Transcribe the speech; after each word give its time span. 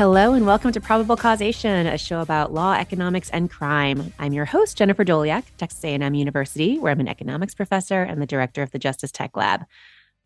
Hello, 0.00 0.32
and 0.32 0.46
welcome 0.46 0.72
to 0.72 0.80
Probable 0.80 1.14
Causation, 1.14 1.86
a 1.86 1.98
show 1.98 2.22
about 2.22 2.54
law, 2.54 2.72
economics, 2.72 3.28
and 3.28 3.50
crime. 3.50 4.14
I'm 4.18 4.32
your 4.32 4.46
host, 4.46 4.78
Jennifer 4.78 5.04
Doleac, 5.04 5.42
Texas 5.58 5.84
A&M 5.84 6.14
University, 6.14 6.78
where 6.78 6.90
I'm 6.90 7.00
an 7.00 7.06
economics 7.06 7.54
professor 7.54 8.02
and 8.02 8.22
the 8.22 8.26
director 8.26 8.62
of 8.62 8.70
the 8.70 8.78
Justice 8.78 9.12
Tech 9.12 9.36
Lab. 9.36 9.66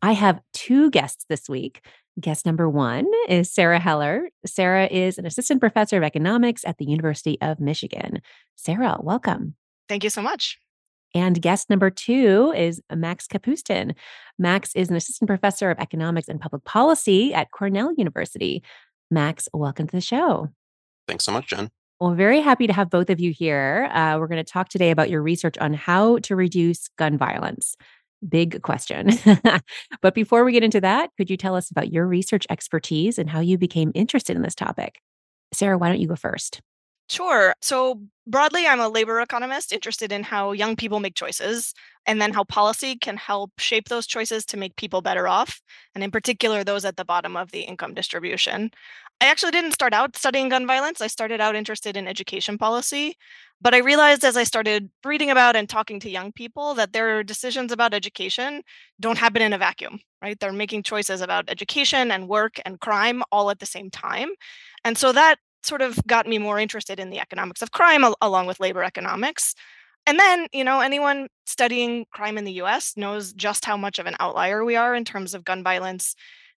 I 0.00 0.12
have 0.12 0.38
two 0.52 0.92
guests 0.92 1.24
this 1.28 1.48
week. 1.48 1.84
Guest 2.20 2.46
number 2.46 2.70
one 2.70 3.10
is 3.28 3.50
Sarah 3.50 3.80
Heller. 3.80 4.30
Sarah 4.46 4.86
is 4.86 5.18
an 5.18 5.26
assistant 5.26 5.58
professor 5.58 5.96
of 5.96 6.04
economics 6.04 6.64
at 6.64 6.78
the 6.78 6.84
University 6.84 7.36
of 7.40 7.58
Michigan. 7.58 8.22
Sarah, 8.54 8.98
welcome. 9.00 9.56
Thank 9.88 10.04
you 10.04 10.10
so 10.10 10.22
much. 10.22 10.56
And 11.16 11.42
guest 11.42 11.68
number 11.68 11.90
two 11.90 12.52
is 12.56 12.80
Max 12.94 13.26
Kapustin. 13.26 13.96
Max 14.38 14.72
is 14.76 14.88
an 14.88 14.94
assistant 14.94 15.26
professor 15.26 15.72
of 15.72 15.80
economics 15.80 16.28
and 16.28 16.40
public 16.40 16.62
policy 16.62 17.34
at 17.34 17.50
Cornell 17.50 17.92
University. 17.96 18.62
Max, 19.10 19.48
welcome 19.52 19.86
to 19.86 19.96
the 19.96 20.00
show. 20.00 20.48
Thanks 21.06 21.24
so 21.24 21.32
much, 21.32 21.48
Jen. 21.48 21.70
Well, 22.00 22.14
very 22.14 22.40
happy 22.40 22.66
to 22.66 22.72
have 22.72 22.90
both 22.90 23.08
of 23.08 23.20
you 23.20 23.32
here. 23.32 23.88
Uh, 23.92 24.18
we're 24.18 24.26
going 24.26 24.44
to 24.44 24.52
talk 24.52 24.68
today 24.68 24.90
about 24.90 25.10
your 25.10 25.22
research 25.22 25.56
on 25.58 25.74
how 25.74 26.18
to 26.20 26.34
reduce 26.34 26.88
gun 26.98 27.16
violence. 27.16 27.76
Big 28.28 28.62
question. 28.62 29.10
but 30.02 30.14
before 30.14 30.44
we 30.44 30.52
get 30.52 30.64
into 30.64 30.80
that, 30.80 31.10
could 31.16 31.30
you 31.30 31.36
tell 31.36 31.54
us 31.54 31.70
about 31.70 31.92
your 31.92 32.06
research 32.06 32.46
expertise 32.50 33.18
and 33.18 33.30
how 33.30 33.40
you 33.40 33.58
became 33.58 33.92
interested 33.94 34.34
in 34.34 34.42
this 34.42 34.54
topic? 34.54 35.00
Sarah, 35.52 35.78
why 35.78 35.88
don't 35.88 36.00
you 36.00 36.08
go 36.08 36.16
first? 36.16 36.60
Sure. 37.10 37.54
So, 37.60 38.00
broadly, 38.26 38.66
I'm 38.66 38.80
a 38.80 38.88
labor 38.88 39.20
economist 39.20 39.72
interested 39.72 40.10
in 40.10 40.22
how 40.22 40.52
young 40.52 40.74
people 40.74 41.00
make 41.00 41.14
choices 41.14 41.74
and 42.06 42.20
then 42.20 42.32
how 42.32 42.44
policy 42.44 42.96
can 42.96 43.18
help 43.18 43.50
shape 43.58 43.88
those 43.88 44.06
choices 44.06 44.46
to 44.46 44.56
make 44.56 44.76
people 44.76 45.02
better 45.02 45.28
off, 45.28 45.60
and 45.94 46.02
in 46.02 46.10
particular, 46.10 46.64
those 46.64 46.84
at 46.84 46.96
the 46.96 47.04
bottom 47.04 47.36
of 47.36 47.50
the 47.52 47.60
income 47.60 47.92
distribution. 47.92 48.70
I 49.24 49.28
actually 49.28 49.52
didn't 49.52 49.72
start 49.72 49.94
out 49.94 50.16
studying 50.16 50.50
gun 50.50 50.66
violence. 50.66 51.00
I 51.00 51.06
started 51.06 51.40
out 51.40 51.56
interested 51.56 51.96
in 51.96 52.06
education 52.06 52.58
policy, 52.58 53.16
but 53.58 53.72
I 53.74 53.78
realized 53.78 54.22
as 54.22 54.36
I 54.36 54.44
started 54.44 54.90
reading 55.02 55.30
about 55.30 55.56
and 55.56 55.66
talking 55.66 55.98
to 56.00 56.10
young 56.10 56.30
people 56.30 56.74
that 56.74 56.92
their 56.92 57.22
decisions 57.24 57.72
about 57.72 57.94
education 57.94 58.60
don't 59.00 59.16
happen 59.16 59.40
in 59.40 59.54
a 59.54 59.58
vacuum, 59.58 60.00
right? 60.20 60.38
They're 60.38 60.52
making 60.52 60.82
choices 60.82 61.22
about 61.22 61.48
education 61.48 62.10
and 62.10 62.28
work 62.28 62.60
and 62.66 62.78
crime 62.78 63.22
all 63.32 63.48
at 63.48 63.60
the 63.60 63.66
same 63.66 63.90
time. 63.90 64.28
And 64.84 64.98
so 64.98 65.10
that 65.12 65.36
sort 65.62 65.80
of 65.80 65.98
got 66.06 66.26
me 66.26 66.36
more 66.36 66.58
interested 66.58 67.00
in 67.00 67.08
the 67.08 67.18
economics 67.18 67.62
of 67.62 67.70
crime 67.70 68.04
al- 68.04 68.18
along 68.20 68.46
with 68.46 68.60
labor 68.60 68.84
economics. 68.84 69.54
And 70.06 70.18
then, 70.18 70.48
you 70.52 70.64
know, 70.64 70.80
anyone 70.80 71.28
studying 71.46 72.04
crime 72.12 72.36
in 72.36 72.44
the 72.44 72.60
US 72.64 72.94
knows 72.94 73.32
just 73.32 73.64
how 73.64 73.78
much 73.78 73.98
of 73.98 74.04
an 74.04 74.16
outlier 74.20 74.66
we 74.66 74.76
are 74.76 74.94
in 74.94 75.06
terms 75.06 75.32
of 75.32 75.46
gun 75.46 75.62
violence 75.64 76.14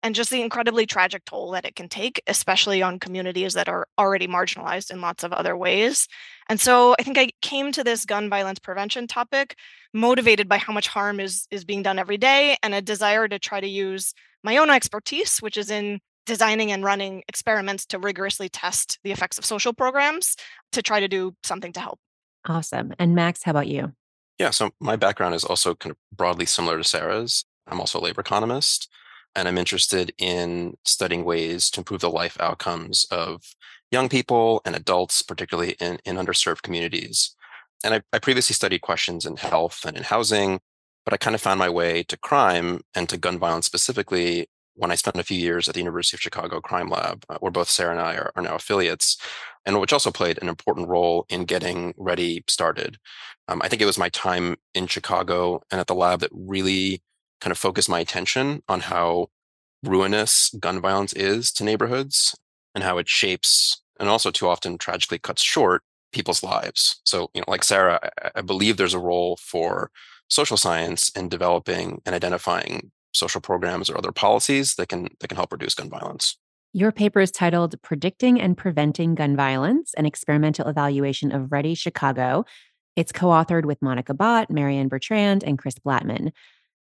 and 0.06 0.14
just 0.14 0.30
the 0.30 0.44
incredibly 0.44 0.86
tragic 0.86 1.26
toll 1.26 1.50
that 1.50 1.66
it 1.66 1.76
can 1.76 1.90
take, 1.90 2.22
especially 2.28 2.84
on 2.84 3.00
communities 3.00 3.56
that 3.56 3.68
are 3.68 3.88
already 3.98 4.28
marginalized 4.28 4.92
in 4.92 5.02
lots 5.02 5.24
of 5.24 5.34
other 5.34 5.58
ways. 5.58 6.08
And 6.48 6.62
so 6.62 6.96
I 7.00 7.04
think 7.04 7.18
I 7.18 7.32
came 7.42 7.72
to 7.72 7.84
this 7.84 8.06
gun 8.06 8.30
violence 8.30 8.60
prevention 8.60 9.08
topic 9.08 9.58
motivated 9.96 10.48
by 10.48 10.60
how 10.60 10.74
much 10.74 10.88
harm 10.88 11.20
is 11.20 11.48
is 11.50 11.66
being 11.66 11.82
done 11.82 11.98
every 11.98 12.18
day 12.18 12.56
and 12.62 12.76
a 12.76 12.84
desire 12.84 13.28
to 13.28 13.40
try 13.40 13.60
to 13.60 13.68
use 13.68 14.14
my 14.44 14.58
own 14.58 14.70
expertise, 14.70 15.40
which 15.40 15.58
is 15.58 15.72
in 15.72 16.00
designing 16.28 16.72
and 16.72 16.84
running 16.84 17.24
experiments 17.28 17.88
to 17.88 17.98
rigorously 17.98 18.48
test 18.48 19.00
the 19.04 19.12
effects 19.12 19.40
of 19.40 19.46
social 19.46 19.74
programs 19.74 20.36
to 20.72 20.84
try 20.84 21.00
to 21.00 21.08
do 21.08 21.34
something 21.44 21.74
to 21.74 21.80
help. 21.80 21.98
Awesome. 22.48 22.94
And 23.00 23.16
Max, 23.16 23.42
how 23.42 23.52
about 23.52 23.68
you? 23.68 23.92
Yeah, 24.38 24.52
so 24.52 24.70
my 24.80 24.98
background 24.98 25.34
is 25.34 25.44
also 25.44 25.74
kind 25.74 25.90
of 25.90 25.98
broadly 26.16 26.46
similar 26.46 26.78
to 26.78 26.84
Sarah's. 26.84 27.44
I'm 27.66 27.80
also 27.80 28.00
a 28.00 28.02
labor 28.02 28.22
economist, 28.22 28.88
and 29.36 29.48
I'm 29.48 29.58
interested 29.58 30.14
in 30.18 30.78
studying 30.86 31.26
ways 31.26 31.70
to 31.72 31.82
improve 31.82 32.02
the 32.02 32.10
life 32.10 32.38
outcomes 32.40 33.06
of 33.12 33.44
young 33.92 34.10
people 34.10 34.62
and 34.66 34.76
adults, 34.76 35.22
particularly 35.22 35.76
in, 35.80 36.00
in 36.06 36.16
underserved 36.16 36.62
communities. 36.62 37.36
And 37.84 37.96
I, 37.96 38.02
I 38.14 38.20
previously 38.20 38.54
studied 38.54 38.82
questions 38.82 39.26
in 39.26 39.38
health 39.38 39.82
and 39.86 39.96
in 39.98 40.04
housing, 40.04 40.60
but 41.04 41.14
I 41.14 41.18
kind 41.18 41.36
of 41.36 41.42
found 41.42 41.60
my 41.60 41.70
way 41.70 42.04
to 42.04 42.18
crime 42.18 42.82
and 42.96 43.08
to 43.10 43.18
gun 43.18 43.38
violence 43.38 43.66
specifically 43.66 44.48
when 44.76 44.92
I 44.92 44.96
spent 44.96 45.18
a 45.18 45.24
few 45.24 45.38
years 45.38 45.68
at 45.68 45.74
the 45.74 45.80
University 45.80 46.18
of 46.18 46.22
Chicago 46.22 46.60
Crime 46.60 46.90
Lab, 46.90 47.24
uh, 47.30 47.38
where 47.40 47.52
both 47.52 47.70
Sarah 47.70 47.92
and 47.92 48.02
I 48.02 48.16
are, 48.16 48.32
are, 48.36 48.42
now 48.42 48.56
affiliates, 48.56 49.18
and 49.66 49.80
which 49.80 49.94
also 49.94 50.12
played 50.12 50.38
an 50.42 50.50
important 50.50 50.90
role 50.90 51.26
in 51.30 51.46
getting 51.46 51.94
READI 51.94 52.44
started. 52.50 52.98
Um, 53.48 53.62
I 53.62 53.70
think 53.70 53.82
it 53.82 53.86
was 53.86 53.98
my 53.98 54.10
time 54.10 54.58
in 54.74 54.88
Chicago 54.88 55.62
and 55.72 55.80
at 55.80 55.88
the 55.88 55.96
lab 55.96 56.20
that 56.22 56.32
really 56.34 57.02
kind 57.46 57.52
of 57.52 57.60
focus 57.60 57.88
my 57.88 58.00
attention 58.00 58.64
on 58.68 58.80
how 58.80 59.28
ruinous 59.84 60.50
gun 60.60 60.82
violence 60.82 61.14
is 61.14 61.52
to 61.52 61.64
neighborhoods 61.64 62.36
and 62.74 62.84
how 62.84 62.98
it 62.98 63.08
shapes 63.08 63.84
and 64.00 64.10
also 64.10 64.32
too 64.32 64.48
often 64.48 64.80
tragically 64.80 65.20
cuts 65.20 65.44
short 65.44 65.84
people's 66.12 66.42
lives. 66.42 67.00
So, 67.04 67.30
you 67.36 67.42
know, 67.42 67.46
like 67.48 67.64
Sarah, 67.64 68.00
I, 68.34 68.42
believe 68.42 68.78
there's 68.78 68.96
a 68.96 69.00
role 69.00 69.38
for 69.40 69.92
social 70.28 70.58
science 70.58 71.10
in 71.10 71.30
developing 71.30 72.02
and 72.04 72.16
identifying 72.16 72.92
social 73.14 73.42
programs 73.42 73.92
or 73.92 73.98
other 73.98 74.12
policies 74.12 74.74
that 74.76 74.90
can 74.90 75.10
that 75.20 75.28
can 75.28 75.36
help 75.36 75.52
reduce 75.52 75.76
gun 75.76 75.88
violence. 75.88 76.40
Your 76.74 76.92
paper 76.92 77.20
is 77.20 77.30
titled 77.30 77.80
Predicting 77.84 78.42
and 78.42 78.58
Preventing 78.58 79.14
Gun 79.14 79.36
Violence, 79.36 79.94
an 79.94 80.08
experimental 80.08 80.68
evaluation 80.68 81.32
of 81.32 81.52
READI 81.52 81.78
Chicago. 81.78 82.44
It's 82.96 83.12
co 83.12 83.28
authored 83.28 83.66
with 83.66 83.84
Monica 83.84 84.16
Bhatt, 84.16 84.50
Marianne 84.50 84.88
Bertrand, 84.88 85.44
and 85.44 85.60
Chris 85.60 85.76
Blattman. 85.76 86.32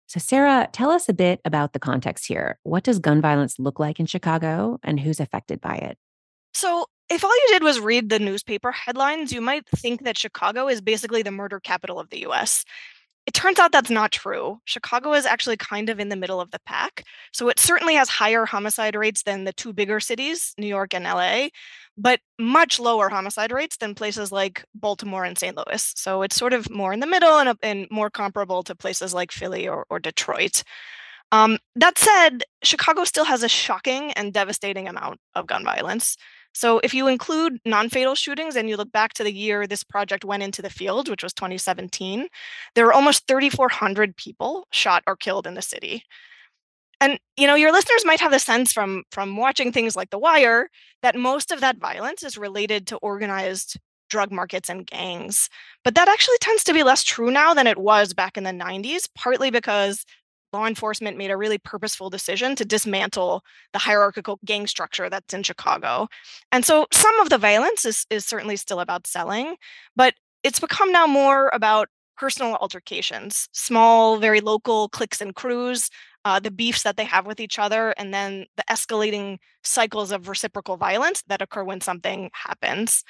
So, 0.09 0.19
Sarah, 0.19 0.67
tell 0.71 0.89
us 0.89 1.07
a 1.07 1.13
bit 1.13 1.39
about 1.45 1.73
the 1.73 1.79
context 1.79 2.25
here. 2.25 2.57
What 2.63 2.83
does 2.83 2.97
gun 2.97 3.21
violence 3.21 3.59
look 3.59 3.79
like 3.79 3.99
in 3.99 4.07
Chicago 4.07 4.79
and 4.81 4.99
who's 4.99 5.19
affected 5.19 5.61
by 5.61 5.75
it? 5.75 5.99
So, 6.55 6.87
if 7.11 7.23
all 7.23 7.31
you 7.31 7.47
did 7.49 7.63
was 7.63 7.79
read 7.79 8.09
the 8.09 8.17
newspaper 8.17 8.71
headlines, 8.71 9.31
you 9.31 9.39
might 9.39 9.69
think 9.69 10.03
that 10.05 10.17
Chicago 10.17 10.67
is 10.67 10.81
basically 10.81 11.21
the 11.21 11.29
murder 11.29 11.59
capital 11.59 11.99
of 11.99 12.09
the 12.09 12.25
US. 12.25 12.65
It 13.25 13.33
turns 13.33 13.59
out 13.59 13.71
that's 13.71 13.91
not 13.91 14.11
true. 14.11 14.59
Chicago 14.65 15.13
is 15.13 15.25
actually 15.25 15.57
kind 15.57 15.89
of 15.89 15.99
in 15.99 16.09
the 16.09 16.15
middle 16.15 16.41
of 16.41 16.51
the 16.51 16.59
pack. 16.65 17.03
So 17.31 17.47
it 17.49 17.59
certainly 17.59 17.93
has 17.93 18.09
higher 18.09 18.45
homicide 18.45 18.95
rates 18.95 19.23
than 19.23 19.43
the 19.43 19.53
two 19.53 19.71
bigger 19.71 19.99
cities, 19.99 20.53
New 20.57 20.67
York 20.67 20.95
and 20.95 21.03
LA, 21.03 21.49
but 21.97 22.21
much 22.39 22.79
lower 22.79 23.09
homicide 23.09 23.51
rates 23.51 23.77
than 23.77 23.93
places 23.93 24.31
like 24.31 24.65
Baltimore 24.73 25.25
and 25.25 25.37
St. 25.37 25.55
Louis. 25.55 25.93
So 25.95 26.23
it's 26.23 26.35
sort 26.35 26.53
of 26.53 26.69
more 26.71 26.91
in 26.91 27.01
the 27.01 27.07
middle 27.07 27.37
and, 27.37 27.57
and 27.61 27.87
more 27.91 28.09
comparable 28.09 28.63
to 28.63 28.73
places 28.73 29.13
like 29.13 29.31
Philly 29.31 29.67
or, 29.67 29.85
or 29.89 29.99
Detroit. 29.99 30.63
Um, 31.31 31.59
that 31.75 31.97
said, 31.99 32.43
Chicago 32.63 33.03
still 33.03 33.25
has 33.25 33.43
a 33.43 33.49
shocking 33.49 34.11
and 34.13 34.33
devastating 34.33 34.87
amount 34.87 35.19
of 35.35 35.45
gun 35.45 35.63
violence. 35.63 36.17
So 36.53 36.79
if 36.83 36.93
you 36.93 37.07
include 37.07 37.59
non-fatal 37.65 38.15
shootings 38.15 38.55
and 38.55 38.69
you 38.69 38.75
look 38.77 38.91
back 38.91 39.13
to 39.13 39.23
the 39.23 39.33
year 39.33 39.65
this 39.67 39.83
project 39.83 40.25
went 40.25 40.43
into 40.43 40.61
the 40.61 40.69
field, 40.69 41.09
which 41.09 41.23
was 41.23 41.33
2017, 41.33 42.27
there 42.75 42.85
were 42.85 42.93
almost 42.93 43.27
3,400 43.27 44.15
people 44.17 44.67
shot 44.71 45.03
or 45.07 45.15
killed 45.15 45.47
in 45.47 45.53
the 45.53 45.61
city. 45.61 46.03
And 47.01 47.19
you 47.37 47.47
know, 47.47 47.55
your 47.55 47.71
listeners 47.71 48.05
might 48.05 48.19
have 48.19 48.31
the 48.31 48.39
sense 48.39 48.73
from 48.73 49.03
from 49.11 49.37
watching 49.37 49.71
things 49.71 49.95
like 49.95 50.09
The 50.09 50.19
Wire 50.19 50.69
that 51.01 51.15
most 51.15 51.51
of 51.51 51.61
that 51.61 51.77
violence 51.77 52.23
is 52.23 52.37
related 52.37 52.87
to 52.87 52.97
organized 52.97 53.77
drug 54.09 54.31
markets 54.31 54.69
and 54.69 54.85
gangs. 54.85 55.49
But 55.83 55.95
that 55.95 56.07
actually 56.09 56.37
tends 56.41 56.63
to 56.65 56.73
be 56.73 56.83
less 56.83 57.03
true 57.03 57.31
now 57.31 57.53
than 57.53 57.67
it 57.67 57.77
was 57.77 58.13
back 58.13 58.37
in 58.37 58.43
the 58.43 58.51
90s, 58.51 59.07
partly 59.15 59.51
because 59.51 60.03
law 60.53 60.65
enforcement 60.65 61.17
made 61.17 61.31
a 61.31 61.37
really 61.37 61.57
purposeful 61.57 62.09
decision 62.09 62.55
to 62.55 62.65
dismantle 62.65 63.43
the 63.73 63.79
hierarchical 63.79 64.39
gang 64.45 64.67
structure 64.67 65.09
that's 65.09 65.33
in 65.33 65.43
Chicago. 65.43 66.07
And 66.51 66.65
so 66.65 66.87
some 66.91 67.19
of 67.19 67.29
the 67.29 67.37
violence 67.37 67.85
is, 67.85 68.05
is 68.09 68.25
certainly 68.25 68.55
still 68.55 68.79
about 68.79 69.07
selling, 69.07 69.55
but 69.95 70.13
it's 70.43 70.59
become 70.59 70.91
now 70.91 71.07
more 71.07 71.49
about 71.53 71.89
personal 72.17 72.55
altercations, 72.55 73.47
small, 73.53 74.17
very 74.17 74.41
local 74.41 74.89
cliques 74.89 75.21
and 75.21 75.33
crews, 75.35 75.89
uh, 76.25 76.39
the 76.39 76.51
beefs 76.51 76.83
that 76.83 76.97
they 76.97 77.05
have 77.05 77.25
with 77.25 77.39
each 77.39 77.57
other, 77.57 77.91
and 77.97 78.13
then 78.13 78.45
the 78.57 78.63
escalating 78.69 79.37
cycles 79.63 80.11
of 80.11 80.27
reciprocal 80.27 80.75
violence 80.75 81.23
that 81.27 81.41
occur 81.41 81.63
when 81.63 81.79
something 81.79 82.29
happens. 82.33 83.03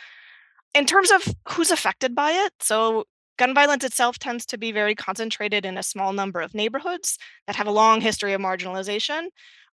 In 0.75 0.85
terms 0.85 1.09
of 1.09 1.23
who's 1.49 1.71
affected 1.71 2.13
by 2.13 2.31
it, 2.31 2.53
so 2.59 3.05
Gun 3.39 3.53
violence 3.53 3.85
itself 3.85 4.19
tends 4.19 4.45
to 4.47 4.57
be 4.57 4.73
very 4.73 4.93
concentrated 4.93 5.65
in 5.65 5.77
a 5.77 5.83
small 5.83 6.11
number 6.11 6.41
of 6.41 6.53
neighborhoods 6.53 7.17
that 7.47 7.55
have 7.55 7.67
a 7.67 7.71
long 7.71 8.01
history 8.01 8.33
of 8.33 8.41
marginalization 8.41 9.29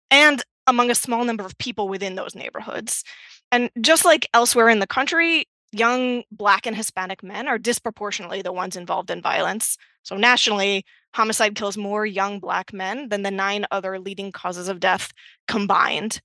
and 0.10 0.42
among 0.66 0.90
a 0.90 0.96
small 0.96 1.24
number 1.24 1.46
of 1.46 1.56
people 1.60 1.88
within 1.88 2.16
those 2.16 2.34
neighborhoods. 2.34 3.04
And 3.52 3.69
just 3.80 4.04
like 4.04 4.28
elsewhere 4.34 4.68
in 4.68 4.80
the 4.80 4.88
country, 4.88 5.46
young 5.72 6.24
Black 6.31 6.66
and 6.66 6.75
Hispanic 6.75 7.22
men 7.22 7.48
are 7.48 7.60
disproportionately 7.60 8.42
the 8.42 8.52
ones 8.52 8.75
involved 8.75 9.12
in 9.12 9.22
violence. 9.22 9.78
So, 10.02 10.18
nationally, 10.18 10.84
homicide 11.13 11.54
kills 11.54 11.78
more 11.78 12.04
young 12.04 12.40
Black 12.40 12.74
men 12.74 13.10
than 13.10 13.22
the 13.22 13.30
nine 13.30 13.68
other 13.69 14.00
leading 14.00 14.31
causes 14.31 14.69
of 14.69 14.80
death 14.80 15.12
combined. 15.48 16.19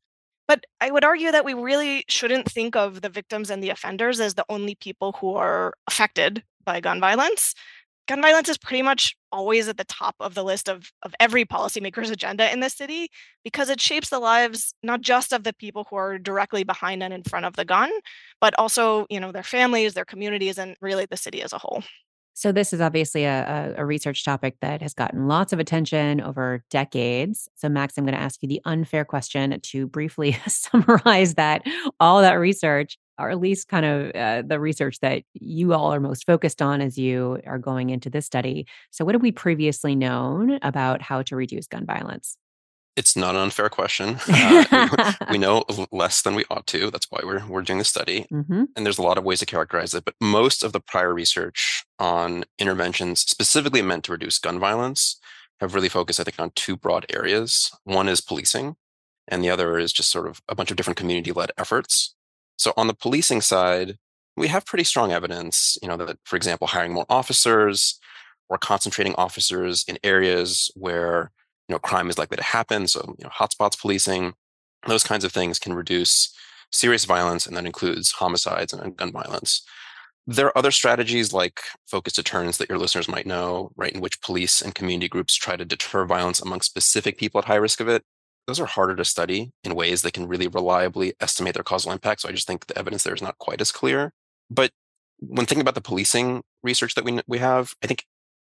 But 0.49 0.65
I 0.81 0.91
would 0.91 1.05
argue 1.05 1.33
that 1.33 1.44
we 1.44 1.53
really 1.53 2.05
shouldn't 2.09 2.50
think 2.50 2.77
of 2.77 3.03
the 3.03 3.11
victims 3.11 3.50
and 3.50 3.62
the 3.62 3.71
offenders 3.71 4.21
as 4.21 4.35
the 4.35 4.47
only 4.49 4.75
people 4.77 5.12
who 5.21 5.35
are 5.35 5.75
affected 5.87 6.43
by 6.67 6.81
gun 6.81 7.01
violence. 7.01 7.55
gun 8.07 8.21
violence 8.21 8.51
is 8.51 8.59
pretty 8.59 8.83
much 8.83 9.17
always 9.33 9.69
at 9.69 9.79
the 9.79 9.85
top 9.85 10.15
of 10.21 10.35
the 10.35 10.45
list 10.45 10.69
of, 10.69 10.91
of 11.03 11.15
every 11.19 11.47
policymaker's 11.47 12.11
agenda 12.17 12.53
in 12.53 12.61
the 12.61 12.69
city 12.69 13.09
because 13.45 13.71
it 13.71 13.81
shapes 13.81 14.11
the 14.11 14.19
lives 14.19 14.75
not 14.83 15.01
just 15.01 15.33
of 15.33 15.45
the 15.45 15.55
people 15.55 15.87
who 15.89 15.97
are 15.97 16.19
directly 16.19 16.65
behind 16.65 17.03
and 17.03 17.15
in 17.15 17.23
front 17.23 17.47
of 17.47 17.57
the 17.57 17.65
gun, 17.65 17.91
but 18.41 18.55
also, 18.59 19.07
you 19.09 19.19
know, 19.19 19.33
their 19.33 19.43
families, 19.43 19.95
their 19.95 20.05
communities, 20.05 20.59
and 20.59 20.77
really 20.83 21.07
the 21.07 21.17
city 21.17 21.41
as 21.43 21.55
a 21.55 21.59
whole. 21.59 21.83
So, 22.39 22.53
this 22.53 22.75
is 22.75 22.83
obviously 22.83 23.25
a, 23.25 23.73
a, 23.79 23.87
research 23.87 24.23
topic 24.23 24.57
that 24.61 24.83
has 24.83 24.93
gotten 24.93 25.27
lots 25.27 25.55
of 25.55 25.59
attention 25.59 26.21
over 26.21 26.62
decades. 26.69 27.49
So, 27.55 27.71
Max, 27.71 27.97
I'm 27.97 28.05
going 28.05 28.15
to 28.15 28.21
ask 28.21 28.43
you 28.43 28.49
the 28.49 28.61
unfair 28.67 29.07
question 29.07 29.59
to 29.59 29.87
briefly 29.87 30.37
summarize 30.47 31.37
that, 31.37 31.62
all 31.99 32.21
that 32.21 32.35
research, 32.35 32.99
or 33.19 33.31
at 33.31 33.41
least 33.41 33.69
kind 33.69 33.87
of 33.87 34.11
uh, 34.15 34.43
the 34.47 34.61
research 34.61 35.01
that 35.01 35.23
you 35.35 35.73
all 35.75 35.93
are 35.93 36.01
most 36.01 36.27
focused 36.27 36.63
on 36.63 36.81
as 36.81 36.99
you 36.99 37.41
are 37.47 37.59
going 37.59 37.91
into 37.91 38.11
this 38.11 38.27
study. 38.27 38.67
So, 38.91 39.05
what 39.05 39.15
have 39.15 39.23
we 39.23 39.33
previously 39.33 39.95
known 39.95 40.59
about 40.63 41.03
how 41.03 41.23
to 41.23 41.37
reduce 41.37 41.67
gun 41.67 41.87
violence? 41.87 42.37
it's 42.97 43.15
not 43.15 43.35
an 43.35 43.43
unfair 43.43 43.69
question. 43.69 44.19
Uh, 44.69 45.13
we 45.31 45.39
know 45.39 45.65
less 45.93 46.23
than 46.23 46.35
we 46.35 46.45
ought 46.51 46.67
to. 46.67 46.91
That's 46.91 47.07
why 47.11 47.21
we're 47.23 47.45
we're 47.47 47.63
doing 47.63 47.79
the 47.79 47.85
study. 47.85 48.27
Mm-hmm. 48.33 48.65
And 48.75 48.87
there's 48.87 48.99
a 48.99 49.03
lot 49.03 49.19
of 49.19 49.25
ways 49.25 49.41
to 49.41 49.47
characterize 49.47 49.95
it. 49.95 50.05
But 50.05 50.15
most 50.21 50.62
of 50.62 50.73
the 50.73 50.81
prior 50.81 51.12
research 51.12 51.85
on 51.99 52.45
interventions 52.59 53.21
specifically 53.21 53.83
meant 53.83 54.05
to 54.05 54.12
reduce 54.12 54.39
gun 54.39 54.59
violence 54.59 55.21
have 55.61 55.75
really 55.75 55.89
focused, 55.89 56.21
I 56.21 56.25
think, 56.25 56.41
on 56.41 56.53
two 56.55 56.77
broad 56.77 57.07
areas. 57.12 57.71
One 57.85 58.09
is 58.09 58.21
policing, 58.21 58.77
and 59.29 59.43
the 59.43 59.51
other 59.51 59.79
is 59.79 59.93
just 59.93 60.11
sort 60.11 60.27
of 60.27 60.41
a 60.49 60.55
bunch 60.55 60.71
of 60.71 60.77
different 60.77 60.99
community-led 60.99 61.53
efforts. 61.57 62.15
So 62.56 62.73
on 62.76 62.87
the 62.87 62.94
policing 62.94 63.41
side, 63.41 63.97
we 64.37 64.49
have 64.49 64.67
pretty 64.67 64.85
strong 64.85 65.12
evidence, 65.12 65.79
you 65.82 65.88
know, 65.88 65.97
that, 65.97 66.19
for 66.25 66.37
example, 66.37 66.67
hiring 66.67 66.93
more 66.93 67.06
officers 67.08 67.99
or 68.49 68.58
concentrating 68.58 69.14
officers 69.17 69.85
in 69.88 69.99
areas 70.05 70.70
where 70.75 71.32
you 71.69 71.75
know 71.75 71.79
crime 71.79 72.08
is 72.08 72.19
likely 72.19 72.37
to 72.37 72.43
happen 72.43 72.87
so 72.87 73.17
you 73.19 73.25
know 73.25 73.31
hotspots 73.31 73.81
policing 73.81 74.35
those 74.87 75.03
kinds 75.03 75.25
of 75.25 75.32
things 75.32 75.58
can 75.58 75.75
reduce 75.75 76.32
serious 76.73 77.05
violence 77.05 77.47
and 77.47 77.56
that 77.56 77.67
includes 77.67 78.12
homicides 78.12 78.73
and 78.73 78.97
gun 78.97 79.12
violence. 79.12 79.62
There 80.29 80.47
are 80.47 80.59
other 80.59 80.73
strategies 80.73 81.32
like 81.32 81.61
focused 81.87 82.17
deterrence 82.17 82.59
that 82.59 82.69
your 82.69 82.79
listeners 82.79 83.09
might 83.09 83.26
know 83.26 83.70
right 83.76 83.93
in 83.93 84.00
which 84.00 84.20
police 84.20 84.61
and 84.61 84.75
community 84.75 85.09
groups 85.09 85.35
try 85.35 85.56
to 85.56 85.64
deter 85.64 86.05
violence 86.05 86.41
among 86.41 86.61
specific 86.61 87.19
people 87.19 87.38
at 87.38 87.44
high 87.44 87.56
risk 87.56 87.81
of 87.81 87.88
it 87.88 88.02
those 88.47 88.61
are 88.61 88.67
harder 88.67 88.95
to 88.97 89.05
study 89.05 89.53
in 89.65 89.75
ways 89.75 90.03
that 90.03 90.13
can 90.13 90.29
really 90.29 90.47
reliably 90.49 91.15
estimate 91.21 91.55
their 91.55 91.65
causal 91.65 91.93
impact 91.93 92.21
so 92.21 92.29
i 92.29 92.33
just 92.33 92.47
think 92.47 92.67
the 92.67 92.79
evidence 92.79 93.03
there 93.03 93.15
is 93.15 93.23
not 93.23 93.39
quite 93.39 93.61
as 93.61 93.73
clear. 93.73 94.13
But 94.51 94.71
when 95.19 95.47
thinking 95.47 95.63
about 95.63 95.75
the 95.75 95.81
policing 95.81 96.43
research 96.63 96.95
that 96.95 97.05
we, 97.05 97.21
we 97.27 97.39
have 97.39 97.75
i 97.83 97.87
think 97.87 98.05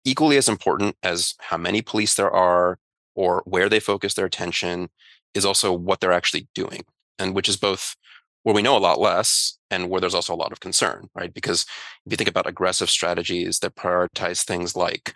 equally 0.04 0.36
as 0.36 0.48
important 0.48 0.96
as 1.02 1.34
how 1.40 1.56
many 1.56 1.82
police 1.82 2.14
there 2.14 2.30
are 2.30 2.78
or 3.14 3.42
where 3.44 3.68
they 3.68 3.80
focus 3.80 4.14
their 4.14 4.26
attention 4.26 4.88
is 5.34 5.44
also 5.44 5.72
what 5.72 6.00
they're 6.00 6.12
actually 6.12 6.48
doing 6.54 6.84
and 7.18 7.34
which 7.34 7.48
is 7.48 7.56
both 7.56 7.96
where 8.42 8.54
we 8.54 8.62
know 8.62 8.76
a 8.76 8.78
lot 8.78 9.00
less 9.00 9.58
and 9.70 9.90
where 9.90 10.00
there's 10.00 10.14
also 10.14 10.34
a 10.34 10.36
lot 10.36 10.52
of 10.52 10.60
concern 10.60 11.08
right? 11.14 11.34
Because 11.34 11.66
if 12.04 12.12
you 12.12 12.16
think 12.16 12.28
about 12.28 12.46
aggressive 12.46 12.88
strategies 12.88 13.58
that 13.60 13.74
prioritize 13.74 14.44
things 14.44 14.76
like 14.76 15.14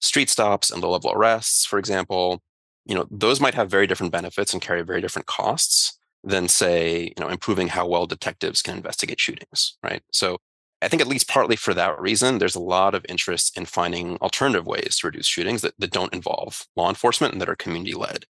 street 0.00 0.28
stops 0.28 0.70
and 0.70 0.82
low 0.82 0.90
level 0.90 1.12
arrests 1.12 1.64
for 1.64 1.78
example 1.78 2.42
you 2.86 2.94
know 2.94 3.06
those 3.10 3.40
might 3.40 3.54
have 3.54 3.70
very 3.70 3.86
different 3.86 4.12
benefits 4.12 4.52
and 4.52 4.62
carry 4.62 4.82
very 4.82 5.00
different 5.00 5.26
costs 5.26 5.98
than 6.24 6.48
say 6.48 7.12
you 7.16 7.20
know 7.20 7.28
improving 7.28 7.68
how 7.68 7.86
well 7.86 8.06
detectives 8.06 8.62
can 8.62 8.76
investigate 8.76 9.20
shootings 9.20 9.76
right 9.82 10.02
so 10.12 10.38
I 10.82 10.88
think 10.88 11.00
at 11.00 11.06
least 11.06 11.28
partly 11.28 11.54
for 11.54 11.74
that 11.74 12.00
reason, 12.00 12.38
there's 12.38 12.56
a 12.56 12.60
lot 12.60 12.96
of 12.96 13.06
interest 13.08 13.56
in 13.56 13.66
finding 13.66 14.16
alternative 14.16 14.66
ways 14.66 14.98
to 14.98 15.06
reduce 15.06 15.28
shootings 15.28 15.62
that, 15.62 15.74
that 15.78 15.92
don't 15.92 16.12
involve 16.12 16.66
law 16.74 16.88
enforcement 16.88 17.32
and 17.32 17.40
that 17.40 17.48
are 17.48 17.54
community 17.54 17.94
led. 17.94 18.24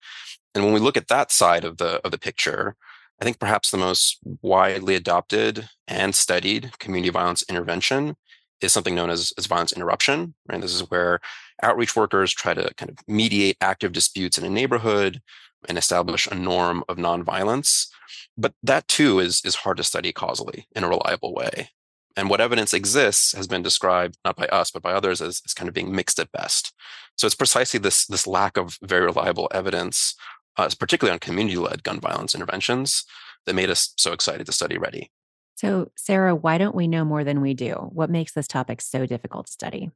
And 0.55 0.64
when 0.64 0.75
we 0.75 0.81
look 0.81 0.97
at 0.97 1.06
that 1.06 1.31
side 1.31 1.64
of 1.64 1.76
the 1.76 2.05
of 2.05 2.11
the 2.11 2.19
picture, 2.19 2.75
I 3.20 3.25
think 3.25 3.38
perhaps 3.38 3.70
the 3.70 3.76
most 3.76 4.19
widely 4.43 4.97
adopted 4.97 5.69
and 5.87 6.12
studied 6.12 6.76
community 6.81 7.11
violence 7.11 7.44
intervention 7.49 8.17
is 8.61 8.73
something 8.73 8.97
known 8.97 9.11
as, 9.11 9.32
as 9.38 9.47
violence 9.47 9.73
interruption. 9.73 10.35
Right? 10.49 10.61
This 10.61 10.75
is 10.75 10.91
where 10.91 11.20
outreach 11.62 11.96
workers 11.96 12.32
try 12.32 12.54
to 12.54 12.72
kind 12.74 12.90
of 12.90 12.98
mediate 13.08 13.56
active 13.60 13.92
disputes 13.92 14.38
in 14.38 14.44
a 14.44 14.50
neighborhood 14.50 15.20
and 15.68 15.76
establish 15.76 16.26
a 16.26 16.34
norm 16.34 16.82
of 16.88 16.96
nonviolence. 16.96 17.88
But 18.36 18.54
that 18.62 18.88
too 18.88 19.18
is, 19.18 19.42
is 19.44 19.56
hard 19.56 19.76
to 19.76 19.84
study 19.84 20.12
causally 20.12 20.66
in 20.74 20.84
a 20.84 20.88
reliable 20.88 21.34
way. 21.34 21.70
And 22.16 22.28
what 22.28 22.40
evidence 22.40 22.74
exists 22.74 23.32
has 23.32 23.46
been 23.46 23.62
described 23.62 24.18
not 24.24 24.36
by 24.36 24.46
us, 24.46 24.70
but 24.70 24.82
by 24.82 24.92
others 24.92 25.22
as, 25.22 25.40
as 25.46 25.54
kind 25.54 25.68
of 25.68 25.74
being 25.74 25.94
mixed 25.94 26.18
at 26.18 26.32
best. 26.32 26.74
So 27.16 27.26
it's 27.26 27.36
precisely 27.36 27.78
this, 27.78 28.06
this 28.06 28.26
lack 28.26 28.56
of 28.56 28.78
very 28.82 29.04
reliable 29.04 29.48
evidence, 29.52 30.14
uh, 30.56 30.68
particularly 30.78 31.12
on 31.12 31.20
community 31.20 31.56
led 31.56 31.82
gun 31.82 32.00
violence 32.00 32.34
interventions, 32.34 33.04
that 33.46 33.54
made 33.54 33.70
us 33.70 33.94
so 33.96 34.12
excited 34.12 34.46
to 34.46 34.52
study 34.52 34.76
READI. 34.76 35.10
So, 35.56 35.90
Sarah, 35.96 36.34
why 36.34 36.58
don't 36.58 36.74
we 36.74 36.88
know 36.88 37.04
more 37.04 37.22
than 37.22 37.40
we 37.42 37.54
do? 37.54 37.72
What 37.92 38.10
makes 38.10 38.32
this 38.32 38.48
topic 38.48 38.80
so 38.80 39.06
difficult 39.06 39.46
to 39.46 39.52
study? 39.52 39.90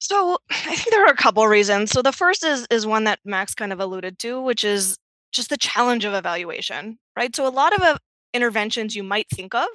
So, 0.00 0.38
I 0.50 0.76
think 0.76 0.90
there 0.90 1.04
are 1.06 1.12
a 1.12 1.16
couple 1.16 1.46
reasons. 1.48 1.90
So, 1.92 2.02
the 2.02 2.12
first 2.12 2.44
is 2.44 2.66
is 2.70 2.86
one 2.86 3.04
that 3.04 3.20
Max 3.24 3.54
kind 3.54 3.72
of 3.72 3.80
alluded 3.80 4.18
to, 4.20 4.42
which 4.42 4.64
is 4.64 4.98
just 5.32 5.50
the 5.50 5.56
challenge 5.58 6.04
of 6.04 6.14
evaluation, 6.14 6.98
right? 7.16 7.34
So, 7.36 7.46
a 7.46 7.50
lot 7.50 7.74
of 7.74 7.82
uh, 7.82 7.98
interventions 8.34 8.96
you 8.96 9.04
might 9.04 9.28
think 9.30 9.54
of 9.54 9.68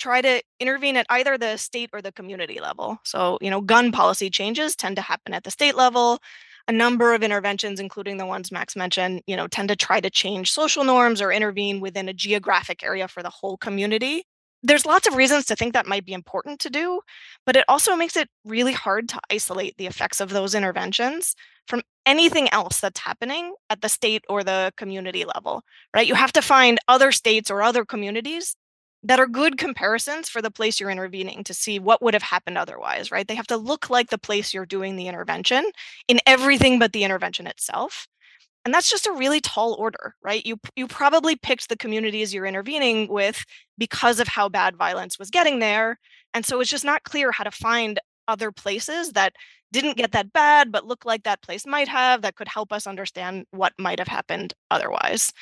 try 0.00 0.22
to 0.22 0.42
intervene 0.60 0.96
at 0.96 1.06
either 1.10 1.38
the 1.38 1.56
state 1.58 1.90
or 1.94 2.02
the 2.02 2.12
community 2.12 2.60
level. 2.60 2.98
So, 3.04 3.38
you 3.42 3.50
know, 3.50 3.62
gun 3.62 3.92
policy 3.92 4.30
changes 4.30 4.76
tend 4.76 4.96
to 4.96 5.02
happen 5.02 5.34
at 5.34 5.44
the 5.44 5.52
state 5.52 5.76
level. 5.76 6.20
A 6.68 6.72
number 6.72 7.14
of 7.14 7.22
interventions, 7.24 7.80
including 7.80 8.18
the 8.18 8.26
ones 8.26 8.52
Max 8.52 8.76
mentioned, 8.76 9.22
you 9.28 9.36
know, 9.36 9.48
tend 9.48 9.70
to 9.70 9.76
try 9.76 10.00
to 10.00 10.10
change 10.10 10.52
social 10.52 10.84
norms 10.84 11.22
or 11.22 11.32
intervene 11.32 11.80
within 11.80 12.08
a 12.10 12.14
geographic 12.14 12.84
area 12.84 13.08
for 13.08 13.22
the 13.24 13.30
whole 13.30 13.58
community. 13.58 14.24
There's 14.62 14.86
lots 14.86 15.06
of 15.06 15.14
reasons 15.14 15.44
to 15.46 15.56
think 15.56 15.72
that 15.72 15.86
might 15.86 16.04
be 16.04 16.12
important 16.12 16.58
to 16.60 16.70
do, 16.70 17.00
but 17.46 17.56
it 17.56 17.64
also 17.68 17.94
makes 17.94 18.16
it 18.16 18.28
really 18.44 18.72
hard 18.72 19.08
to 19.10 19.20
isolate 19.30 19.76
the 19.76 19.86
effects 19.86 20.20
of 20.20 20.30
those 20.30 20.54
interventions 20.54 21.34
from 21.68 21.82
anything 22.06 22.48
else 22.52 22.80
that's 22.80 23.00
happening 23.00 23.54
at 23.70 23.82
the 23.82 23.88
state 23.88 24.24
or 24.28 24.42
the 24.42 24.72
community 24.76 25.24
level, 25.24 25.62
right? 25.94 26.06
You 26.06 26.14
have 26.14 26.32
to 26.32 26.42
find 26.42 26.78
other 26.88 27.12
states 27.12 27.50
or 27.50 27.62
other 27.62 27.84
communities 27.84 28.56
that 29.04 29.20
are 29.20 29.28
good 29.28 29.58
comparisons 29.58 30.28
for 30.28 30.42
the 30.42 30.50
place 30.50 30.80
you're 30.80 30.90
intervening 30.90 31.44
to 31.44 31.54
see 31.54 31.78
what 31.78 32.02
would 32.02 32.14
have 32.14 32.22
happened 32.24 32.58
otherwise, 32.58 33.12
right? 33.12 33.28
They 33.28 33.36
have 33.36 33.46
to 33.48 33.56
look 33.56 33.90
like 33.90 34.10
the 34.10 34.18
place 34.18 34.52
you're 34.52 34.66
doing 34.66 34.96
the 34.96 35.06
intervention 35.06 35.64
in 36.08 36.18
everything 36.26 36.80
but 36.80 36.92
the 36.92 37.04
intervention 37.04 37.46
itself. 37.46 38.08
And 38.68 38.74
that's 38.74 38.90
just 38.90 39.06
a 39.06 39.12
really 39.12 39.40
tall 39.40 39.72
order, 39.78 40.14
right? 40.22 40.44
You 40.44 40.58
you 40.76 40.86
probably 40.86 41.36
picked 41.36 41.70
the 41.70 41.76
communities 41.78 42.34
you're 42.34 42.44
intervening 42.44 43.08
with 43.08 43.42
because 43.78 44.20
of 44.20 44.28
how 44.28 44.50
bad 44.50 44.76
violence 44.76 45.18
was 45.18 45.30
getting 45.30 45.58
there. 45.58 45.98
And 46.34 46.44
so 46.44 46.60
it's 46.60 46.68
just 46.68 46.84
not 46.84 47.02
clear 47.02 47.32
how 47.32 47.44
to 47.44 47.50
find 47.50 47.98
other 48.28 48.52
places 48.52 49.12
that 49.12 49.32
didn't 49.72 49.96
get 49.96 50.12
that 50.12 50.34
bad 50.34 50.70
but 50.70 50.84
look 50.84 51.06
like 51.06 51.22
that 51.22 51.40
place 51.40 51.64
might 51.64 51.88
have 51.88 52.20
that 52.20 52.34
could 52.34 52.46
help 52.46 52.70
us 52.70 52.86
understand 52.86 53.46
what 53.52 53.72
might 53.78 53.98
have 53.98 54.06
happened 54.06 54.52
otherwise. 54.70 55.32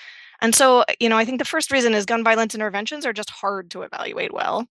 And 0.40 0.54
so, 0.54 0.84
you 1.00 1.08
know, 1.08 1.16
I 1.18 1.24
think 1.24 1.40
the 1.40 1.44
first 1.44 1.72
reason 1.72 1.94
is 1.94 2.06
gun 2.06 2.22
violence 2.22 2.54
interventions 2.54 3.04
are 3.04 3.12
just 3.12 3.30
hard 3.30 3.72
to 3.72 3.82
evaluate 3.82 4.32
well. 4.32 4.68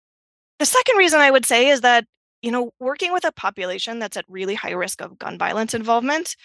The 0.61 0.67
second 0.67 0.97
reason 0.97 1.19
I 1.19 1.33
would 1.33 1.45
say 1.45 1.71
is 1.71 1.81
that, 1.81 2.05
you 2.41 2.53
know, 2.53 2.71
working 2.79 3.13
with 3.13 3.25
a 3.25 3.33
population 3.33 3.99
that's 3.99 4.17
at 4.17 4.27
really 4.29 4.55
high 4.55 4.75
risk 4.75 5.01
of 5.03 5.19
gun 5.19 5.39
violence 5.39 5.75
involvement 5.75 6.37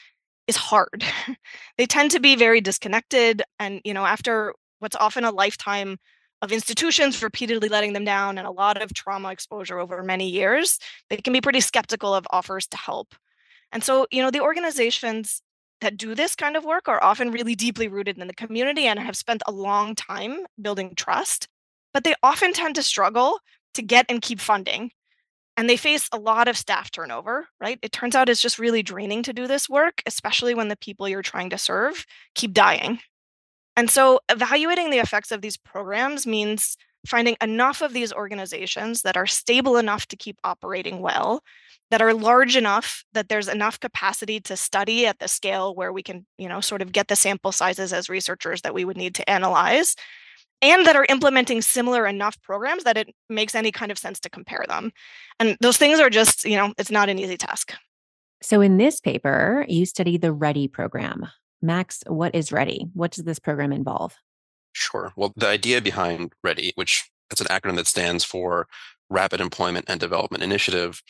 is 0.50 0.58
hard. 0.58 1.06
they 1.78 1.86
tend 1.86 2.12
to 2.12 2.20
be 2.20 2.36
very 2.36 2.60
disconnected. 2.60 3.44
And, 3.60 3.82
you 3.86 3.94
know, 3.94 4.06
after 4.06 4.54
what's 4.80 4.96
often 4.96 5.24
a 5.24 5.32
lifetime 5.32 5.98
of 6.42 6.52
institutions 6.52 7.22
repeatedly 7.22 7.70
letting 7.70 7.94
them 7.94 8.04
down 8.04 8.38
and 8.38 8.48
a 8.48 8.52
lot 8.52 8.82
of 8.82 8.94
trauma 8.94 9.30
exposure 9.32 9.78
over 9.78 10.02
many 10.02 10.28
years, 10.28 10.80
they 11.10 11.18
can 11.18 11.34
be 11.34 11.42
pretty 11.42 11.60
skeptical 11.60 12.16
of 12.16 12.26
offers 12.32 12.66
to 12.68 12.78
help. 12.78 13.14
And 13.72 13.84
so, 13.84 14.08
you 14.10 14.24
know, 14.24 14.32
the 14.32 14.42
organizations 14.42 15.44
that 15.82 15.98
do 15.98 16.16
this 16.16 16.36
kind 16.36 16.58
of 16.58 16.66
work 16.66 16.88
are 16.88 17.04
often 17.04 17.32
really 17.32 17.56
deeply 17.56 17.88
rooted 17.88 18.18
in 18.18 18.28
the 18.28 18.34
community 18.34 18.88
and 18.88 19.00
have 19.00 19.16
spent 19.16 19.44
a 19.46 19.52
long 19.52 19.94
time 19.94 20.46
building 20.60 20.96
trust, 20.96 21.48
but 21.94 22.04
they 22.04 22.16
often 22.24 22.54
tend 22.54 22.74
to 22.76 22.84
struggle 22.84 23.40
to 23.76 23.84
get 23.84 24.08
and 24.10 24.22
keep 24.22 24.40
funding. 24.40 24.90
And 25.60 25.70
they 25.70 25.76
face 25.76 26.08
a 26.14 26.18
lot 26.18 26.48
of 26.48 26.58
staff 26.58 26.90
turnover, 26.90 27.50
right? 27.60 27.78
It 27.82 27.92
turns 27.92 28.16
out 28.16 28.30
it's 28.30 28.42
just 28.42 28.60
really 28.60 28.82
draining 28.82 29.24
to 29.24 29.34
do 29.34 29.46
this 29.46 29.68
work, 29.68 30.02
especially 30.06 30.54
when 30.54 30.70
the 30.70 30.78
people 30.78 31.10
you're 31.10 31.22
trying 31.22 31.50
to 31.50 31.58
serve 31.58 32.06
keep 32.34 32.54
dying. 32.54 33.00
And 33.76 33.90
so, 33.90 34.22
evaluating 34.30 34.90
the 34.90 35.00
effects 35.00 35.34
of 35.34 35.42
these 35.42 35.58
programs 35.58 36.26
means 36.26 36.78
finding 37.06 37.36
enough 37.42 37.82
of 37.82 37.92
these 37.92 38.14
organizations 38.14 39.02
that 39.02 39.18
are 39.18 39.28
stable 39.28 39.76
enough 39.76 40.08
to 40.08 40.16
keep 40.16 40.40
operating 40.46 41.02
well 41.02 41.44
that 41.92 42.02
are 42.02 42.14
large 42.14 42.56
enough 42.56 43.04
that 43.14 43.28
there's 43.28 43.50
enough 43.50 43.82
capacity 43.82 44.40
to 44.40 44.56
study 44.56 45.06
at 45.08 45.20
the 45.20 45.28
scale 45.28 45.76
where 45.76 45.92
we 45.92 46.04
can 46.04 46.26
you 46.38 46.48
know 46.48 46.62
sort 46.62 46.82
of 46.82 46.94
get 46.94 47.10
the 47.10 47.16
sample 47.18 47.52
sizes 47.52 47.92
as 47.92 48.10
researchers 48.10 48.62
that 48.62 48.74
we 48.74 48.86
would 48.86 48.98
need 48.98 49.16
to 49.16 49.30
analyze 49.30 49.96
and 50.62 50.86
that 50.86 50.96
are 50.96 51.06
implementing 51.10 51.62
similar 51.62 52.06
enough 52.06 52.42
programs 52.42 52.84
that 52.84 52.98
it 52.98 53.14
makes 53.30 53.56
any 53.56 53.72
kind 53.72 53.92
of 53.92 53.98
sense 53.98 54.20
to 54.20 54.30
compare 54.30 54.66
them 54.68 54.92
and 55.40 55.58
those 55.62 55.78
things 55.78 56.00
are 56.00 56.10
just 56.10 56.46
you 56.46 56.56
know 56.56 56.74
it's 56.78 56.92
not 56.92 57.10
an 57.10 57.20
easy 57.20 57.38
task 57.38 57.74
So, 58.42 58.62
in 58.62 58.78
this 58.78 59.02
paper, 59.02 59.66
you 59.68 59.86
study 59.86 60.18
the 60.18 60.34
READI 60.34 60.72
program. 60.72 61.28
Max, 61.62 62.04
what 62.08 62.34
is 62.34 62.52
READI? 62.52 62.90
What 62.94 63.12
does 63.12 63.26
this 63.26 63.40
program 63.40 63.74
involve? 63.74 64.16
Sure. 64.72 65.12
Well, 65.16 65.34
the 65.36 65.48
idea 65.48 65.82
behind 65.82 66.34
READI, 66.44 66.72
which 66.76 67.10
it's 67.32 67.42
an 67.42 67.48
acronym 67.48 67.76
that 67.76 67.88
stands 67.88 68.24
for 68.24 68.68
Rapid 69.10 69.42
Employment 69.42 69.86
and 69.90 70.00
Development 70.00 70.44
Initiative, 70.44 71.02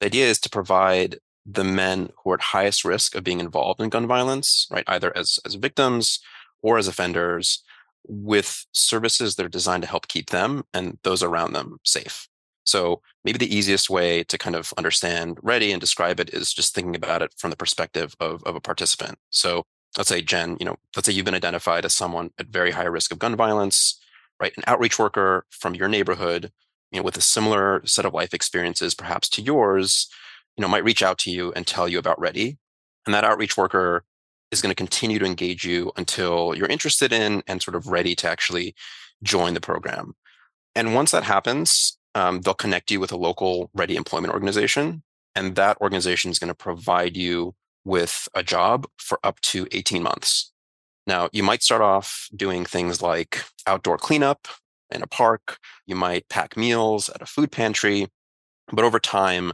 the 0.00 0.06
idea 0.06 0.26
is 0.26 0.38
to 0.40 0.50
provide 0.50 1.18
the 1.44 1.64
men 1.64 2.10
who 2.22 2.30
are 2.30 2.34
at 2.34 2.40
highest 2.40 2.84
risk 2.84 3.14
of 3.14 3.24
being 3.24 3.40
involved 3.40 3.80
in 3.80 3.88
gun 3.88 4.06
violence, 4.06 4.66
right, 4.70 4.84
either 4.86 5.16
as, 5.16 5.38
as 5.44 5.54
victims 5.54 6.20
or 6.62 6.78
as 6.78 6.88
offenders, 6.88 7.62
with 8.08 8.66
services 8.72 9.36
that 9.36 9.46
are 9.46 9.50
designed 9.50 9.82
to 9.82 9.88
help 9.88 10.08
keep 10.08 10.30
them 10.30 10.64
and 10.72 10.98
those 11.02 11.22
around 11.22 11.52
them 11.52 11.78
safe. 11.84 12.28
So 12.64 13.00
maybe 13.24 13.38
the 13.38 13.54
easiest 13.54 13.88
way 13.88 14.24
to 14.24 14.36
kind 14.36 14.56
of 14.56 14.74
understand 14.76 15.38
READI 15.42 15.72
and 15.72 15.80
describe 15.80 16.18
it 16.18 16.30
is 16.30 16.52
just 16.52 16.74
thinking 16.74 16.96
about 16.96 17.22
it 17.22 17.32
from 17.36 17.50
the 17.50 17.56
perspective 17.56 18.14
of, 18.18 18.42
of 18.42 18.56
a 18.56 18.60
participant. 18.60 19.18
So 19.30 19.64
let's 19.96 20.08
say 20.08 20.20
Jen, 20.20 20.56
you 20.58 20.66
know, 20.66 20.76
let's 20.94 21.06
say 21.06 21.12
you've 21.12 21.24
been 21.24 21.34
identified 21.34 21.84
as 21.84 21.94
someone 21.94 22.30
at 22.38 22.48
very 22.48 22.72
high 22.72 22.84
risk 22.84 23.12
of 23.12 23.20
gun 23.20 23.36
violence, 23.36 24.00
right? 24.40 24.52
An 24.56 24.64
outreach 24.66 24.98
worker 24.98 25.46
from 25.50 25.76
your 25.76 25.88
neighborhood, 25.88 26.50
you 26.90 26.98
know, 26.98 27.04
with 27.04 27.16
a 27.16 27.22
similar 27.22 27.82
set 27.86 28.04
of 28.04 28.14
life 28.14 28.34
experiences 28.34 28.94
perhaps 28.94 29.28
to 29.30 29.42
yours, 29.42 30.08
you 30.56 30.62
know, 30.62 30.68
might 30.68 30.84
reach 30.84 31.02
out 31.02 31.18
to 31.18 31.30
you 31.30 31.52
and 31.52 31.66
tell 31.66 31.88
you 31.88 31.98
about 31.98 32.18
READI. 32.18 32.58
And 33.06 33.14
that 33.14 33.24
outreach 33.24 33.56
worker 33.56 34.04
is 34.50 34.62
going 34.62 34.70
to 34.70 34.76
continue 34.76 35.18
to 35.18 35.24
engage 35.24 35.64
you 35.64 35.92
until 35.96 36.54
you're 36.54 36.68
interested 36.68 37.12
in 37.12 37.42
and 37.46 37.62
sort 37.62 37.74
of 37.74 37.88
ready 37.88 38.14
to 38.14 38.28
actually 38.28 38.74
join 39.22 39.54
the 39.54 39.60
program. 39.60 40.14
And 40.74 40.94
once 40.94 41.10
that 41.10 41.24
happens, 41.24 41.98
um, 42.14 42.40
they'll 42.40 42.54
connect 42.54 42.90
you 42.90 43.00
with 43.00 43.12
a 43.12 43.16
local 43.16 43.70
READI 43.76 43.96
employment 43.96 44.32
organization. 44.32 45.02
And 45.34 45.54
that 45.56 45.78
organization 45.80 46.30
is 46.30 46.38
going 46.38 46.48
to 46.48 46.54
provide 46.54 47.16
you 47.16 47.54
with 47.84 48.28
a 48.34 48.42
job 48.42 48.86
for 48.98 49.18
up 49.22 49.40
to 49.40 49.66
18 49.72 50.02
months. 50.02 50.52
Now, 51.06 51.28
you 51.32 51.42
might 51.42 51.62
start 51.62 51.82
off 51.82 52.28
doing 52.34 52.64
things 52.64 53.00
like 53.00 53.42
outdoor 53.66 53.96
cleanup 53.96 54.48
in 54.90 55.02
a 55.02 55.06
park. 55.06 55.58
You 55.86 55.94
might 55.94 56.28
pack 56.28 56.56
meals 56.56 57.08
at 57.10 57.22
a 57.22 57.26
food 57.26 57.52
pantry. 57.52 58.08
But 58.72 58.84
over 58.84 58.98
time, 58.98 59.52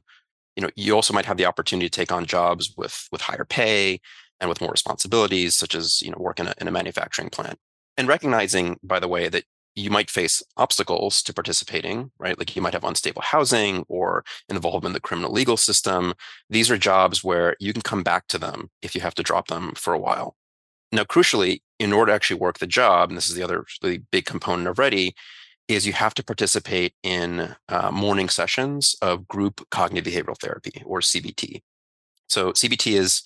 you 0.56 0.62
know, 0.62 0.70
you 0.76 0.94
also 0.94 1.12
might 1.12 1.26
have 1.26 1.36
the 1.36 1.46
opportunity 1.46 1.88
to 1.88 1.94
take 1.94 2.12
on 2.12 2.26
jobs 2.26 2.74
with 2.76 3.06
with 3.10 3.20
higher 3.20 3.44
pay 3.44 4.00
and 4.42 4.48
with 4.48 4.60
more 4.60 4.72
responsibilities, 4.72 5.56
such 5.56 5.74
as 5.74 6.02
you 6.02 6.10
know, 6.10 6.18
work 6.18 6.40
in 6.40 6.48
a, 6.48 6.54
in 6.60 6.68
a 6.68 6.72
manufacturing 6.72 7.30
plant. 7.30 7.58
And 7.96 8.08
recognizing, 8.08 8.78
by 8.82 8.98
the 8.98 9.08
way, 9.08 9.28
that 9.28 9.44
you 9.74 9.88
might 9.88 10.10
face 10.10 10.42
obstacles 10.56 11.22
to 11.22 11.32
participating, 11.32 12.10
right? 12.18 12.38
Like 12.38 12.54
you 12.54 12.60
might 12.60 12.74
have 12.74 12.84
unstable 12.84 13.22
housing 13.22 13.84
or 13.88 14.24
involvement 14.48 14.90
in 14.90 14.94
the 14.94 15.00
criminal 15.00 15.32
legal 15.32 15.56
system. 15.56 16.12
These 16.50 16.70
are 16.70 16.76
jobs 16.76 17.22
where 17.22 17.56
you 17.60 17.72
can 17.72 17.82
come 17.82 18.02
back 18.02 18.26
to 18.28 18.38
them 18.38 18.70
if 18.82 18.94
you 18.94 19.00
have 19.00 19.14
to 19.14 19.22
drop 19.22 19.46
them 19.46 19.72
for 19.76 19.94
a 19.94 19.98
while. 19.98 20.36
Now, 20.90 21.04
crucially, 21.04 21.62
in 21.78 21.92
order 21.92 22.10
to 22.10 22.14
actually 22.16 22.40
work 22.40 22.58
the 22.58 22.66
job, 22.66 23.08
and 23.08 23.16
this 23.16 23.30
is 23.30 23.34
the 23.34 23.42
other 23.42 23.64
really 23.82 24.02
big 24.10 24.26
component 24.26 24.68
of 24.68 24.76
READI, 24.76 25.14
is 25.68 25.86
you 25.86 25.92
have 25.94 26.12
to 26.14 26.24
participate 26.24 26.92
in 27.02 27.54
uh, 27.68 27.90
morning 27.90 28.28
sessions 28.28 28.96
of 29.00 29.26
group 29.28 29.66
cognitive 29.70 30.12
behavioral 30.12 30.38
therapy 30.38 30.82
or 30.84 31.00
CBT. 31.00 31.62
So 32.28 32.52
CBT 32.52 32.98
is 32.98 33.22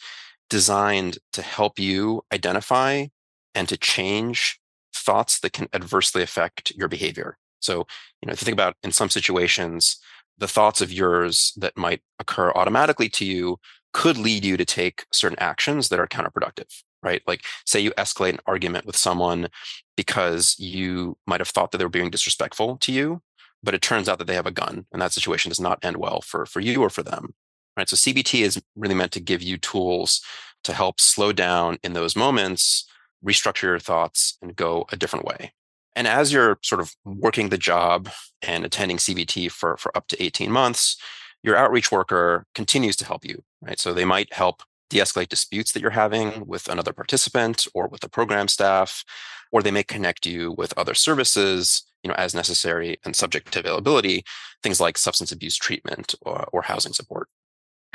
designed 0.48 1.18
to 1.32 1.42
help 1.42 1.78
you 1.78 2.22
identify 2.32 3.06
and 3.54 3.68
to 3.68 3.76
change 3.76 4.60
thoughts 4.94 5.40
that 5.40 5.52
can 5.52 5.68
adversely 5.72 6.22
affect 6.22 6.72
your 6.76 6.88
behavior. 6.88 7.38
So, 7.60 7.86
you 8.20 8.26
know, 8.26 8.32
if 8.32 8.40
you 8.40 8.44
think 8.44 8.54
about 8.54 8.76
in 8.82 8.92
some 8.92 9.10
situations, 9.10 9.98
the 10.38 10.48
thoughts 10.48 10.80
of 10.80 10.92
yours 10.92 11.52
that 11.56 11.76
might 11.76 12.02
occur 12.18 12.52
automatically 12.52 13.08
to 13.10 13.24
you 13.24 13.58
could 13.92 14.18
lead 14.18 14.44
you 14.44 14.56
to 14.56 14.64
take 14.64 15.06
certain 15.10 15.38
actions 15.38 15.88
that 15.88 15.98
are 15.98 16.06
counterproductive, 16.06 16.82
right? 17.02 17.22
Like, 17.26 17.42
say 17.64 17.80
you 17.80 17.92
escalate 17.92 18.34
an 18.34 18.40
argument 18.46 18.84
with 18.84 18.96
someone 18.96 19.48
because 19.96 20.54
you 20.58 21.16
might 21.26 21.40
have 21.40 21.48
thought 21.48 21.72
that 21.72 21.78
they 21.78 21.84
were 21.84 21.88
being 21.88 22.10
disrespectful 22.10 22.76
to 22.78 22.92
you, 22.92 23.22
but 23.62 23.74
it 23.74 23.80
turns 23.80 24.08
out 24.08 24.18
that 24.18 24.26
they 24.26 24.34
have 24.34 24.46
a 24.46 24.50
gun, 24.50 24.86
and 24.92 25.00
that 25.00 25.12
situation 25.12 25.48
does 25.48 25.60
not 25.60 25.82
end 25.82 25.96
well 25.96 26.20
for 26.20 26.44
for 26.44 26.60
you 26.60 26.82
or 26.82 26.90
for 26.90 27.02
them, 27.02 27.34
right? 27.76 27.88
So 27.88 27.96
CBT 27.96 28.42
is 28.42 28.62
really 28.74 28.94
meant 28.94 29.12
to 29.12 29.20
give 29.20 29.42
you 29.42 29.58
tools 29.58 30.22
to 30.64 30.72
help 30.72 31.00
slow 31.00 31.32
down 31.32 31.78
in 31.82 31.92
those 31.92 32.16
moments 32.16 32.88
restructure 33.24 33.62
your 33.62 33.78
thoughts 33.78 34.38
and 34.40 34.56
go 34.56 34.86
a 34.92 34.96
different 34.96 35.24
way. 35.24 35.52
And 35.94 36.06
as 36.06 36.32
you're 36.32 36.58
sort 36.62 36.80
of 36.80 36.94
working 37.04 37.48
the 37.48 37.58
job 37.58 38.10
and 38.42 38.64
attending 38.64 38.98
CBT 38.98 39.50
for, 39.50 39.76
for 39.78 39.96
up 39.96 40.06
to 40.08 40.22
18 40.22 40.50
months, 40.50 40.96
your 41.42 41.56
outreach 41.56 41.90
worker 41.90 42.46
continues 42.54 42.96
to 42.96 43.06
help 43.06 43.24
you, 43.24 43.42
right? 43.62 43.78
So 43.78 43.92
they 43.92 44.04
might 44.04 44.32
help 44.32 44.62
de-escalate 44.90 45.28
disputes 45.28 45.72
that 45.72 45.80
you're 45.80 45.90
having 45.90 46.46
with 46.46 46.68
another 46.68 46.92
participant 46.92 47.66
or 47.74 47.88
with 47.88 48.02
the 48.02 48.08
program 48.08 48.46
staff, 48.48 49.04
or 49.50 49.62
they 49.62 49.70
may 49.70 49.82
connect 49.82 50.26
you 50.26 50.52
with 50.52 50.76
other 50.76 50.94
services, 50.94 51.84
you 52.02 52.08
know, 52.08 52.14
as 52.16 52.34
necessary 52.34 52.98
and 53.04 53.16
subject 53.16 53.52
to 53.52 53.60
availability, 53.60 54.22
things 54.62 54.80
like 54.80 54.98
substance 54.98 55.32
abuse 55.32 55.56
treatment 55.56 56.14
or, 56.22 56.46
or 56.52 56.62
housing 56.62 56.92
support. 56.92 57.28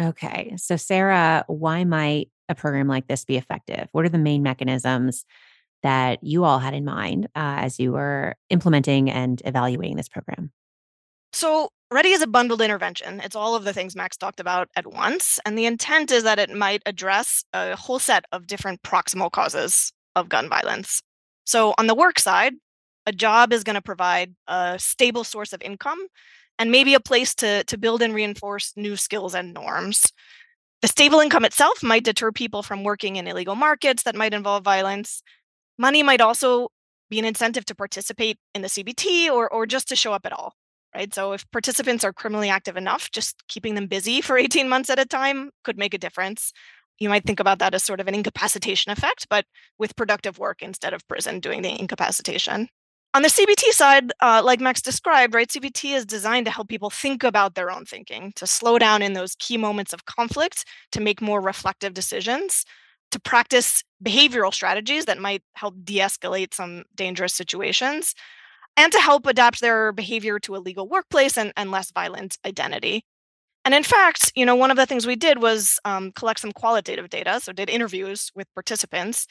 Okay. 0.02 0.56
So 0.58 0.78
Sarah, 0.78 1.44
why 1.48 1.84
might 1.84 2.30
a 2.50 2.56
program 2.56 2.88
like 2.88 3.08
this 3.08 3.26
be 3.26 3.38
effective? 3.38 3.88
What 3.92 4.06
are 4.06 4.10
the 4.10 4.18
main 4.18 4.44
mechanisms 4.44 5.26
that 5.84 6.24
you 6.24 6.44
all 6.44 6.60
had 6.60 6.74
in 6.74 6.86
mind 6.86 7.26
uh, 7.36 7.66
as 7.66 7.80
you 7.80 7.92
were 7.92 8.36
implementing 8.50 9.10
and 9.10 9.42
evaluating 9.46 9.98
this 9.98 10.10
program? 10.10 10.52
So, 11.34 11.70
READI 11.92 12.14
is 12.14 12.22
a 12.22 12.28
bundled 12.28 12.62
intervention. 12.62 13.20
It's 13.22 13.36
all 13.36 13.56
of 13.56 13.64
the 13.64 13.74
things 13.74 13.96
Max 13.96 14.18
talked 14.18 14.40
about 14.40 14.70
at 14.76 14.88
once. 14.88 15.40
And 15.46 15.58
the 15.58 15.66
intent 15.66 16.12
is 16.12 16.24
that 16.24 16.40
it 16.40 16.50
might 16.50 16.82
address 16.86 17.44
a 17.54 17.76
whole 17.76 18.00
set 18.00 18.26
of 18.32 18.48
different 18.48 18.82
proximal 18.82 19.32
causes 19.32 19.92
of 20.16 20.30
gun 20.30 20.50
violence. 20.50 21.02
So, 21.46 21.74
on 21.78 21.88
the 21.88 21.96
work 21.96 22.20
side, 22.20 22.54
a 23.06 23.12
job 23.12 23.52
is 23.52 23.64
going 23.64 23.76
to 23.76 23.82
provide 23.82 24.36
a 24.48 24.78
stable 24.78 25.24
source 25.24 25.54
of 25.54 25.62
income 25.62 26.00
and 26.62 26.70
maybe 26.70 26.94
a 26.94 27.00
place 27.00 27.34
to, 27.34 27.64
to 27.64 27.76
build 27.76 28.04
and 28.04 28.14
reinforce 28.14 28.74
new 28.76 28.96
skills 28.96 29.34
and 29.34 29.52
norms. 29.52 30.06
The 30.84 30.88
stable 30.88 31.20
income 31.20 31.44
itself 31.44 31.82
might 31.82 32.04
deter 32.04 32.32
people 32.32 32.62
from 32.62 32.84
working 32.84 33.16
in 33.16 33.26
illegal 33.26 33.56
markets 33.56 34.04
that 34.04 34.16
might 34.16 34.32
involve 34.32 34.64
violence. 34.64 35.24
Money 35.80 36.04
might 36.04 36.22
also 36.22 36.68
be 37.10 37.18
an 37.18 37.26
incentive 37.26 37.66
to 37.66 37.74
participate 37.74 38.38
in 38.54 38.62
the 38.62 38.68
CBT 38.68 39.32
or, 39.32 39.52
or 39.52 39.66
just 39.66 39.88
to 39.90 39.96
show 39.96 40.14
up 40.14 40.24
at 40.24 40.34
all, 40.34 40.54
right? 40.94 41.12
So 41.16 41.34
if 41.34 41.50
participants 41.50 42.04
are 42.04 42.14
criminally 42.14 42.50
active 42.50 42.78
enough, 42.78 43.10
just 43.10 43.42
keeping 43.48 43.74
them 43.74 43.88
busy 43.88 44.22
for 44.22 44.38
18 44.38 44.70
months 44.70 44.92
at 44.92 45.00
a 45.00 45.06
time 45.06 45.50
could 45.64 45.80
make 45.80 45.96
a 45.96 45.98
difference. 45.98 46.54
You 47.00 47.10
might 47.10 47.26
think 47.26 47.40
about 47.40 47.58
that 47.58 47.74
as 47.74 47.84
sort 47.84 48.00
of 48.00 48.08
an 48.08 48.14
incapacitation 48.14 48.92
effect, 48.92 49.26
but 49.32 49.46
with 49.80 49.96
productive 49.96 50.38
work 50.38 50.62
instead 50.62 50.94
of 50.94 51.08
prison 51.08 51.40
doing 51.40 51.64
the 51.64 51.80
incapacitation. 51.80 52.70
On 53.14 53.24
the 53.24 53.28
CBT 53.28 53.72
side, 53.72 54.14
uh, 54.22 54.42
like 54.44 54.62
Max 54.62 54.82
described, 54.82 55.34
right, 55.34 55.50
CBT 55.50 55.96
is 55.96 56.06
designed 56.06 56.46
to 56.46 56.52
help 56.52 56.70
people 56.70 56.90
think 56.90 57.26
about 57.26 57.56
their 57.56 57.70
own 57.70 57.84
thinking, 57.84 58.32
to 58.38 58.48
slow 58.48 58.80
down 58.80 59.02
in 59.02 59.12
those 59.14 59.36
key 59.36 59.58
moments 59.58 59.92
of 59.92 60.06
conflict, 60.06 60.64
to 60.94 61.02
make 61.02 61.22
more 61.22 61.42
reflective 61.42 61.94
decisions, 61.94 62.64
to 63.12 63.20
practice 63.20 63.84
behavioral 64.02 64.54
strategies 64.54 65.06
that 65.06 65.18
might 65.20 65.44
help 65.56 65.76
de 65.84 65.98
escalate 65.98 66.54
some 66.54 66.84
dangerous 66.96 67.34
situations, 67.34 68.16
and 68.78 68.94
to 68.94 69.00
help 69.00 69.28
adapt 69.28 69.60
their 69.60 69.92
behavior 69.92 70.40
to 70.40 70.56
a 70.56 70.64
legal 70.64 70.88
workplace 70.88 71.38
and, 71.38 71.52
and 71.58 71.70
less 71.70 71.92
violent 71.92 72.38
identity. 72.46 73.04
And 73.66 73.76
in 73.76 73.84
fact, 73.84 74.32
you 74.36 74.46
know, 74.46 74.56
one 74.56 74.72
of 74.72 74.78
the 74.78 74.86
things 74.86 75.06
we 75.06 75.16
did 75.16 75.42
was 75.42 75.80
um, 75.86 76.12
collect 76.14 76.40
some 76.40 76.52
qualitative 76.52 77.10
data. 77.10 77.40
So 77.42 77.52
did 77.52 77.70
interviews 77.70 78.32
with 78.34 78.52
participants 78.56 79.28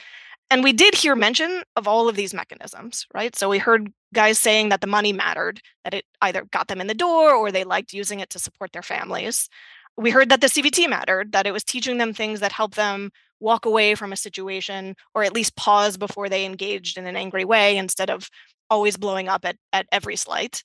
and 0.50 0.64
we 0.64 0.72
did 0.72 0.94
hear 0.96 1.14
mention 1.14 1.62
of 1.76 1.86
all 1.86 2.08
of 2.08 2.16
these 2.16 2.34
mechanisms, 2.34 3.06
right? 3.14 3.34
So 3.36 3.48
we 3.48 3.58
heard 3.58 3.92
guys 4.12 4.38
saying 4.38 4.70
that 4.70 4.80
the 4.80 4.88
money 4.88 5.12
mattered, 5.12 5.60
that 5.84 5.94
it 5.94 6.04
either 6.20 6.44
got 6.50 6.66
them 6.66 6.80
in 6.80 6.88
the 6.88 6.94
door 6.94 7.32
or 7.32 7.52
they 7.52 7.62
liked 7.62 7.92
using 7.92 8.18
it 8.18 8.30
to 8.30 8.40
support 8.40 8.72
their 8.72 8.82
families. 8.82 9.48
We 9.96 10.10
heard 10.10 10.28
that 10.30 10.40
the 10.40 10.48
CBT 10.48 10.88
mattered, 10.88 11.32
that 11.32 11.46
it 11.46 11.52
was 11.52 11.62
teaching 11.62 11.98
them 11.98 12.12
things 12.12 12.40
that 12.40 12.52
helped 12.52 12.74
them 12.74 13.10
walk 13.38 13.64
away 13.64 13.94
from 13.94 14.12
a 14.12 14.16
situation 14.16 14.96
or 15.14 15.22
at 15.22 15.32
least 15.32 15.56
pause 15.56 15.96
before 15.96 16.28
they 16.28 16.44
engaged 16.44 16.98
in 16.98 17.06
an 17.06 17.16
angry 17.16 17.44
way 17.44 17.76
instead 17.76 18.10
of 18.10 18.28
always 18.68 18.96
blowing 18.96 19.28
up 19.28 19.44
at, 19.44 19.56
at 19.72 19.86
every 19.92 20.16
slight. 20.16 20.64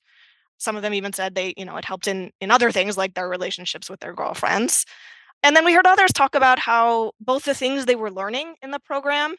Some 0.58 0.75
of 0.75 0.82
them 0.82 0.94
even 0.94 1.13
said 1.13 1.36
they, 1.36 1.54
you 1.58 1.65
know, 1.65 1.77
it 1.77 1.86
helped 1.86 2.08
in 2.08 2.32
in 2.42 2.50
other 2.50 2.72
things 2.72 2.98
like 2.98 3.13
their 3.13 3.30
relationships 3.30 3.89
with 3.89 4.00
their 4.00 4.13
girlfriends. 4.13 4.86
And 5.44 5.56
then 5.56 5.65
we 5.65 5.74
heard 5.74 5.86
others 5.86 6.12
talk 6.12 6.34
about 6.34 6.60
how 6.60 7.12
both 7.20 7.44
the 7.44 7.54
things 7.54 7.86
they 7.86 7.96
were 7.96 8.12
learning 8.12 8.56
in 8.63 8.72
the 8.72 8.80
program 8.80 9.36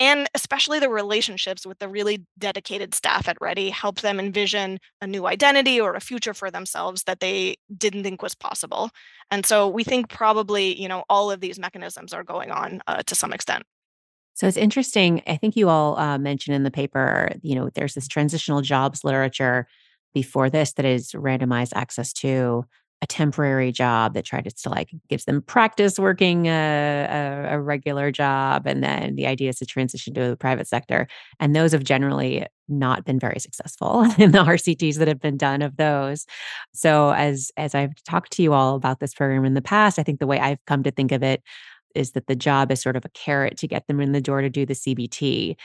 and 0.00 0.28
especially 0.34 0.78
the 0.78 0.88
relationships 0.88 1.66
with 1.66 1.78
the 1.78 1.88
really 1.88 2.24
dedicated 2.38 2.94
staff 2.94 3.28
at 3.28 3.38
READI 3.40 3.70
help 3.70 4.00
them 4.00 4.20
envision 4.20 4.78
a 5.00 5.06
new 5.06 5.26
identity 5.26 5.80
or 5.80 5.94
a 5.94 6.00
future 6.00 6.34
for 6.34 6.50
themselves 6.50 7.04
that 7.04 7.20
they 7.20 7.56
didn't 7.76 8.04
think 8.04 8.22
was 8.22 8.34
possible. 8.34 8.90
And 9.30 9.44
so 9.44 9.68
we 9.68 9.84
think 9.84 10.08
probably, 10.08 10.80
you 10.80 10.88
know, 10.88 11.04
all 11.08 11.30
of 11.30 11.40
these 11.40 11.58
mechanisms 11.58 12.12
are 12.12 12.24
going 12.24 12.50
on 12.50 12.80
uh, 12.86 13.02
to 13.06 13.14
some 13.14 13.32
extent. 13.32 13.64
So 14.34 14.46
it's 14.46 14.56
interesting. 14.56 15.20
I 15.26 15.36
think 15.36 15.56
you 15.56 15.68
all 15.68 15.98
uh, 15.98 16.16
mentioned 16.16 16.54
in 16.54 16.62
the 16.62 16.70
paper, 16.70 17.32
you 17.42 17.56
know, 17.56 17.70
there's 17.74 17.94
this 17.94 18.06
transitional 18.06 18.60
jobs 18.60 19.02
literature 19.02 19.66
before 20.14 20.48
this 20.48 20.74
that 20.74 20.84
is 20.84 21.10
randomized 21.12 21.72
access 21.74 22.12
to 22.12 22.64
a 23.00 23.06
temporary 23.06 23.70
job 23.70 24.14
that 24.14 24.24
tries 24.24 24.52
to 24.54 24.68
like 24.68 24.90
gives 25.08 25.24
them 25.24 25.40
practice 25.40 25.98
working 25.98 26.46
a, 26.46 27.46
a, 27.50 27.54
a, 27.54 27.60
regular 27.60 28.10
job 28.10 28.66
and 28.66 28.82
then 28.82 29.14
the 29.14 29.26
idea 29.26 29.50
is 29.50 29.58
to 29.58 29.66
transition 29.66 30.12
to 30.14 30.30
the 30.30 30.36
private 30.36 30.66
sector 30.66 31.06
and 31.38 31.54
those 31.54 31.70
have 31.70 31.84
generally 31.84 32.44
not 32.68 33.04
been 33.04 33.18
very 33.18 33.38
successful 33.38 34.02
in 34.18 34.32
the 34.32 34.38
rcts 34.38 34.96
that 34.96 35.06
have 35.08 35.20
been 35.20 35.36
done 35.36 35.62
of 35.62 35.76
those. 35.76 36.26
So 36.72 37.12
as 37.12 37.52
as 37.56 37.74
i've 37.74 38.02
talked 38.02 38.32
to 38.32 38.42
you 38.42 38.52
all 38.52 38.74
about 38.74 39.00
this 39.00 39.14
program 39.14 39.44
in 39.44 39.54
the 39.54 39.62
past 39.62 39.98
i 39.98 40.02
think 40.02 40.18
the 40.18 40.26
way 40.26 40.40
i've 40.40 40.64
come 40.66 40.82
to 40.82 40.90
think 40.90 41.12
of 41.12 41.22
it 41.22 41.42
is 41.94 42.12
that 42.12 42.26
the 42.26 42.36
job 42.36 42.70
is 42.70 42.80
sort 42.80 42.96
of 42.96 43.04
a 43.04 43.10
carrot 43.10 43.56
to 43.58 43.66
get 43.66 43.86
them 43.86 44.00
in 44.00 44.12
the 44.12 44.20
door 44.20 44.40
to 44.40 44.50
do 44.50 44.66
the 44.66 44.74
cbt 44.74 45.56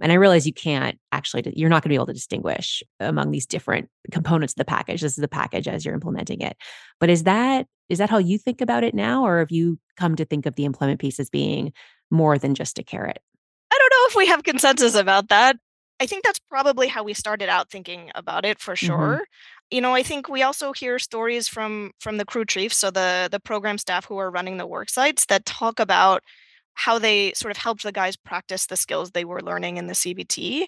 and 0.00 0.12
I 0.12 0.16
realize 0.16 0.46
you 0.46 0.52
can't 0.52 0.98
actually, 1.12 1.52
you're 1.56 1.68
not 1.68 1.82
going 1.82 1.90
to 1.90 1.92
be 1.92 1.94
able 1.96 2.06
to 2.06 2.12
distinguish 2.12 2.82
among 2.98 3.30
these 3.30 3.46
different 3.46 3.88
components 4.10 4.54
of 4.54 4.58
the 4.58 4.64
package. 4.64 5.00
This 5.02 5.12
is 5.12 5.22
the 5.22 5.28
package 5.28 5.68
as 5.68 5.84
you're 5.84 5.94
implementing 5.94 6.40
it. 6.40 6.56
But 6.98 7.10
is 7.10 7.24
that 7.24 7.66
is 7.88 7.98
that 7.98 8.08
how 8.10 8.18
you 8.18 8.38
think 8.38 8.60
about 8.60 8.84
it 8.84 8.94
now, 8.94 9.26
or 9.26 9.40
have 9.40 9.50
you 9.50 9.78
come 9.96 10.14
to 10.16 10.24
think 10.24 10.46
of 10.46 10.54
the 10.54 10.64
employment 10.64 11.00
piece 11.00 11.18
as 11.18 11.28
being 11.28 11.72
more 12.10 12.38
than 12.38 12.54
just 12.54 12.78
a 12.78 12.84
carrot? 12.84 13.18
I 13.72 13.78
don't 13.78 13.90
know 13.90 14.08
if 14.08 14.16
we 14.16 14.26
have 14.26 14.44
consensus 14.44 14.94
about 14.94 15.28
that. 15.28 15.56
I 16.00 16.06
think 16.06 16.24
that's 16.24 16.38
probably 16.38 16.88
how 16.88 17.02
we 17.02 17.12
started 17.12 17.48
out 17.48 17.70
thinking 17.70 18.10
about 18.14 18.44
it 18.44 18.58
for 18.58 18.74
mm-hmm. 18.74 18.86
sure. 18.86 18.96
Mm-hmm. 18.96 19.22
You 19.70 19.80
know, 19.80 19.94
I 19.94 20.02
think 20.02 20.28
we 20.28 20.42
also 20.42 20.72
hear 20.72 20.98
stories 20.98 21.46
from 21.46 21.92
from 22.00 22.16
the 22.16 22.24
crew 22.24 22.44
chiefs, 22.44 22.78
so 22.78 22.90
the 22.90 23.28
the 23.30 23.40
program 23.40 23.78
staff 23.78 24.06
who 24.06 24.18
are 24.18 24.30
running 24.30 24.56
the 24.56 24.66
work 24.66 24.88
sites 24.88 25.26
that 25.26 25.44
talk 25.44 25.78
about 25.78 26.22
how 26.80 26.98
they 26.98 27.30
sort 27.34 27.50
of 27.50 27.58
helped 27.58 27.82
the 27.82 27.92
guys 27.92 28.16
practice 28.16 28.64
the 28.66 28.76
skills 28.76 29.10
they 29.10 29.26
were 29.26 29.42
learning 29.42 29.76
in 29.76 29.86
the 29.86 29.92
CBT. 29.92 30.64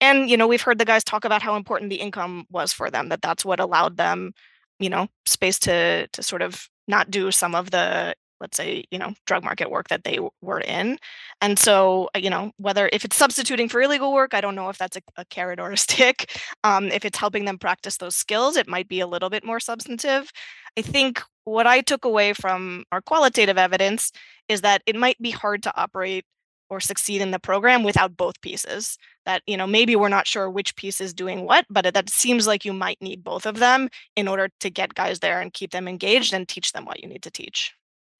And 0.00 0.28
you 0.28 0.36
know, 0.36 0.48
we've 0.48 0.60
heard 0.60 0.78
the 0.78 0.84
guys 0.84 1.04
talk 1.04 1.24
about 1.24 1.40
how 1.40 1.54
important 1.54 1.88
the 1.90 2.00
income 2.00 2.46
was 2.50 2.72
for 2.72 2.90
them, 2.90 3.08
that 3.10 3.22
that's 3.22 3.44
what 3.44 3.60
allowed 3.60 3.96
them, 3.96 4.32
you 4.80 4.90
know, 4.90 5.06
space 5.24 5.60
to 5.60 6.08
to 6.08 6.22
sort 6.22 6.42
of 6.42 6.68
not 6.88 7.10
do 7.12 7.30
some 7.30 7.54
of 7.54 7.70
the 7.70 8.14
let's 8.40 8.56
say 8.56 8.82
you 8.90 8.98
know 8.98 9.14
drug 9.24 9.44
market 9.44 9.70
work 9.70 9.88
that 9.88 10.02
they 10.02 10.18
were 10.40 10.60
in. 10.60 10.98
And 11.40 11.56
so 11.58 12.10
uh, 12.16 12.18
you 12.18 12.30
know 12.30 12.50
whether 12.56 12.90
if 12.92 13.04
it's 13.04 13.16
substituting 13.16 13.68
for 13.68 13.80
illegal 13.80 14.12
work 14.12 14.34
i 14.34 14.40
don't 14.40 14.56
know 14.56 14.68
if 14.68 14.78
that's 14.78 14.96
a, 14.96 15.02
a 15.16 15.24
carrot 15.26 15.60
or 15.60 15.70
a 15.70 15.76
stick. 15.86 16.36
Um, 16.64 16.86
if 16.86 17.04
it's 17.04 17.18
helping 17.18 17.44
them 17.44 17.58
practice 17.58 17.98
those 17.98 18.16
skills 18.16 18.56
it 18.56 18.68
might 18.68 18.88
be 18.88 19.00
a 19.00 19.06
little 19.06 19.30
bit 19.30 19.44
more 19.44 19.60
substantive. 19.60 20.32
I 20.76 20.82
think 20.82 21.22
what 21.44 21.66
i 21.66 21.80
took 21.80 22.04
away 22.04 22.32
from 22.32 22.84
our 22.92 23.00
qualitative 23.00 23.58
evidence 23.58 24.12
is 24.48 24.60
that 24.60 24.82
it 24.86 24.96
might 24.96 25.20
be 25.20 25.30
hard 25.30 25.62
to 25.62 25.76
operate 25.76 26.24
or 26.70 26.80
succeed 26.80 27.20
in 27.20 27.32
the 27.32 27.38
program 27.38 27.82
without 27.82 28.16
both 28.16 28.40
pieces 28.40 28.96
that 29.26 29.42
you 29.46 29.56
know 29.56 29.66
maybe 29.66 29.94
we're 29.94 30.08
not 30.08 30.26
sure 30.26 30.48
which 30.48 30.74
piece 30.76 31.00
is 31.00 31.12
doing 31.12 31.44
what 31.44 31.66
but 31.68 31.92
that 31.92 32.08
seems 32.08 32.46
like 32.46 32.64
you 32.64 32.72
might 32.72 33.00
need 33.00 33.22
both 33.22 33.46
of 33.46 33.58
them 33.58 33.88
in 34.16 34.26
order 34.26 34.48
to 34.60 34.70
get 34.70 34.94
guys 34.94 35.18
there 35.18 35.40
and 35.40 35.52
keep 35.52 35.70
them 35.70 35.86
engaged 35.86 36.32
and 36.32 36.48
teach 36.48 36.72
them 36.72 36.84
what 36.84 37.02
you 37.02 37.08
need 37.08 37.22
to 37.22 37.30
teach 37.30 37.74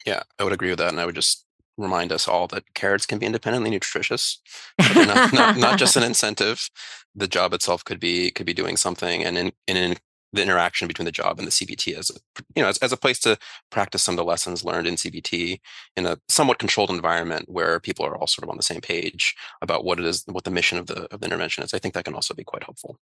yeah, 0.06 0.22
I 0.38 0.44
would 0.44 0.52
agree 0.52 0.70
with 0.70 0.78
that. 0.78 0.88
And 0.88 1.00
I 1.00 1.06
would 1.06 1.14
just 1.14 1.44
remind 1.78 2.12
us 2.12 2.28
all 2.28 2.46
that 2.48 2.74
carrots 2.74 3.06
can 3.06 3.18
be 3.18 3.26
independently 3.26 3.70
nutritious. 3.70 4.40
Not, 4.78 5.32
not, 5.32 5.56
not, 5.56 5.78
just 5.78 5.96
an 5.96 6.02
incentive. 6.02 6.68
The 7.14 7.28
job 7.28 7.52
itself 7.52 7.84
could 7.84 8.00
be 8.00 8.30
could 8.30 8.46
be 8.46 8.54
doing 8.54 8.76
something, 8.76 9.22
and 9.22 9.36
in, 9.38 9.52
in 9.66 9.96
the 10.32 10.42
interaction 10.42 10.88
between 10.88 11.04
the 11.04 11.12
job 11.12 11.38
and 11.38 11.46
the 11.46 11.52
CBT 11.52 11.96
as 11.96 12.10
a, 12.10 12.14
you 12.56 12.62
know 12.62 12.68
as, 12.68 12.78
as 12.78 12.92
a 12.92 12.96
place 12.96 13.18
to 13.20 13.38
practice 13.70 14.02
some 14.02 14.14
of 14.14 14.16
the 14.16 14.24
lessons 14.24 14.64
learned 14.64 14.86
in 14.86 14.94
CBT 14.94 15.60
in 15.96 16.06
a 16.06 16.18
somewhat 16.28 16.58
controlled 16.58 16.90
environment 16.90 17.48
where 17.48 17.78
people 17.80 18.06
are 18.06 18.16
all 18.16 18.26
sort 18.26 18.44
of 18.44 18.50
on 18.50 18.56
the 18.56 18.62
same 18.62 18.80
page 18.80 19.34
about 19.60 19.84
what 19.84 19.98
it 19.98 20.04
is, 20.06 20.24
what 20.26 20.44
the 20.44 20.50
mission 20.50 20.78
of 20.78 20.86
the 20.86 21.12
of 21.12 21.20
the 21.20 21.26
intervention 21.26 21.62
is. 21.64 21.74
I 21.74 21.78
think 21.78 21.94
that 21.94 22.04
can 22.04 22.14
also 22.14 22.34
be 22.34 22.44
quite 22.44 22.64
helpful. 22.64 22.98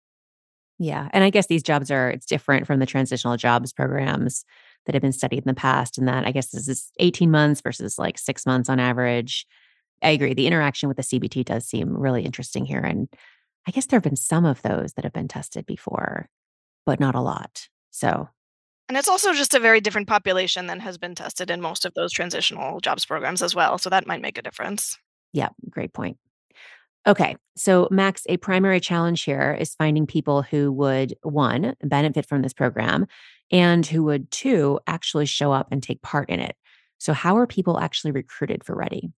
Yeah, 0.78 1.08
and 1.12 1.24
I 1.24 1.30
guess 1.30 1.46
these 1.46 1.62
jobs 1.62 1.90
are 1.90 2.10
it's 2.10 2.26
different 2.26 2.66
from 2.66 2.80
the 2.80 2.86
transitional 2.86 3.36
jobs 3.36 3.72
programs 3.72 4.44
that 4.84 4.94
have 4.94 5.02
been 5.02 5.12
studied 5.12 5.38
in 5.38 5.44
the 5.46 5.54
past. 5.54 5.98
And 5.98 6.08
that 6.08 6.26
I 6.26 6.32
guess 6.32 6.50
this 6.50 6.68
is 6.68 6.90
18 6.98 7.30
months 7.30 7.60
versus 7.60 7.98
like 7.98 8.18
six 8.18 8.46
months 8.46 8.68
on 8.68 8.80
average. 8.80 9.46
I 10.02 10.10
agree. 10.10 10.34
The 10.34 10.46
interaction 10.46 10.88
with 10.88 10.96
the 10.96 11.02
CBT 11.02 11.44
does 11.44 11.66
seem 11.66 11.96
really 11.96 12.24
interesting 12.24 12.64
here. 12.64 12.80
And 12.80 13.08
I 13.66 13.70
guess 13.72 13.86
there 13.86 13.96
have 13.96 14.04
been 14.04 14.16
some 14.16 14.44
of 14.44 14.62
those 14.62 14.92
that 14.92 15.04
have 15.04 15.12
been 15.12 15.28
tested 15.28 15.66
before, 15.66 16.28
but 16.86 17.00
not 17.00 17.14
a 17.14 17.20
lot. 17.20 17.68
So 17.90 18.28
and 18.88 18.96
it's 18.96 19.08
also 19.08 19.32
just 19.32 19.54
a 19.54 19.60
very 19.60 19.80
different 19.80 20.06
population 20.06 20.66
than 20.66 20.80
has 20.80 20.96
been 20.96 21.14
tested 21.14 21.50
in 21.50 21.60
most 21.60 21.84
of 21.84 21.92
those 21.94 22.12
transitional 22.12 22.80
jobs 22.80 23.04
programs 23.04 23.42
as 23.42 23.54
well. 23.54 23.78
So 23.78 23.90
that 23.90 24.06
might 24.06 24.22
make 24.22 24.38
a 24.38 24.42
difference. 24.42 24.96
Yeah, 25.32 25.48
great 25.68 25.92
point. 25.92 26.18
Okay. 27.06 27.36
So, 27.56 27.88
Max, 27.90 28.22
a 28.28 28.36
primary 28.36 28.80
challenge 28.80 29.22
here 29.22 29.56
is 29.58 29.74
finding 29.74 30.06
people 30.06 30.42
who 30.42 30.72
would, 30.72 31.14
one, 31.22 31.74
benefit 31.82 32.26
from 32.26 32.42
this 32.42 32.52
program 32.52 33.06
and 33.52 33.86
who 33.86 34.02
would, 34.04 34.30
two, 34.30 34.80
actually 34.86 35.26
show 35.26 35.52
up 35.52 35.68
and 35.70 35.82
take 35.82 36.02
part 36.02 36.28
in 36.28 36.40
it. 36.40 36.56
So, 36.98 37.12
how 37.12 37.36
are 37.36 37.46
people 37.46 37.78
actually 37.78 38.10
recruited 38.10 38.64
for 38.64 38.74
READI? 38.74 39.12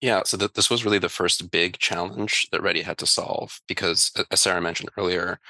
Yeah, 0.00 0.22
so 0.24 0.36
th- 0.36 0.52
this 0.52 0.70
was 0.70 0.84
really 0.84 0.98
the 0.98 1.08
first 1.08 1.50
big 1.50 1.78
challenge 1.78 2.46
that 2.52 2.62
READI 2.62 2.82
had 2.82 2.98
to 2.98 3.06
solve 3.06 3.60
because, 3.66 4.12
as 4.30 4.40
Sarah 4.40 4.60
mentioned 4.60 4.90
earlier, 4.96 5.40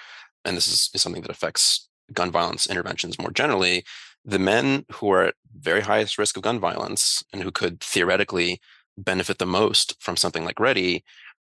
and 0.44 0.56
this 0.56 0.66
is, 0.66 0.90
is 0.94 1.02
something 1.02 1.22
that 1.22 1.30
affects 1.30 1.88
gun 2.12 2.30
violence 2.30 2.66
interventions 2.66 3.18
more 3.18 3.30
generally, 3.30 3.84
the 4.24 4.38
men 4.38 4.84
who 4.92 5.10
are 5.12 5.24
at 5.24 5.34
very 5.58 5.80
highest 5.80 6.18
risk 6.18 6.36
of 6.36 6.42
gun 6.42 6.58
violence 6.58 7.22
and 7.32 7.42
who 7.42 7.50
could 7.50 7.80
theoretically 7.80 8.60
benefit 8.96 9.38
the 9.38 9.46
most 9.46 9.96
from 10.00 10.16
something 10.16 10.44
like 10.44 10.56
READI 10.56 11.02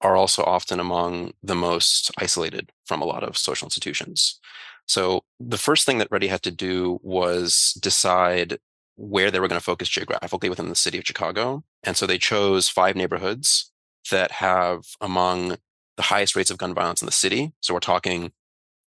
are 0.01 0.15
also 0.15 0.43
often 0.43 0.79
among 0.79 1.31
the 1.43 1.55
most 1.55 2.11
isolated 2.17 2.71
from 2.85 3.01
a 3.01 3.05
lot 3.05 3.23
of 3.23 3.37
social 3.37 3.65
institutions. 3.65 4.39
So 4.87 5.23
the 5.39 5.57
first 5.57 5.85
thing 5.85 5.97
that 5.99 6.09
READI 6.09 6.27
had 6.27 6.43
to 6.43 6.51
do 6.51 6.99
was 7.01 7.77
decide 7.81 8.59
where 8.97 9.29
they 9.29 9.39
were 9.39 9.47
going 9.47 9.59
to 9.59 9.65
focus 9.65 9.89
geographically 9.89 10.49
within 10.49 10.69
the 10.69 10.75
city 10.75 10.97
of 10.97 11.05
Chicago. 11.05 11.63
And 11.83 11.97
so 11.97 12.05
they 12.05 12.17
chose 12.17 12.69
five 12.69 12.95
neighborhoods 12.95 13.71
that 14.11 14.31
have 14.31 14.83
among 15.01 15.57
the 15.97 16.03
highest 16.03 16.35
rates 16.35 16.51
of 16.51 16.57
gun 16.57 16.73
violence 16.73 17.01
in 17.01 17.05
the 17.05 17.11
city. 17.11 17.53
So 17.61 17.73
we're 17.73 17.79
talking 17.79 18.31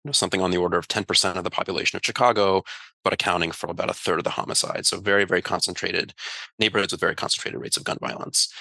you 0.03 0.09
know, 0.09 0.13
something 0.13 0.41
on 0.41 0.51
the 0.51 0.57
order 0.57 0.77
of 0.77 0.87
10% 0.87 1.35
of 1.35 1.43
the 1.43 1.49
population 1.49 1.97
of 1.97 2.01
Chicago, 2.03 2.63
but 3.03 3.13
accounting 3.13 3.51
for 3.51 3.69
about 3.69 3.89
a 3.89 3.93
third 3.93 4.19
of 4.19 4.23
the 4.23 4.31
homicides. 4.31 4.89
So 4.89 4.99
very, 4.99 5.25
very 5.25 5.41
concentrated 5.41 6.13
neighborhoods 6.59 6.91
with 6.91 7.01
very 7.01 7.15
concentrated 7.15 7.59
rates 7.61 7.77
of 7.77 7.83
gun 7.83 7.97
violence. 8.01 8.51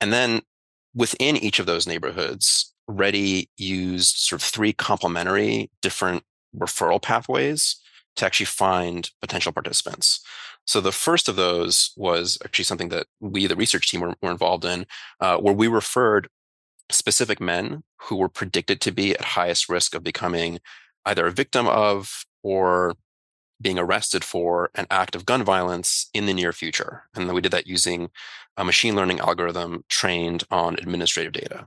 And 0.00 0.12
then 0.12 0.42
within 0.94 1.36
each 1.36 1.58
of 1.58 1.66
those 1.66 1.86
neighborhoods, 1.86 2.72
READI 2.88 3.48
used 3.56 4.16
sort 4.16 4.40
of 4.40 4.46
three 4.46 4.72
complementary 4.72 5.70
different 5.82 6.22
referral 6.56 7.02
pathways 7.02 7.76
to 8.16 8.24
actually 8.24 8.46
find 8.46 9.10
potential 9.20 9.52
participants. 9.52 10.20
So 10.66 10.80
the 10.80 10.92
first 10.92 11.28
of 11.28 11.36
those 11.36 11.92
was 11.96 12.38
actually 12.44 12.64
something 12.64 12.88
that 12.88 13.06
we, 13.20 13.46
the 13.46 13.56
research 13.56 13.90
team, 13.90 14.00
were, 14.00 14.14
were 14.22 14.30
involved 14.30 14.64
in, 14.64 14.86
uh, 15.20 15.36
where 15.36 15.54
we 15.54 15.68
referred 15.68 16.28
specific 16.90 17.40
men 17.40 17.82
who 18.02 18.16
were 18.16 18.28
predicted 18.28 18.80
to 18.80 18.92
be 18.92 19.12
at 19.12 19.20
highest 19.20 19.68
risk 19.68 19.94
of 19.94 20.02
becoming 20.02 20.58
either 21.06 21.26
a 21.26 21.32
victim 21.32 21.66
of 21.66 22.26
or 22.42 22.94
being 23.60 23.78
arrested 23.78 24.22
for 24.22 24.70
an 24.74 24.86
act 24.90 25.14
of 25.14 25.24
gun 25.24 25.42
violence 25.42 26.10
in 26.12 26.26
the 26.26 26.34
near 26.34 26.52
future. 26.52 27.04
And 27.14 27.32
we 27.32 27.40
did 27.40 27.52
that 27.52 27.66
using 27.66 28.10
a 28.56 28.64
machine 28.64 28.94
learning 28.94 29.20
algorithm 29.20 29.84
trained 29.88 30.44
on 30.50 30.74
administrative 30.74 31.32
data. 31.32 31.66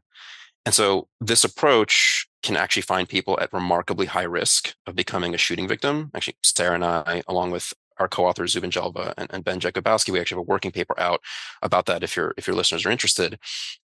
And 0.66 0.76
so 0.76 1.08
this 1.20 1.44
approach 1.44 2.28
can 2.44 2.56
actually 2.56 2.84
find 2.84 3.10
people 3.10 3.40
at 3.42 3.52
remarkably 3.52 4.06
high 4.06 4.24
risk 4.24 4.76
of 4.86 4.96
becoming 4.96 5.34
a 5.34 5.38
shooting 5.38 5.68
victim. 5.68 6.12
Actually, 6.14 6.36
Sarah 6.44 6.76
and 6.76 6.86
I, 6.86 7.24
along 7.28 7.52
with 7.52 7.74
our 7.98 8.08
co-authors 8.08 8.54
Zubin 8.54 8.70
Jelveh 8.70 9.14
and, 9.18 9.30
and 9.32 9.44
Ben 9.44 9.60
Jakubowski, 9.60 10.12
we 10.12 10.20
actually 10.20 10.40
have 10.40 10.48
a 10.48 10.52
working 10.52 10.72
paper 10.72 10.98
out 11.00 11.22
about 11.62 11.86
that 11.88 12.04
if 12.04 12.16
your 12.16 12.34
if 12.38 12.48
your 12.48 12.56
listeners 12.56 12.86
are 12.86 12.92
interested. 12.92 13.40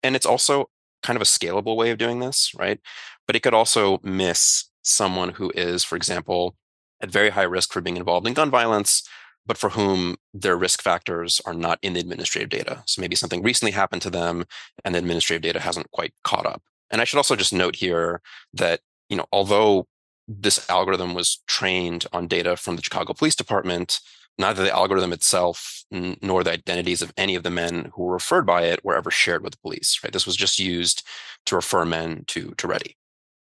And 0.03 0.15
it's 0.15 0.25
also 0.25 0.69
kind 1.03 1.15
of 1.15 1.21
a 1.21 1.25
scalable 1.25 1.75
way 1.75 1.91
of 1.91 1.97
doing 1.97 2.19
this, 2.19 2.51
right? 2.57 2.79
But 3.27 3.35
it 3.35 3.41
could 3.41 3.53
also 3.53 3.99
miss 4.03 4.68
someone 4.89 5.29
who 5.29 5.51
is, 5.55 5.83
for 5.83 5.95
example, 5.95 6.55
at 7.01 7.11
very 7.11 7.29
high 7.29 7.43
risk 7.43 7.71
for 7.71 7.81
being 7.81 7.97
involved 7.97 8.27
in 8.27 8.33
gun 8.33 8.49
violence, 8.49 9.07
but 9.45 9.57
for 9.57 9.69
whom 9.69 10.15
their 10.33 10.57
risk 10.57 10.81
factors 10.81 11.41
are 11.45 11.53
not 11.53 11.79
in 11.81 11.93
the 11.93 11.99
administrative 11.99 12.49
data. 12.49 12.83
So 12.85 13.01
maybe 13.01 13.15
something 13.15 13.41
recently 13.41 13.71
happened 13.71 14.01
to 14.03 14.09
them 14.09 14.45
and 14.83 14.93
the 14.93 14.99
administrative 14.99 15.41
data 15.41 15.59
hasn't 15.59 15.91
quite 15.91 16.13
caught 16.23 16.45
up. 16.45 16.61
And 16.91 17.01
I 17.01 17.03
should 17.03 17.17
also 17.17 17.35
just 17.35 17.53
note 17.53 17.75
here 17.75 18.21
that, 18.53 18.81
you 19.09 19.17
know, 19.17 19.25
although 19.31 19.87
this 20.27 20.69
algorithm 20.69 21.13
was 21.13 21.41
trained 21.47 22.05
on 22.13 22.27
data 22.27 22.55
from 22.55 22.75
the 22.75 22.83
Chicago 22.83 23.13
Police 23.13 23.35
Department, 23.35 23.99
neither 24.37 24.63
the 24.63 24.71
algorithm 24.71 25.11
itself 25.11 25.83
nor 25.91 26.43
the 26.43 26.53
identities 26.53 27.01
of 27.01 27.13
any 27.17 27.35
of 27.35 27.43
the 27.43 27.49
men 27.49 27.91
who 27.95 28.03
were 28.03 28.13
referred 28.13 28.45
by 28.45 28.63
it 28.63 28.85
were 28.85 28.95
ever 28.95 29.11
shared 29.11 29.43
with 29.43 29.53
the 29.53 29.59
police, 29.59 29.99
right? 30.03 30.13
This 30.13 30.25
was 30.25 30.35
just 30.35 30.59
used 30.59 31.03
to 31.47 31.55
refer 31.55 31.85
men 31.85 32.23
to, 32.27 32.53
to 32.57 32.67
READI. 32.67 32.95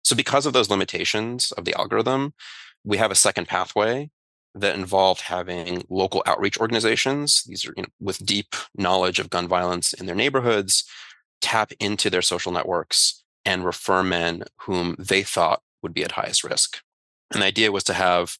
So 0.08 0.16
because 0.16 0.46
of 0.46 0.54
those 0.54 0.70
limitations 0.70 1.52
of 1.52 1.66
the 1.66 1.78
algorithm, 1.78 2.32
we 2.82 2.96
have 2.96 3.10
a 3.10 3.14
second 3.14 3.46
pathway 3.46 4.08
that 4.54 4.74
involved 4.74 5.20
having 5.20 5.84
local 5.90 6.22
outreach 6.24 6.58
organizations. 6.58 7.44
These 7.44 7.66
are 7.66 7.74
you 7.76 7.82
know, 7.82 7.90
with 8.00 8.24
deep 8.24 8.56
knowledge 8.74 9.18
of 9.18 9.28
gun 9.28 9.46
violence 9.46 9.92
in 9.92 10.06
their 10.06 10.14
neighborhoods 10.14 10.88
tap 11.42 11.72
into 11.78 12.08
their 12.08 12.22
social 12.22 12.52
networks 12.52 13.22
and 13.44 13.66
refer 13.66 14.02
men 14.02 14.44
whom 14.62 14.96
they 14.98 15.22
thought 15.22 15.60
would 15.82 15.92
be 15.92 16.04
at 16.04 16.12
highest 16.12 16.42
risk. 16.42 16.78
And 17.30 17.42
the 17.42 17.46
idea 17.46 17.70
was 17.70 17.84
to 17.84 17.92
have 17.92 18.38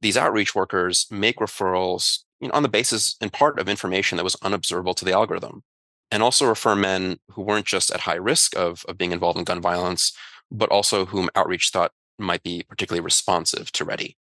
these 0.00 0.16
outreach 0.16 0.54
workers 0.54 1.06
make 1.10 1.36
referrals 1.36 2.20
you 2.40 2.48
know, 2.48 2.54
on 2.54 2.62
the 2.62 2.68
basis 2.70 3.16
in 3.20 3.28
part 3.28 3.58
of 3.58 3.68
information 3.68 4.16
that 4.16 4.24
was 4.24 4.36
unobservable 4.40 4.94
to 4.94 5.04
the 5.04 5.12
algorithm 5.12 5.64
and 6.10 6.22
also 6.22 6.46
refer 6.46 6.74
men 6.74 7.18
who 7.32 7.42
weren't 7.42 7.66
just 7.66 7.90
at 7.90 8.00
high 8.00 8.14
risk 8.14 8.56
of, 8.56 8.86
of 8.88 8.96
being 8.96 9.12
involved 9.12 9.38
in 9.38 9.44
gun 9.44 9.60
violence, 9.60 10.12
but 10.50 10.70
also 10.70 11.06
whom 11.06 11.30
outreach 11.34 11.70
thought 11.70 11.92
might 12.18 12.42
be 12.42 12.64
particularly 12.68 13.02
responsive 13.02 13.72
to 13.72 13.84
READI. 13.84 14.16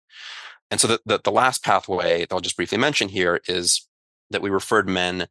And 0.71 0.79
so 0.79 0.87
the, 0.87 0.99
the, 1.05 1.19
the 1.23 1.31
last 1.31 1.63
pathway 1.63 2.21
that 2.21 2.33
I'll 2.33 2.41
just 2.41 2.57
briefly 2.57 2.77
mention 2.77 3.09
here 3.09 3.41
is 3.47 3.87
that 4.31 4.41
we 4.41 4.49
referred 4.49 4.89
men 4.89 5.27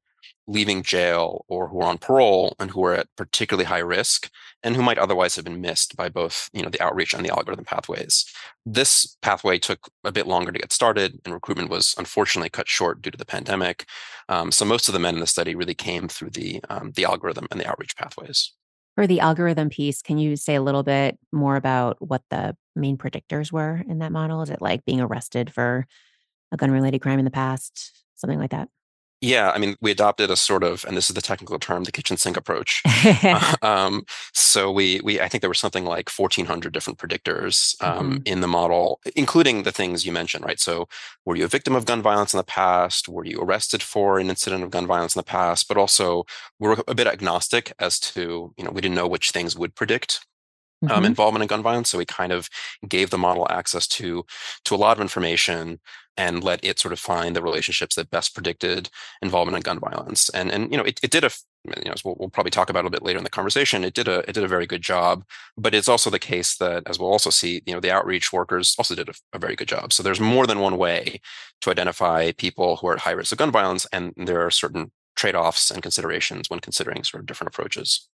leaving 0.47 0.83
jail 0.83 1.45
or 1.49 1.69
who 1.69 1.81
are 1.81 1.89
on 1.89 1.99
parole 1.99 2.55
and 2.59 2.71
who 2.71 2.85
are 2.85 2.95
at 2.95 3.09
particularly 3.17 3.65
high 3.65 3.79
risk 3.79 4.31
and 4.63 4.77
who 4.77 4.83
might 4.83 4.99
otherwise 4.99 5.37
have 5.37 5.45
been 5.45 5.61
missed 5.61 5.97
by 5.97 6.09
both 6.09 6.51
you 6.53 6.63
know 6.63 6.69
the 6.69 6.81
outreach 6.83 7.15
and 7.15 7.25
the 7.25 7.31
algorithm 7.31 7.65
pathways. 7.65 8.27
This 8.67 9.17
pathway 9.23 9.59
took 9.59 9.89
a 10.05 10.13
bit 10.13 10.27
longer 10.27 10.53
to 10.53 10.59
get 10.59 10.73
started 10.73 11.19
and 11.25 11.33
recruitment 11.33 11.71
was 11.71 11.95
unfortunately 11.99 12.51
cut 12.51 12.69
short 12.69 13.01
due 13.01 13.11
to 13.11 13.19
the 13.19 13.25
pandemic. 13.25 13.87
Um, 14.29 14.53
so 14.53 14.65
most 14.65 14.89
of 14.89 14.93
the 14.93 15.01
men 15.01 15.15
in 15.15 15.21
the 15.21 15.27
study 15.27 15.55
really 15.55 15.75
came 15.75 16.09
through 16.09 16.31
the 16.31 16.61
um, 16.69 16.93
the 16.93 17.05
algorithm 17.05 17.47
and 17.51 17.61
the 17.61 17.69
outreach 17.69 17.97
pathways 17.97 18.53
for 18.95 19.07
the 19.07 19.21
algorithm 19.21 19.71
piece 19.71 20.03
can 20.03 20.19
you 20.19 20.37
say 20.37 20.55
a 20.55 20.63
little 20.63 20.83
bit 20.83 21.19
more 21.33 21.57
about 21.57 21.97
what 22.01 22.23
the 22.31 22.57
main 22.77 22.97
predictors 22.97 23.53
were 23.53 23.83
in 23.89 23.99
that 23.99 24.13
model? 24.13 24.43
Is 24.43 24.51
it 24.51 24.63
like 24.63 24.85
being 24.85 25.01
arrested 25.01 25.53
for 25.53 25.87
a 26.53 26.57
gun 26.57 26.71
related 26.71 27.01
crime 27.01 27.19
in 27.19 27.25
the 27.25 27.31
past 27.31 27.93
something 28.17 28.39
like 28.39 28.51
that 28.51 28.69
yeah, 29.25 29.51
I 29.53 29.59
mean, 29.59 29.77
we 29.81 29.91
adopted 29.91 30.31
a 30.31 30.37
sort 30.37 30.63
of, 30.63 30.85
and 30.85 30.97
this 30.97 31.09
is 31.09 31.15
the 31.15 31.23
technical 31.23 31.59
term, 31.59 31.85
the 31.85 31.93
kitchen 31.93 32.19
sink 32.19 32.37
approach. 32.37 32.83
um, 33.63 34.05
so 34.35 34.71
we, 34.71 35.01
we, 35.03 35.19
I 35.21 35.29
think 35.29 35.41
there 35.41 35.51
were 35.51 35.55
something 35.55 35.87
like 35.87 36.11
1,400 36.11 36.73
different 36.73 36.99
predictors 36.99 37.83
um, 37.83 38.13
mm-hmm. 38.13 38.23
in 38.27 38.41
the 38.41 38.47
model, 38.47 39.01
including 39.17 39.63
the 39.63 39.73
things 39.73 40.05
you 40.05 40.13
mentioned, 40.13 40.45
right? 40.45 40.61
So, 40.61 40.89
were 41.25 41.37
you 41.37 41.45
a 41.45 41.49
victim 41.49 41.75
of 41.75 41.87
gun 41.87 42.03
violence 42.03 42.35
in 42.35 42.39
the 42.39 42.45
past? 42.45 43.09
Were 43.09 43.25
you 43.25 43.41
arrested 43.41 43.83
for 43.83 44.19
an 44.19 44.29
incident 44.29 44.63
of 44.63 44.71
gun 44.71 44.87
violence 44.87 45.17
in 45.17 45.21
the 45.21 45.25
past? 45.25 45.69
But 45.69 45.79
also, 45.79 46.25
we're 46.59 46.77
a 46.87 46.95
bit 46.95 47.07
agnostic 47.07 47.73
as 47.79 47.99
to, 48.01 48.53
you 48.59 48.65
know, 48.65 48.71
we 48.71 48.83
didn't 48.83 48.97
know 48.97 49.09
which 49.09 49.31
things 49.31 49.57
would 49.57 49.75
predict 49.75 50.21
um, 50.83 50.89
mm-hmm. 50.89 51.05
involvement 51.07 51.43
in 51.43 51.49
gun 51.49 51.63
violence. 51.63 51.91
So 51.91 51.99
we 51.99 52.05
kind 52.05 52.33
of 52.33 52.49
gave 52.87 53.11
the 53.11 53.19
model 53.19 53.47
access 53.51 53.87
to 53.89 54.25
to 54.65 54.75
a 54.75 54.77
lot 54.77 54.97
of 54.97 55.01
information 55.01 55.81
and 56.17 56.45
let 56.45 56.65
it 56.65 56.79
sort 56.79 56.93
of 56.93 57.01
find 57.01 57.35
the 57.35 57.43
relationships 57.43 57.97
that 57.97 58.11
best 58.11 58.35
predicted 58.35 58.91
involvement 59.23 59.57
in 59.57 59.63
gun 59.63 59.81
violence. 59.81 60.29
And 60.31 60.51
and 60.51 60.71
you 60.71 60.79
know, 60.79 60.85
it, 60.85 61.01
it 61.03 61.11
did 61.11 61.25
a 61.25 61.31
you 61.65 61.73
know, 61.87 61.95
we'll, 62.05 62.17
we'll, 62.19 62.29
probably 62.29 62.51
talk 62.51 62.69
about 62.69 62.85
a 62.85 62.91
bit 62.91 63.03
later 63.03 63.17
in 63.17 63.25
the 63.25 63.31
conversation. 63.31 63.85
It 63.85 63.95
did 63.95 64.07
a 64.07 64.19
it 64.29 64.35
did 64.35 64.45
a 64.45 64.49
very 64.49 64.67
good 64.67 64.83
job, 64.83 65.25
but 65.57 65.75
it's 65.75 65.89
also 65.89 66.11
the 66.11 66.19
case 66.19 66.57
that, 66.59 66.83
as 66.87 66.99
we'll 66.99 67.11
also 67.11 67.31
see, 67.31 67.63
you 67.67 67.73
know, 67.73 67.81
the 67.81 67.91
outreach 67.91 68.33
workers 68.33 68.75
also 68.79 68.95
did 68.95 69.09
a, 69.09 69.15
a 69.33 69.39
very 69.39 69.57
good 69.57 69.69
job. 69.69 69.93
So 69.93 70.03
there's 70.03 70.21
more 70.21 70.47
than 70.47 70.61
one 70.61 70.77
way 70.77 71.21
to 71.63 71.71
identify 71.71 72.33
people 72.33 72.77
who 72.77 72.89
are 72.89 72.95
at 72.95 73.01
high 73.01 73.13
risk 73.13 73.33
of 73.33 73.39
gun 73.39 73.51
violence, 73.51 73.87
and 73.93 74.13
there 74.17 74.45
are 74.45 74.51
certain 74.51 74.93
trade-offs 75.17 75.71
and 75.71 75.83
considerations 75.83 76.51
when 76.51 76.61
considering 76.61 77.05
sort 77.05 77.23
of 77.23 77.27
different 77.27 77.49
approaches. 77.49 78.09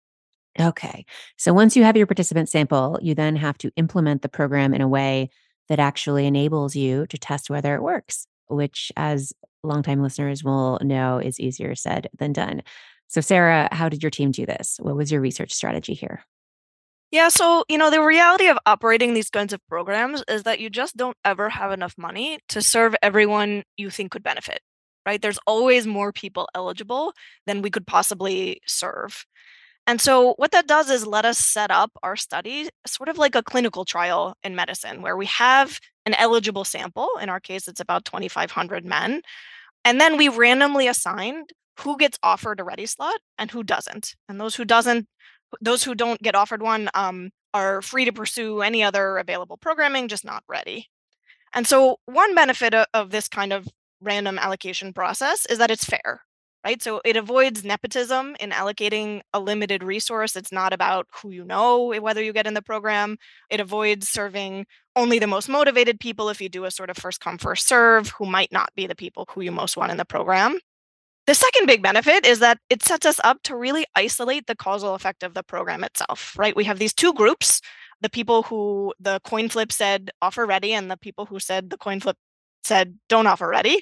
Okay. 0.60 1.06
So 1.38 1.54
once 1.54 1.76
you 1.76 1.84
have 1.84 1.96
your 1.96 2.08
participant 2.08 2.50
sample, 2.50 3.00
you 3.02 3.16
then 3.16 3.36
have 3.36 3.58
to 3.60 3.72
implement 3.78 4.22
the 4.22 4.30
program 4.30 4.74
in 4.74 4.82
a 4.82 4.88
way 4.88 5.30
that 5.70 5.80
actually 5.80 6.26
enables 6.26 6.76
you 6.76 7.06
to 7.08 7.18
test 7.18 7.50
whether 7.50 7.76
it 7.76 7.84
works, 7.84 8.28
which, 8.48 8.92
as 8.98 9.32
longtime 9.64 10.02
listeners 10.02 10.44
will 10.44 10.80
know, 10.82 11.20
is 11.20 11.40
easier 11.40 11.76
said 11.76 12.10
than 12.18 12.34
done. 12.34 12.64
So, 13.08 13.22
Sarah, 13.22 13.70
how 13.72 13.90
did 13.90 14.04
your 14.04 14.10
team 14.10 14.32
do 14.32 14.46
this? 14.46 14.78
What 14.82 14.96
was 14.96 15.12
your 15.12 15.22
research 15.22 15.54
strategy 15.54 15.94
here? 15.94 16.24
Yeah, 17.12 17.30
so, 17.30 17.64
you 17.68 17.80
know, 17.80 17.90
the 17.90 18.04
reality 18.04 18.50
of 18.50 18.60
operating 18.68 19.16
these 19.16 19.32
kinds 19.32 19.52
of 19.52 19.66
programs 19.68 20.24
is 20.28 20.44
that 20.44 20.60
you 20.60 20.70
just 20.70 20.96
don't 20.96 21.18
ever 21.26 21.50
have 21.50 21.72
enough 21.72 21.96
money 21.98 22.38
to 22.50 22.62
serve 22.62 22.96
everyone 23.02 23.64
you 23.78 23.90
think 23.90 24.12
could 24.12 24.22
benefit, 24.22 24.60
right? 25.08 25.20
There's 25.20 25.40
always 25.48 25.88
more 25.88 26.14
people 26.14 26.48
eligible 26.54 27.14
than 27.48 27.64
we 27.64 27.72
could 27.72 27.88
possibly 27.88 28.62
serve. 28.68 29.26
And 29.90 30.00
so, 30.00 30.36
what 30.38 30.52
that 30.52 30.68
does 30.68 30.92
is 30.92 31.08
let 31.08 31.26
us 31.26 31.40
set 31.40 31.72
up 31.72 31.90
our 32.04 32.16
study 32.16 32.70
sort 32.86 33.10
of 33.10 33.18
like 33.18 33.34
a 33.34 33.42
clinical 33.42 33.86
trial 33.86 34.36
in 34.44 34.56
medicine, 34.56 35.02
where 35.02 35.18
we 35.18 35.26
have 35.26 35.80
an 36.06 36.14
eligible 36.14 36.64
sample. 36.64 37.10
In 37.20 37.28
our 37.28 37.40
case, 37.40 37.68
it's 37.68 37.80
about 37.80 38.06
2,500 38.06 38.86
men. 38.86 39.24
And 39.84 40.00
then 40.00 40.16
we 40.16 40.30
randomly 40.30 40.88
assign 40.88 41.46
who 41.80 41.98
gets 41.98 42.20
offered 42.22 42.60
a 42.60 42.64
READI 42.64 42.88
slot 42.88 43.20
and 43.40 43.50
who 43.50 43.64
doesn't. 43.64 44.14
And 44.28 44.40
those 44.40 44.54
who 44.54 44.64
doesn't, 44.64 45.08
those 45.60 45.84
who 45.84 45.96
don't 45.96 46.22
get 46.22 46.36
offered 46.36 46.62
one, 46.62 46.90
um, 46.94 47.32
are 47.56 47.82
free 47.82 48.06
to 48.06 48.14
pursue 48.14 48.62
any 48.62 48.84
other 48.84 49.18
available 49.18 49.58
programming, 49.58 50.08
just 50.08 50.24
not 50.24 50.44
READI. 50.48 50.84
And 51.56 51.66
so, 51.66 51.98
one 52.06 52.36
benefit 52.36 52.76
of, 52.76 52.86
of 52.94 53.10
this 53.10 53.28
kind 53.28 53.52
of 53.52 53.68
random 54.02 54.38
allocation 54.38 54.94
process 54.94 55.48
is 55.48 55.58
that 55.58 55.72
it's 55.72 55.84
fair, 55.84 56.22
right? 56.64 56.82
So 56.82 57.02
it 57.06 57.16
avoids 57.16 57.64
nepotism 57.64 58.36
in 58.40 58.52
allocating 58.52 59.22
a 59.34 59.40
limited 59.40 59.84
resource. 59.84 60.36
It's 60.36 60.52
not 60.52 60.74
about 60.74 61.08
who 61.22 61.32
you 61.32 61.46
know, 61.46 61.92
eh, 61.92 62.00
whether 62.00 62.22
you 62.22 62.34
get 62.34 62.48
in 62.48 62.54
the 62.54 62.62
program. 62.62 63.18
It 63.50 63.60
avoids 63.60 64.10
serving 64.10 64.66
only 64.96 65.20
the 65.20 65.28
most 65.28 65.50
motivated 65.50 66.00
people 66.00 66.30
if 66.30 66.42
you 66.42 66.50
do 66.50 66.66
a 66.66 66.72
sort 66.72 66.90
of 66.90 66.98
first 66.98 67.22
come, 67.22 67.38
first 67.38 67.68
serve, 67.68 68.10
who 68.10 68.26
might 68.26 68.52
not 68.52 68.74
be 68.76 68.88
the 68.88 68.96
people 68.96 69.26
who 69.32 69.42
you 69.42 69.52
most 69.52 69.78
want 69.78 69.92
in 69.92 69.98
the 69.98 70.06
program. 70.06 70.60
The 71.28 71.36
second 71.36 71.68
big 71.68 71.84
benefit 71.84 72.26
is 72.26 72.40
that 72.40 72.58
it 72.70 72.84
sets 72.84 73.06
us 73.06 73.20
up 73.24 73.42
to 73.44 73.56
really 73.56 73.86
isolate 73.96 74.48
the 74.48 74.56
causal 74.56 74.96
effect 74.96 75.22
of 75.22 75.36
the 75.36 75.44
program 75.44 75.84
itself, 75.84 76.34
right? 76.38 76.56
We 76.56 76.64
have 76.64 76.80
these 76.80 76.94
two 76.94 77.14
groups 77.14 77.62
the 78.02 78.10
people 78.10 78.44
who 78.44 78.94
the 79.00 79.20
coin 79.24 79.50
flip 79.50 79.72
said 79.72 80.12
offer 80.22 80.46
READI 80.46 80.72
and 80.72 80.90
the 80.90 80.98
people 80.98 81.26
who 81.26 81.40
said 81.40 81.70
the 81.70 81.78
coin 81.78 82.00
flip 82.00 82.18
said 82.64 82.98
don't 83.08 83.28
offer 83.28 83.48
READI. 83.48 83.82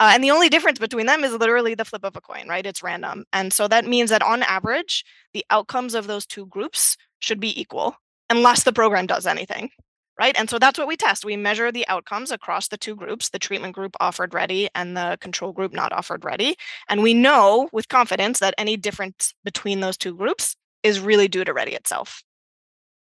Uh, 0.00 0.10
and 0.12 0.24
the 0.24 0.30
only 0.30 0.48
difference 0.48 0.78
between 0.78 1.06
them 1.06 1.22
is 1.22 1.32
literally 1.32 1.74
the 1.74 1.84
flip 1.84 2.04
of 2.04 2.16
a 2.16 2.20
coin, 2.20 2.48
right? 2.48 2.66
It's 2.66 2.82
random. 2.82 3.24
And 3.32 3.52
so 3.52 3.68
that 3.68 3.86
means 3.86 4.10
that 4.10 4.22
on 4.22 4.42
average, 4.42 5.04
the 5.32 5.44
outcomes 5.50 5.94
of 5.94 6.06
those 6.06 6.26
two 6.26 6.46
groups 6.46 6.96
should 7.20 7.40
be 7.40 7.58
equal 7.60 7.96
unless 8.28 8.64
the 8.64 8.72
program 8.72 9.06
does 9.06 9.26
anything, 9.26 9.70
right? 10.18 10.34
And 10.36 10.50
so 10.50 10.58
that's 10.58 10.78
what 10.78 10.88
we 10.88 10.96
test. 10.96 11.24
We 11.24 11.36
measure 11.36 11.70
the 11.70 11.86
outcomes 11.88 12.32
across 12.32 12.68
the 12.68 12.76
two 12.76 12.96
groups, 12.96 13.30
the 13.30 13.38
treatment 13.38 13.74
group 13.74 13.94
offered 14.00 14.32
READI 14.32 14.68
and 14.74 14.96
the 14.96 15.16
control 15.20 15.52
group 15.52 15.72
not 15.72 15.92
offered 15.92 16.22
READI. 16.22 16.54
And 16.88 17.02
we 17.02 17.14
know 17.14 17.68
with 17.72 17.88
confidence 17.88 18.40
that 18.40 18.54
any 18.58 18.76
difference 18.76 19.32
between 19.44 19.80
those 19.80 19.96
two 19.96 20.14
groups 20.14 20.56
is 20.82 21.00
really 21.00 21.28
due 21.28 21.44
to 21.44 21.54
READI 21.54 21.74
itself. 21.74 22.22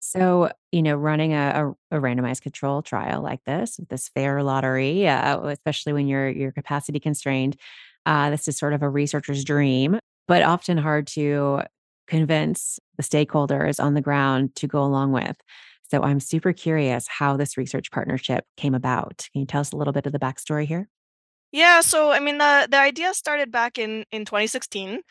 So, 0.03 0.51
you 0.71 0.81
know, 0.81 0.95
running 0.95 1.33
a, 1.33 1.75
a, 1.91 1.97
a, 1.97 2.01
randomized 2.01 2.41
control 2.41 2.81
trial 2.81 3.21
like 3.21 3.43
this, 3.45 3.79
this 3.87 4.09
fair 4.09 4.41
lottery, 4.41 5.07
uh, 5.07 5.39
especially 5.43 5.93
when 5.93 6.07
you're 6.07 6.27
you're 6.27 6.51
capacity 6.51 6.99
constrained, 6.99 7.55
uh, 8.07 8.31
this 8.31 8.47
is 8.47 8.57
sort 8.57 8.73
of 8.73 8.81
a 8.81 8.89
researcher's 8.89 9.43
dream, 9.43 9.99
but 10.27 10.41
often 10.41 10.77
hard 10.77 11.05
to 11.07 11.61
convince 12.07 12.79
the 12.97 13.03
stakeholders 13.03 13.81
on 13.81 13.93
the 13.93 14.01
ground 14.01 14.55
to 14.55 14.67
go 14.67 14.83
along 14.83 15.11
with. 15.11 15.37
So, 15.91 16.01
I'm 16.01 16.19
super 16.19 16.51
curious 16.51 17.07
how 17.07 17.37
this 17.37 17.55
research 17.55 17.91
partnership 17.91 18.43
came 18.57 18.73
about. 18.73 19.27
Can 19.33 19.41
you 19.41 19.45
tell 19.45 19.61
us 19.61 19.71
a 19.71 19.77
little 19.77 19.93
bit 19.93 20.07
of 20.07 20.13
the 20.13 20.19
backstory 20.19 20.65
here? 20.65 20.89
Yeah, 21.51 21.81
so 21.81 22.11
I 22.11 22.19
mean 22.19 22.39
the 22.39 22.67
the 22.71 22.79
idea 22.79 23.13
started 23.13 23.51
back 23.51 23.77
in 23.77 24.05
in 24.11 24.25
2016 24.25 25.01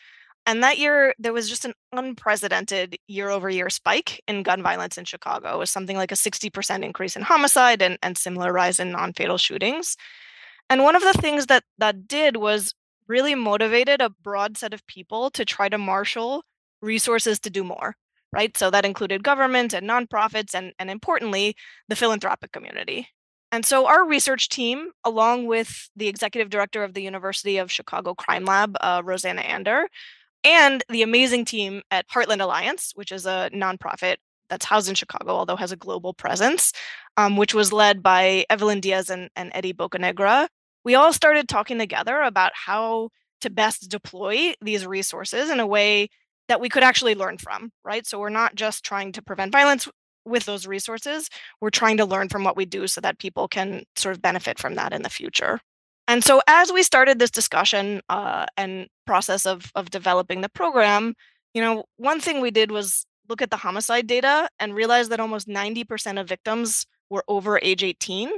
and 0.51 0.61
that 0.63 0.77
year, 0.77 1.15
there 1.17 1.31
was 1.31 1.47
just 1.47 1.63
an 1.63 1.73
unprecedented 1.93 2.97
year 3.07 3.29
over 3.29 3.49
year 3.49 3.69
spike 3.69 4.21
in 4.27 4.43
gun 4.43 4.61
violence 4.61 4.97
in 4.97 5.05
Chicago. 5.05 5.55
It 5.55 5.59
was 5.59 5.69
something 5.69 5.95
like 5.95 6.11
a 6.11 6.15
60% 6.15 6.83
increase 6.83 7.15
in 7.15 7.21
homicide 7.21 7.81
and, 7.81 7.97
and 8.03 8.17
similar 8.17 8.51
rise 8.51 8.77
in 8.77 8.91
non 8.91 9.13
fatal 9.13 9.37
shootings. 9.37 9.95
And 10.69 10.83
one 10.83 10.97
of 10.97 11.03
the 11.03 11.13
things 11.13 11.45
that 11.45 11.63
that 11.77 12.05
did 12.05 12.35
was 12.35 12.73
really 13.07 13.33
motivated 13.33 14.01
a 14.01 14.09
broad 14.09 14.57
set 14.57 14.73
of 14.73 14.85
people 14.87 15.29
to 15.29 15.45
try 15.45 15.69
to 15.69 15.77
marshal 15.77 16.43
resources 16.81 17.39
to 17.39 17.49
do 17.49 17.63
more, 17.63 17.95
right? 18.33 18.57
So 18.57 18.69
that 18.71 18.83
included 18.83 19.23
government 19.23 19.73
and 19.73 19.89
nonprofits 19.89 20.53
and, 20.53 20.73
and 20.79 20.89
importantly, 20.89 21.55
the 21.87 21.95
philanthropic 21.95 22.51
community. 22.51 23.07
And 23.53 23.65
so 23.65 23.87
our 23.87 24.05
research 24.05 24.49
team, 24.49 24.91
along 25.05 25.45
with 25.45 25.89
the 25.95 26.09
executive 26.09 26.49
director 26.49 26.83
of 26.83 26.93
the 26.93 27.03
University 27.03 27.57
of 27.57 27.71
Chicago 27.71 28.13
Crime 28.15 28.43
Lab, 28.43 28.75
uh, 28.81 29.01
Roseanna 29.01 29.45
Ander, 29.45 29.87
and 30.43 30.83
the 30.89 31.03
amazing 31.03 31.45
team 31.45 31.81
at 31.91 32.07
Heartland 32.09 32.41
Alliance, 32.41 32.91
which 32.95 33.11
is 33.11 33.25
a 33.25 33.49
nonprofit 33.53 34.17
that's 34.49 34.65
housed 34.65 34.89
in 34.89 34.95
Chicago, 34.95 35.31
although 35.31 35.55
has 35.55 35.71
a 35.71 35.77
global 35.77 36.13
presence, 36.13 36.73
um, 37.17 37.37
which 37.37 37.53
was 37.53 37.71
led 37.71 38.03
by 38.03 38.45
Evelyn 38.49 38.81
Diaz 38.81 39.09
and, 39.09 39.29
and 39.35 39.51
Eddie 39.53 39.73
Bocanegra. 39.73 40.47
We 40.83 40.95
all 40.95 41.13
started 41.13 41.47
talking 41.47 41.79
together 41.79 42.21
about 42.21 42.51
how 42.53 43.09
to 43.41 43.49
best 43.49 43.89
deploy 43.89 44.53
these 44.61 44.85
resources 44.85 45.49
in 45.49 45.59
a 45.59 45.67
way 45.67 46.09
that 46.47 46.59
we 46.59 46.69
could 46.69 46.83
actually 46.83 47.15
learn 47.15 47.37
from, 47.37 47.71
right? 47.85 48.05
So 48.05 48.19
we're 48.19 48.29
not 48.29 48.55
just 48.55 48.83
trying 48.83 49.13
to 49.13 49.21
prevent 49.21 49.51
violence 49.51 49.87
with 50.25 50.45
those 50.45 50.67
resources, 50.67 51.29
we're 51.59 51.71
trying 51.71 51.97
to 51.97 52.05
learn 52.05 52.29
from 52.29 52.43
what 52.43 52.55
we 52.55 52.65
do 52.65 52.87
so 52.87 53.01
that 53.01 53.17
people 53.17 53.47
can 53.47 53.83
sort 53.95 54.15
of 54.15 54.21
benefit 54.21 54.59
from 54.59 54.75
that 54.75 54.93
in 54.93 55.01
the 55.01 55.09
future. 55.09 55.59
And 56.11 56.25
so, 56.25 56.41
as 56.45 56.73
we 56.73 56.83
started 56.83 57.19
this 57.19 57.31
discussion 57.31 58.01
uh, 58.09 58.45
and 58.57 58.87
process 59.07 59.45
of 59.45 59.71
of 59.75 59.89
developing 59.91 60.41
the 60.41 60.49
program, 60.49 61.13
you 61.53 61.61
know, 61.61 61.85
one 61.95 62.19
thing 62.19 62.41
we 62.41 62.51
did 62.51 62.69
was 62.69 63.05
look 63.29 63.41
at 63.41 63.49
the 63.49 63.55
homicide 63.65 64.07
data 64.07 64.49
and 64.59 64.75
realize 64.75 65.07
that 65.07 65.21
almost 65.21 65.47
90% 65.47 66.19
of 66.19 66.27
victims 66.27 66.85
were 67.09 67.23
over 67.29 67.59
age 67.63 67.81
18. 67.83 68.29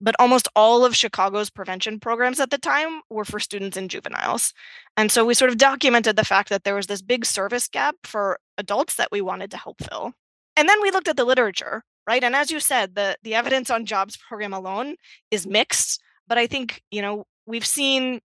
but 0.00 0.16
almost 0.18 0.48
all 0.56 0.84
of 0.84 0.96
Chicago's 0.96 1.48
prevention 1.50 2.00
programs 2.00 2.40
at 2.40 2.50
the 2.50 2.58
time 2.58 3.02
were 3.08 3.24
for 3.24 3.38
students 3.38 3.76
and 3.76 3.88
juveniles. 3.88 4.52
And 4.96 5.12
so 5.12 5.24
we 5.24 5.34
sort 5.34 5.52
of 5.52 5.58
documented 5.58 6.16
the 6.16 6.24
fact 6.24 6.48
that 6.48 6.64
there 6.64 6.74
was 6.74 6.88
this 6.88 7.02
big 7.02 7.24
service 7.24 7.68
gap 7.68 7.94
for 8.02 8.38
adults 8.58 8.96
that 8.96 9.12
we 9.12 9.20
wanted 9.20 9.50
to 9.52 9.56
help 9.58 9.78
fill. 9.88 10.12
And 10.56 10.68
then 10.68 10.82
we 10.82 10.90
looked 10.90 11.08
at 11.08 11.16
the 11.16 11.24
literature, 11.32 11.84
right? 12.08 12.24
And 12.24 12.34
as 12.34 12.50
you 12.50 12.58
said, 12.60 12.96
the 12.96 13.16
the 13.22 13.34
evidence 13.36 13.70
on 13.70 13.86
jobs 13.86 14.16
program 14.16 14.52
alone 14.52 14.96
is 15.30 15.46
mixed, 15.46 16.02
but 16.32 16.38
I 16.38 16.46
think, 16.46 16.80
you 16.90 17.02
know, 17.02 17.26
we've 17.44 17.66
seen 17.66 18.18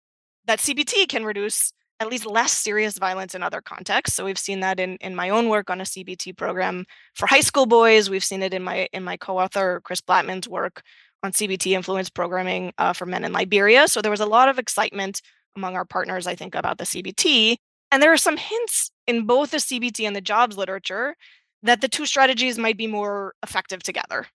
that 0.45 0.59
CBT 0.59 1.09
can 1.09 1.25
reduce 1.25 1.73
at 1.99 2.07
least 2.07 2.25
less 2.25 2.53
serious 2.53 2.97
violence 2.97 3.35
in 3.35 3.43
other 3.43 3.59
contexts. 3.59 4.15
So 4.15 4.23
we've 4.23 4.37
seen 4.37 4.61
that 4.61 4.79
in, 4.79 4.95
in 5.01 5.13
my 5.13 5.27
own 5.27 5.49
work 5.49 5.69
on 5.69 5.81
a 5.81 5.83
CBT 5.83 6.37
program 6.37 6.85
for 7.15 7.27
high 7.27 7.41
school 7.41 7.65
boys. 7.65 8.09
We've 8.09 8.23
seen 8.23 8.43
it 8.43 8.53
in 8.53 8.63
my 8.63 8.87
in 8.93 9.03
my 9.03 9.17
co-author 9.17 9.81
Chris 9.83 9.99
Blattman's 9.99 10.47
work 10.47 10.83
on 11.21 11.33
CBT 11.33 11.73
influence 11.73 12.09
programming 12.09 12.71
uh, 12.77 12.93
for 12.93 13.05
men 13.05 13.25
in 13.25 13.33
Liberia. 13.33 13.89
So 13.89 14.01
there 14.01 14.09
was 14.09 14.21
a 14.21 14.25
lot 14.25 14.47
of 14.47 14.57
excitement 14.57 15.21
among 15.57 15.75
our 15.75 15.83
partners, 15.83 16.27
I 16.27 16.35
think, 16.35 16.55
about 16.55 16.77
the 16.77 16.85
CBT. 16.85 17.57
And 17.91 18.01
there 18.01 18.13
are 18.13 18.15
some 18.15 18.37
hints 18.37 18.89
in 19.05 19.25
both 19.25 19.51
the 19.51 19.57
CBT 19.57 20.07
and 20.07 20.15
the 20.15 20.21
jobs 20.21 20.55
literature 20.55 21.17
that 21.61 21.81
the 21.81 21.89
two 21.89 22.05
strategies 22.05 22.57
might 22.57 22.77
be 22.77 22.87
more 22.87 23.33
effective 23.43 23.83
together. 23.83 24.27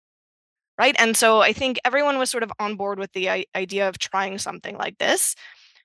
Right. 0.79 0.97
And 0.99 1.17
so 1.17 1.41
I 1.41 1.53
think 1.53 1.79
everyone 1.85 2.19
was 2.19 2.31
sort 2.31 2.43
of 2.43 2.53
on 2.59 2.77
board 2.77 2.99
with 2.99 3.13
the 3.13 3.47
idea 3.55 3.89
of 3.89 3.99
trying 3.99 4.39
something 4.39 4.77
like 4.79 4.99
this. 4.99 5.35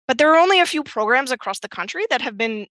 But 0.07 0.17
there 0.17 0.33
are 0.33 0.39
only 0.39 0.61
a 0.61 0.65
few 0.65 0.83
programs 0.83 1.31
across 1.31 1.59
the 1.59 1.67
country 1.67 2.05
that 2.09 2.21
have 2.21 2.37
been 2.37 2.67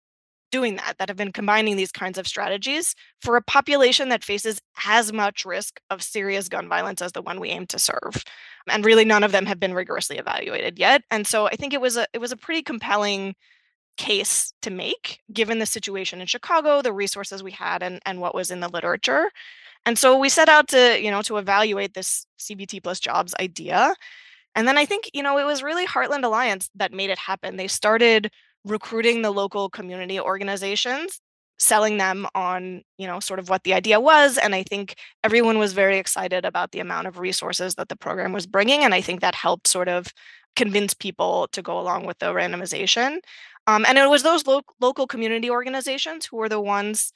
doing 0.51 0.77
that, 0.77 0.95
that 0.97 1.09
have 1.09 1.17
been 1.17 1.33
combining 1.33 1.75
these 1.75 1.91
kinds 1.91 2.17
of 2.17 2.27
strategies 2.27 2.95
for 3.21 3.35
a 3.35 3.41
population 3.41 4.09
that 4.09 4.23
faces 4.23 4.61
as 4.87 5.11
much 5.11 5.43
risk 5.43 5.81
of 5.89 6.01
serious 6.01 6.47
gun 6.47 6.69
violence 6.69 7.01
as 7.01 7.11
the 7.11 7.21
one 7.21 7.39
we 7.39 7.49
aim 7.49 7.65
to 7.67 7.79
serve. 7.79 8.23
And 8.69 8.85
really 8.85 9.03
none 9.05 9.23
of 9.23 9.33
them 9.33 9.45
have 9.47 9.59
been 9.59 9.73
rigorously 9.73 10.17
evaluated 10.17 10.79
yet. 10.79 11.03
And 11.11 11.27
so 11.27 11.47
I 11.47 11.55
think 11.55 11.73
it 11.73 11.81
was 11.81 11.97
a 11.97 12.07
it 12.13 12.19
was 12.19 12.31
a 12.31 12.37
pretty 12.37 12.61
compelling 12.61 13.35
case 13.97 14.53
to 14.61 14.69
make 14.69 15.19
given 15.33 15.59
the 15.59 15.65
situation 15.65 16.21
in 16.21 16.27
Chicago, 16.27 16.81
the 16.81 16.93
resources 16.93 17.43
we 17.43 17.51
had 17.51 17.81
and, 17.83 17.99
and 18.05 18.19
what 18.21 18.35
was 18.35 18.51
in 18.51 18.59
the 18.59 18.67
literature. 18.69 19.29
And 19.85 19.97
so 19.97 20.17
we 20.17 20.29
set 20.29 20.49
out 20.49 20.67
to, 20.69 20.99
you 21.01 21.11
know, 21.11 21.21
to 21.23 21.37
evaluate 21.37 21.93
this 21.93 22.25
CBT 22.39 22.83
plus 22.83 22.99
jobs 22.99 23.35
idea 23.39 23.93
and 24.55 24.67
then 24.67 24.77
I 24.77 24.85
think, 24.85 25.09
you 25.13 25.21
know, 25.21 25.37
it 25.37 25.43
was 25.43 25.61
really 25.61 25.85
Heartland 25.85 26.23
Alliance 26.23 26.69
that 26.75 26.93
made 26.93 27.09
it 27.09 27.19
happen. 27.19 27.57
They 27.57 27.67
started 27.67 28.31
recruiting 28.63 29.21
the 29.21 29.31
local 29.31 29.69
community 29.69 30.19
organizations, 30.19 31.19
selling 31.59 31.97
them 31.97 32.25
on, 32.33 32.81
you 32.97 33.05
know, 33.05 33.19
sort 33.19 33.39
of 33.39 33.49
what 33.49 33.63
the 33.63 33.73
idea 33.73 33.99
was. 33.99 34.37
And 34.37 34.55
I 34.55 34.63
think 34.63 34.95
everyone 35.23 35.59
was 35.59 35.73
very 35.73 35.97
excited 35.97 36.45
about 36.45 36.71
the 36.71 36.79
amount 36.79 37.07
of 37.07 37.19
resources 37.19 37.75
that 37.75 37.89
the 37.89 37.97
program 37.97 38.31
was 38.31 38.47
bringing. 38.47 38.83
And 38.83 38.93
I 38.93 39.01
think 39.01 39.19
that 39.21 39.35
helped 39.35 39.67
sort 39.67 39.89
of 39.89 40.07
convince 40.55 40.93
people 40.93 41.49
to 41.51 41.61
go 41.61 41.77
along 41.77 42.05
with 42.05 42.17
the 42.19 42.27
randomization. 42.27 43.17
Um, 43.67 43.85
and 43.85 43.97
it 43.97 44.09
was 44.09 44.23
those 44.23 44.47
lo- 44.47 44.61
local 44.79 45.05
community 45.05 45.49
organizations 45.49 46.25
who 46.25 46.37
were 46.37 46.49
the 46.49 46.61
ones 46.61 47.11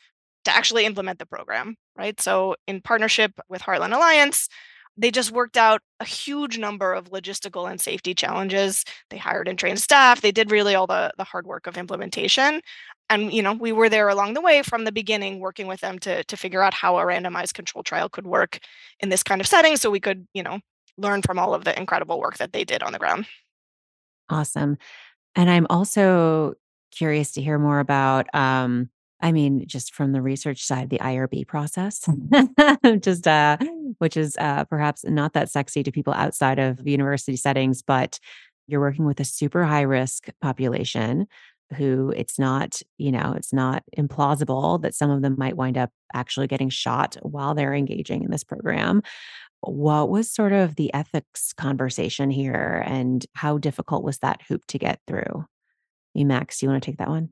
to 0.49 0.55
actually 0.55 0.85
implement 0.85 1.19
the 1.19 1.25
program, 1.25 1.75
right? 1.97 2.19
So, 2.19 2.55
in 2.67 2.81
partnership 2.81 3.31
with 3.49 3.61
Heartland 3.61 3.95
Alliance, 3.95 4.49
they 4.97 5.11
just 5.11 5.31
worked 5.31 5.55
out 5.55 5.81
a 6.01 6.05
huge 6.05 6.57
number 6.57 6.93
of 6.93 7.11
logistical 7.11 7.69
and 7.69 7.79
safety 7.79 8.13
challenges. 8.13 8.83
They 9.09 9.17
hired 9.17 9.47
and 9.47 9.57
trained 9.57 9.79
staff. 9.79 10.19
They 10.19 10.31
did 10.31 10.51
really 10.51 10.75
all 10.75 10.87
the, 10.87 11.13
the 11.17 11.23
hard 11.23 11.47
work 11.47 11.67
of 11.67 11.77
implementation. 11.77 12.61
And 13.09 13.31
you 13.31 13.41
know, 13.41 13.53
we 13.53 13.71
were 13.71 13.87
there 13.87 14.09
along 14.09 14.33
the 14.33 14.41
way 14.41 14.61
from 14.61 14.83
the 14.83 14.91
beginning, 14.91 15.39
working 15.39 15.67
with 15.67 15.79
them 15.79 15.99
to, 15.99 16.23
to 16.25 16.37
figure 16.37 16.61
out 16.61 16.73
how 16.73 16.97
a 16.97 17.03
randomized 17.03 17.53
control 17.53 17.81
trial 17.81 18.09
could 18.09 18.27
work 18.27 18.59
in 18.99 19.09
this 19.09 19.23
kind 19.23 19.39
of 19.39 19.47
setting 19.47 19.77
so 19.77 19.89
we 19.89 20.01
could, 20.01 20.27
you 20.33 20.43
know, 20.43 20.59
learn 20.97 21.21
from 21.21 21.39
all 21.39 21.53
of 21.53 21.63
the 21.63 21.77
incredible 21.79 22.19
work 22.19 22.37
that 22.37 22.51
they 22.51 22.65
did 22.65 22.83
on 22.83 22.91
the 22.91 22.99
ground. 22.99 23.25
Awesome. 24.29 24.77
And 25.35 25.49
I'm 25.49 25.65
also 25.69 26.55
curious 26.91 27.31
to 27.31 27.41
hear 27.41 27.57
more 27.57 27.79
about 27.79 28.27
um, 28.33 28.89
I 29.21 29.31
mean, 29.31 29.67
just 29.67 29.93
from 29.93 30.13
the 30.13 30.21
research 30.21 30.63
side, 30.63 30.89
the 30.89 30.99
IRB 30.99 31.45
process, 31.47 32.07
just 33.01 33.27
uh, 33.27 33.57
which 33.97 34.15
is 34.15 34.37
uh, 34.37 34.63
perhaps 34.65 35.03
not 35.03 35.33
that 35.33 35.49
sexy 35.49 35.83
to 35.83 35.91
people 35.91 36.13
outside 36.13 36.57
of 36.57 36.87
university 36.87 37.35
settings, 37.35 37.81
but 37.81 38.19
you're 38.67 38.79
working 38.79 39.05
with 39.05 39.19
a 39.19 39.25
super 39.25 39.65
high 39.65 39.81
risk 39.81 40.29
population 40.41 41.27
who 41.75 42.11
it's 42.15 42.39
not, 42.39 42.81
you 42.97 43.11
know, 43.11 43.33
it's 43.35 43.53
not 43.53 43.83
implausible 43.97 44.81
that 44.81 44.95
some 44.95 45.11
of 45.11 45.21
them 45.21 45.35
might 45.37 45.57
wind 45.57 45.77
up 45.77 45.91
actually 46.13 46.47
getting 46.47 46.69
shot 46.69 47.17
while 47.21 47.53
they're 47.53 47.73
engaging 47.75 48.23
in 48.23 48.31
this 48.31 48.43
program. 48.43 49.03
What 49.61 50.09
was 50.09 50.31
sort 50.31 50.53
of 50.53 50.75
the 50.75 50.93
ethics 50.93 51.53
conversation 51.53 52.31
here, 52.31 52.81
and 52.85 53.25
how 53.33 53.57
difficult 53.57 54.03
was 54.03 54.19
that 54.19 54.41
hoop 54.47 54.65
to 54.67 54.79
get 54.79 55.01
through? 55.05 55.45
You, 56.13 56.25
Max, 56.25 56.59
do 56.59 56.65
you 56.65 56.71
want 56.71 56.81
to 56.81 56.89
take 56.89 56.97
that 56.99 57.09
one? 57.09 57.29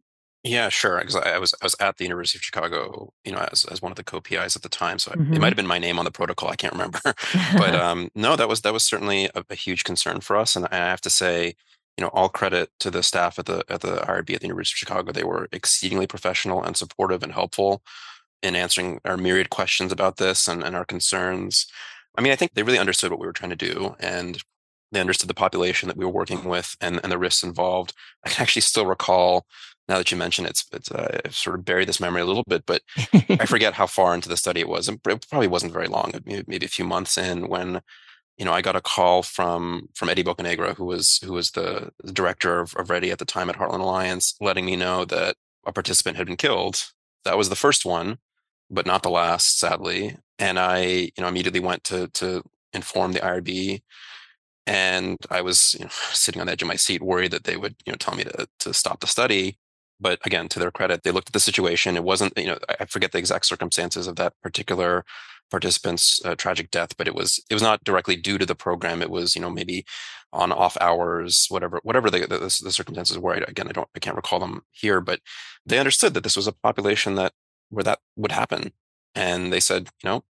Yeah, 0.48 0.70
sure. 0.70 1.00
Because 1.00 1.16
I, 1.16 1.38
was 1.40 1.54
I 1.62 1.66
was 1.66 1.76
at 1.80 1.98
the 1.98 2.06
University 2.06 2.38
of 2.40 2.44
Chicago, 2.44 3.14
you 3.26 3.32
know, 3.32 3.48
as 3.52 3.66
as 3.66 3.82
one 3.82 3.92
of 3.92 3.96
the 3.96 4.04
co-PIs 4.04 4.56
at 4.56 4.62
the 4.62 4.70
time. 4.70 5.00
So 5.00 5.12
it 5.12 5.20
might 5.42 5.42
Mhm. 5.42 5.44
have 5.48 5.56
been 5.56 5.68
my 5.68 5.80
name 5.80 6.00
on 6.00 6.06
the 6.06 6.12
protocol. 6.12 6.50
I 6.50 6.56
can't 6.56 6.74
remember. 6.74 7.00
But 7.58 7.76
um, 7.76 8.10
no, 8.16 8.36
that 8.36 8.48
was 8.48 8.62
that 8.62 8.74
was 8.74 8.84
certainly 8.84 9.26
a, 9.36 9.44
a 9.50 9.56
huge 9.56 9.84
concern 9.84 10.22
for 10.22 10.36
us. 10.38 10.56
And 10.56 10.68
I 10.72 10.76
have 10.78 11.02
to 11.02 11.10
say, 11.10 11.56
you 11.98 12.04
know, 12.04 12.10
all 12.10 12.30
credit 12.30 12.70
to 12.80 12.92
the 12.92 13.04
staff 13.04 13.40
at 13.40 13.46
the 13.48 13.64
at 13.70 13.82
the 13.82 13.98
IRB 14.08 14.36
at 14.36 14.42
the 14.42 14.48
University 14.48 14.76
of 14.76 14.80
Chicago. 14.80 15.12
They 15.12 15.24
were 15.24 15.48
exceedingly 15.52 16.08
professional 16.08 16.64
and 16.64 16.78
supportive 16.78 17.24
and 17.24 17.34
helpful 17.34 17.82
in 18.44 18.56
answering 18.56 19.00
our 19.06 19.18
myriad 19.18 19.50
questions 19.50 19.92
about 19.92 20.18
this 20.18 20.48
and, 20.48 20.64
and 20.64 20.76
our 20.76 20.86
concerns. 20.86 21.66
I 22.18 22.22
mean, 22.22 22.32
I 22.32 22.36
think 22.36 22.54
they 22.54 22.64
really 22.64 22.80
understood 22.80 23.12
what 23.12 23.20
we 23.20 23.28
were 23.28 23.34
trying 23.34 23.50
to 23.52 23.56
do 23.56 23.96
and 24.00 24.38
they 24.92 25.02
understood 25.02 25.30
the 25.30 25.34
population 25.34 25.88
that 25.88 25.98
we 25.98 26.06
were 26.06 26.12
working 26.12 26.46
with 26.46 26.76
and, 26.80 27.00
and 27.04 27.12
the 27.12 27.18
risks 27.18 27.44
involved. 27.44 27.94
I 28.26 28.30
can 28.30 28.44
actually 28.44 28.62
still 28.62 28.86
recall 28.86 29.46
now 29.88 29.98
that 29.98 30.12
you 30.12 30.18
mention 30.18 30.46
it, 30.46 30.52
it's, 30.52 30.66
it's 30.72 30.92
uh, 30.92 31.20
I've 31.26 31.36
sort 31.36 31.56
of 31.56 31.66
buried 31.66 31.88
this 31.88 32.00
memory 32.00 32.22
a 32.22 32.26
little 32.26 32.44
bit, 32.48 32.66
but 32.66 32.82
I 33.14 33.46
forget 33.48 33.74
how 33.74 33.88
far 33.88 34.14
into 34.14 34.30
the 34.30 34.38
study 34.38 34.60
it 34.60 34.70
was. 34.70 34.90
It 34.90 35.02
probably 35.04 35.48
wasn't 35.48 35.74
very 35.74 35.88
long, 35.88 36.14
maybe 36.26 36.66
a 36.66 36.70
few 36.70 36.86
months 36.86 37.18
in 37.18 37.48
when 37.48 37.82
you 38.38 38.46
know, 38.46 38.54
I 38.54 38.62
got 38.62 38.76
a 38.76 38.82
call 38.82 39.24
from 39.24 39.90
from 39.96 40.10
Eddie 40.10 40.24
Bocanegra, 40.24 40.76
who 40.76 40.86
was 40.86 41.20
who 41.24 41.34
was 41.34 41.52
the, 41.52 41.92
director 42.14 42.60
of, 42.60 42.76
of 42.76 42.90
READI 42.90 43.12
at 43.12 43.18
the 43.18 43.26
time 43.26 43.50
at 43.50 43.58
Heartland 43.58 43.80
Alliance, 43.80 44.36
letting 44.40 44.66
me 44.66 44.76
know 44.76 45.06
that 45.06 45.36
a 45.66 45.74
participant 45.74 46.18
had 46.18 46.28
been 46.28 46.38
killed. 46.38 46.84
That 47.26 47.38
was 47.38 47.50
the 47.50 47.56
first 47.56 47.84
one, 47.84 48.20
but 48.70 48.86
not 48.86 49.02
the 49.02 49.10
last, 49.10 49.60
sadly. 49.60 50.18
And 50.38 50.60
I, 50.60 50.82
you 50.82 51.12
know, 51.20 51.28
immediately 51.28 51.60
went 51.60 51.84
to 51.86 52.10
to 52.10 52.44
inform 52.74 53.14
the 53.14 53.22
IRB 53.22 53.82
and 54.68 55.18
I 55.32 55.42
was 55.42 55.76
you 55.80 55.86
know, 55.86 55.92
sitting 56.12 56.42
on 56.42 56.48
the 56.48 56.54
edge 56.54 56.62
of 56.62 56.68
my 56.68 56.76
seat, 56.76 57.02
worried 57.02 57.32
that 57.32 57.46
they 57.46 57.58
would 57.58 57.76
you 57.86 57.92
know 57.92 57.98
tell 57.98 58.16
me 58.16 58.24
to 58.26 58.48
to 58.60 58.74
stop 58.74 59.00
the 59.00 59.08
study. 59.08 59.58
But 60.00 60.20
again, 60.26 60.48
to 60.50 60.60
their 60.60 60.72
credit, 60.72 61.04
they 61.04 61.12
looked 61.12 61.30
at 61.30 61.34
the 61.34 61.40
situation. 61.40 61.96
It 61.96 62.04
wasn't 62.04 62.38
you 62.38 62.48
know 62.48 62.60
I 62.80 62.86
forget 62.86 63.12
the 63.12 63.18
exact 63.18 63.46
circumstances 63.46 64.08
of 64.08 64.16
that 64.18 64.34
particular 64.42 65.06
participant's 65.50 66.24
uh, 66.26 66.36
tragic 66.36 66.72
death, 66.72 66.96
but 66.98 67.08
it 67.08 67.16
was 67.16 67.44
it 67.50 67.54
was 67.54 67.64
not 67.64 67.84
directly 67.84 68.16
due 68.16 68.38
to 68.38 68.46
the 68.46 68.56
program. 68.56 69.02
It 69.02 69.10
was 69.10 69.36
you 69.36 69.42
know 69.42 69.50
maybe 69.50 69.86
on 70.34 70.52
off 70.52 70.78
hours, 70.82 71.48
whatever 71.50 71.80
whatever 71.84 72.10
the, 72.10 72.20
the, 72.28 72.38
the 72.38 72.72
circumstances 72.72 73.18
were. 73.18 73.34
Again, 73.34 73.68
I 73.68 73.72
don't 73.72 73.90
I 73.96 74.00
can't 74.00 74.16
recall 74.16 74.40
them 74.40 74.64
here, 74.72 75.02
but 75.02 75.20
they 75.66 75.80
understood 75.80 76.14
that 76.14 76.24
this 76.24 76.36
was 76.36 76.48
a 76.48 76.52
population 76.52 77.16
that 77.16 77.34
where 77.70 77.84
that 77.84 78.00
would 78.16 78.32
happen, 78.32 78.72
and 79.16 79.52
they 79.52 79.60
said 79.60 79.90
you 80.04 80.10
know 80.10 80.24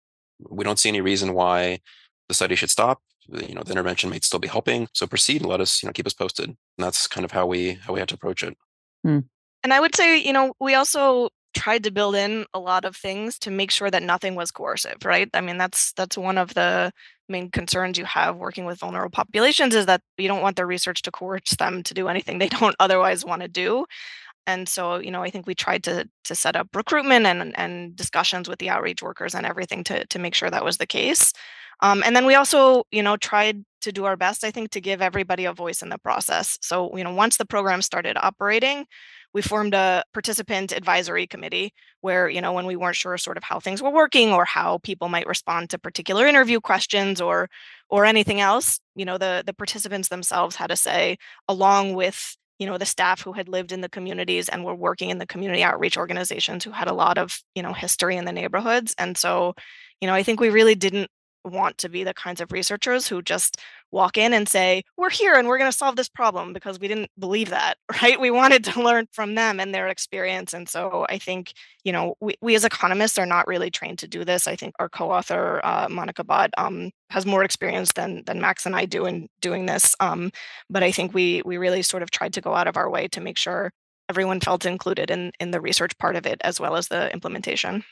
we 0.50 0.64
don't 0.64 0.80
see 0.80 0.90
any 0.90 1.02
reason 1.02 1.34
why 1.34 1.80
the 2.28 2.34
study 2.34 2.56
should 2.56 2.70
stop 2.70 3.02
you 3.28 3.54
know 3.54 3.64
the 3.64 3.72
intervention 3.72 4.10
may 4.10 4.20
still 4.20 4.40
be 4.40 4.48
helping 4.48 4.88
so 4.94 5.06
proceed 5.06 5.42
and 5.42 5.50
let 5.50 5.62
us 5.62 5.82
you 5.82 5.88
know 5.88 5.94
keep 5.94 6.06
us 6.06 6.14
posted 6.14 6.48
and 6.48 6.58
that's 6.78 7.08
kind 7.08 7.26
of 7.26 7.32
how 7.32 7.46
we 7.46 7.74
how 7.74 7.94
we 7.94 8.00
had 8.00 8.08
to 8.10 8.16
approach 8.16 8.44
it 8.44 8.56
hmm. 9.04 9.20
And 9.64 9.74
i 9.74 9.80
would 9.80 9.96
say 9.96 10.18
you 10.18 10.34
know 10.34 10.54
we 10.60 10.74
also 10.76 11.30
tried 11.58 11.84
to 11.84 11.92
build 11.92 12.16
in 12.16 12.46
a 12.54 12.60
lot 12.60 12.86
of 12.86 12.96
things 12.96 13.40
to 13.40 13.50
make 13.52 13.72
sure 13.72 13.90
that 13.90 14.04
nothing 14.04 14.36
was 14.36 14.52
coercive 14.52 14.98
right? 15.04 15.30
I 15.34 15.42
mean 15.42 15.58
that's 15.58 15.92
that's 15.94 16.18
one 16.18 16.38
of 16.38 16.54
the 16.54 16.92
main 17.30 17.50
concerns 17.52 17.98
you 17.98 18.06
have 18.06 18.38
working 18.38 18.66
with 18.66 18.80
vulnerable 18.80 19.10
populations 19.12 19.76
is 19.76 19.88
that 19.88 20.02
you 20.18 20.28
don't 20.28 20.42
want 20.42 20.56
their 20.56 20.68
research 20.68 21.02
to 21.04 21.12
coerce 21.12 21.56
them 21.58 21.84
to 21.84 21.94
do 21.94 22.08
anything 22.08 22.38
they 22.38 22.50
don't 22.60 22.76
otherwise 22.80 23.26
want 23.26 23.42
to 23.42 23.48
do. 23.48 23.86
And 24.46 24.70
so 24.70 24.98
you 25.00 25.12
know 25.12 25.24
i 25.24 25.30
think 25.30 25.48
we 25.48 25.56
tried 25.56 25.84
to 25.86 26.08
to 26.26 26.36
set 26.36 26.56
up 26.56 26.68
recruitment 26.76 27.26
and 27.26 27.58
and 27.58 27.96
discussions 27.96 28.48
with 28.48 28.60
the 28.60 28.70
outreach 28.70 29.02
workers 29.02 29.34
and 29.36 29.46
everything 29.46 29.84
to 29.86 30.06
to 30.08 30.20
make 30.20 30.36
sure 30.36 30.50
that 30.50 30.66
was 30.66 30.78
the 30.78 30.88
case. 30.88 31.34
Um, 31.82 32.02
and 32.06 32.16
then 32.16 32.26
we 32.26 32.36
also, 32.36 32.84
you 32.92 33.04
know, 33.04 33.18
tried 33.18 33.64
to 33.88 33.94
do 33.94 34.06
our 34.06 34.18
best, 34.18 34.44
I 34.44 34.52
think, 34.52 34.72
to 34.72 34.82
give 34.82 35.02
everybody 35.02 35.46
a 35.46 35.54
voice 35.54 35.82
in 35.82 35.90
the 35.90 35.98
process. 35.98 36.58
So, 36.62 36.96
you 36.98 37.04
know, 37.04 37.14
once 37.14 37.38
the 37.38 37.46
program 37.46 37.82
started 37.82 38.18
operating, 38.20 38.86
we 39.34 39.42
formed 39.42 39.74
a 39.74 40.04
participant 40.14 40.74
advisory 40.74 41.26
committee 41.26 41.74
where, 42.02 42.30
you 42.30 42.42
know, 42.42 42.52
when 42.52 42.66
we 42.66 42.76
weren't 42.76 42.98
sure 42.98 43.18
sort 43.18 43.38
of 43.38 43.44
how 43.44 43.60
things 43.60 43.82
were 43.82 43.90
working 43.90 44.34
or 44.34 44.44
how 44.46 44.80
people 44.80 45.08
might 45.08 45.26
respond 45.26 45.70
to 45.70 45.80
particular 45.80 46.28
interview 46.28 46.60
questions 46.60 47.22
or 47.22 47.50
or 47.90 48.04
anything 48.04 48.42
else, 48.42 48.80
you 48.96 49.06
know, 49.06 49.18
the 49.18 49.44
the 49.46 49.54
participants 49.54 50.10
themselves 50.10 50.56
had 50.56 50.72
a 50.72 50.76
say, 50.76 51.18
along 51.48 51.94
with 51.94 52.36
you 52.60 52.68
know 52.68 52.78
the 52.78 52.86
staff 52.86 53.22
who 53.22 53.34
had 53.34 53.48
lived 53.48 53.72
in 53.72 53.82
the 53.82 53.90
communities 53.90 54.50
and 54.50 54.66
were 54.66 54.76
working 54.76 55.10
in 55.10 55.20
the 55.20 55.28
community 55.28 55.64
outreach 55.64 55.98
organizations 55.98 56.64
who 56.64 56.72
had 56.72 56.88
a 56.88 56.94
lot 56.94 57.18
of 57.18 57.40
you 57.56 57.64
know 57.64 57.74
history 57.74 58.18
in 58.18 58.26
the 58.26 58.32
neighborhoods 58.32 58.96
and 58.98 59.18
so 59.18 59.54
you 60.02 60.08
know 60.08 60.14
i 60.16 60.24
think 60.24 60.40
we 60.40 60.50
really 60.50 60.74
didn't 60.76 61.10
want 61.44 61.78
to 61.78 61.90
be 61.90 62.04
the 62.04 62.14
kinds 62.14 62.42
of 62.42 62.52
researchers 62.52 63.08
who 63.08 63.22
just 63.22 63.60
walk 63.92 64.18
in 64.18 64.34
and 64.34 64.48
say, 64.48 64.84
We're 64.98 65.10
here 65.10 65.36
and 65.36 65.48
we're 65.48 65.58
going 65.58 65.72
to 65.72 65.78
solve 65.78 65.96
this 65.96 66.10
problem 66.10 66.54
because 66.54 66.80
we 66.80 66.88
didn't 66.88 67.12
believe 67.18 67.50
that, 67.50 67.78
right? 68.02 68.20
We 68.20 68.32
wanted 68.32 68.64
to 68.66 68.82
learn 68.82 69.08
from 69.12 69.36
them 69.36 69.60
and 69.60 69.74
their 69.74 69.88
experience. 69.88 70.54
And 70.54 70.68
so 70.68 71.06
I 71.10 71.18
think, 71.18 71.54
you 71.84 71.92
know, 71.92 72.16
we, 72.20 72.36
we 72.42 72.56
as 72.56 72.66
economists 72.66 73.18
are 73.18 73.26
not 73.26 73.48
really 73.48 73.70
trained 73.70 74.00
to 74.00 74.08
do 74.08 74.24
this. 74.24 74.48
I 74.48 74.56
think 74.56 74.76
our 74.80 74.90
co 74.90 75.12
author, 75.12 75.62
uh, 75.64 75.88
Monica 75.90 76.24
Bhatt, 76.24 76.50
um, 76.58 76.92
has 77.10 77.26
more 77.26 77.44
experience 77.44 77.92
than, 77.94 78.24
than 78.26 78.42
Max 78.42 78.66
and 78.66 78.76
I 78.76 78.86
do 78.86 79.06
in 79.06 79.30
doing 79.42 79.66
this. 79.66 79.96
Um, 80.00 80.32
but 80.70 80.84
I 80.84 80.92
think 80.92 81.14
we, 81.14 81.42
we 81.46 81.58
really 81.58 81.82
sort 81.82 82.04
of 82.04 82.12
tried 82.12 82.34
to 82.34 82.42
go 82.42 82.54
out 82.54 82.68
of 82.68 82.78
our 82.78 82.90
way 82.90 83.08
to 83.10 83.22
make 83.22 83.38
sure 83.38 83.72
everyone 84.10 84.40
felt 84.40 84.66
included 84.66 85.12
in, 85.12 85.32
in 85.40 85.52
the 85.52 85.62
research 85.62 85.98
part 85.98 86.16
of 86.16 86.26
it 86.26 86.40
as 86.44 86.60
well 86.60 86.76
as 86.76 86.88
the 86.88 87.12
implementation. 87.14 87.84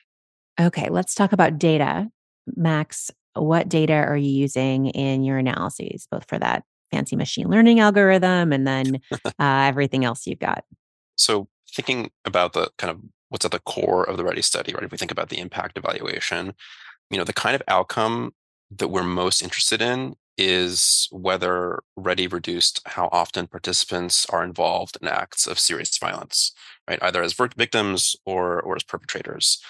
Okay, 0.59 0.89
let's 0.89 1.15
talk 1.15 1.33
about 1.33 1.59
data. 1.59 2.09
Max, 2.55 3.11
what 3.35 3.69
data 3.69 3.93
are 3.93 4.17
you 4.17 4.29
using 4.29 4.87
in 4.87 5.23
your 5.23 5.37
analyses, 5.37 6.07
both 6.09 6.27
for 6.27 6.39
that 6.39 6.63
fancy 6.91 7.15
machine 7.15 7.49
learning 7.49 7.79
algorithm 7.79 8.53
and 8.53 8.67
then 8.67 9.01
uh, 9.11 9.29
everything 9.39 10.05
else 10.05 10.25
you've 10.25 10.39
got? 10.39 10.63
So, 11.17 11.47
thinking 11.71 12.11
about 12.23 12.53
the 12.53 12.69
kind 12.77 12.91
of 12.91 12.99
what's 13.29 13.45
at 13.45 13.51
the 13.51 13.59
core 13.59 14.03
of 14.03 14.17
the 14.17 14.23
READI 14.23 14.43
study, 14.43 14.73
right? 14.73 14.83
If 14.83 14.91
we 14.91 14.97
think 14.97 15.11
about 15.11 15.29
the 15.29 15.39
impact 15.39 15.77
evaluation, 15.77 16.53
you 17.09 17.17
know, 17.17 17.23
the 17.23 17.33
kind 17.33 17.55
of 17.55 17.61
outcome 17.67 18.33
that 18.71 18.87
we're 18.87 19.03
most 19.03 19.41
interested 19.41 19.81
in 19.81 20.15
is 20.37 21.07
whether 21.11 21.81
READI 21.97 22.31
reduced 22.31 22.81
how 22.85 23.09
often 23.11 23.47
participants 23.47 24.25
are 24.29 24.43
involved 24.43 24.97
in 25.01 25.07
acts 25.07 25.47
of 25.47 25.59
serious 25.59 25.97
violence, 25.97 26.51
right? 26.89 26.99
Either 27.01 27.23
as 27.23 27.33
victims 27.33 28.15
or 28.25 28.61
or 28.61 28.75
as 28.75 28.83
perpetrators 28.83 29.61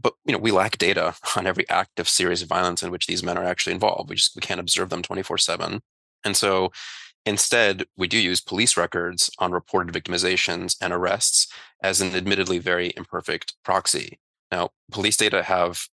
but 0.00 0.14
you 0.24 0.32
know 0.32 0.38
we 0.38 0.50
lack 0.50 0.78
data 0.78 1.14
on 1.36 1.46
every 1.46 1.68
act 1.68 2.00
of 2.00 2.08
serious 2.08 2.42
violence 2.42 2.82
in 2.82 2.90
which 2.90 3.06
these 3.06 3.22
men 3.22 3.38
are 3.38 3.44
actually 3.44 3.72
involved. 3.72 4.10
We 4.10 4.16
just 4.16 4.34
we 4.36 4.40
can't 4.40 4.60
observe 4.60 4.90
them 4.90 5.02
24 5.02 5.38
7 5.38 5.80
and 6.24 6.36
so 6.36 6.70
instead 7.26 7.84
we 7.96 8.08
do 8.08 8.18
use 8.18 8.40
police 8.40 8.76
records 8.76 9.30
on 9.38 9.52
reported 9.52 9.94
victimizations 9.94 10.76
and 10.80 10.92
arrests 10.92 11.46
as 11.82 12.00
an 12.00 12.14
admittedly 12.14 12.58
very 12.58 12.92
imperfect 12.96 13.54
proxy. 13.64 14.18
Now 14.50 14.70
police 14.90 15.16
data 15.16 15.42
have 15.42 15.86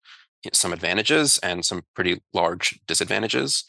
some 0.54 0.74
advantages 0.74 1.40
and 1.40 1.66
some 1.66 1.84
pretty 1.96 2.22
large 2.34 2.80
disadvantages. 2.88 3.64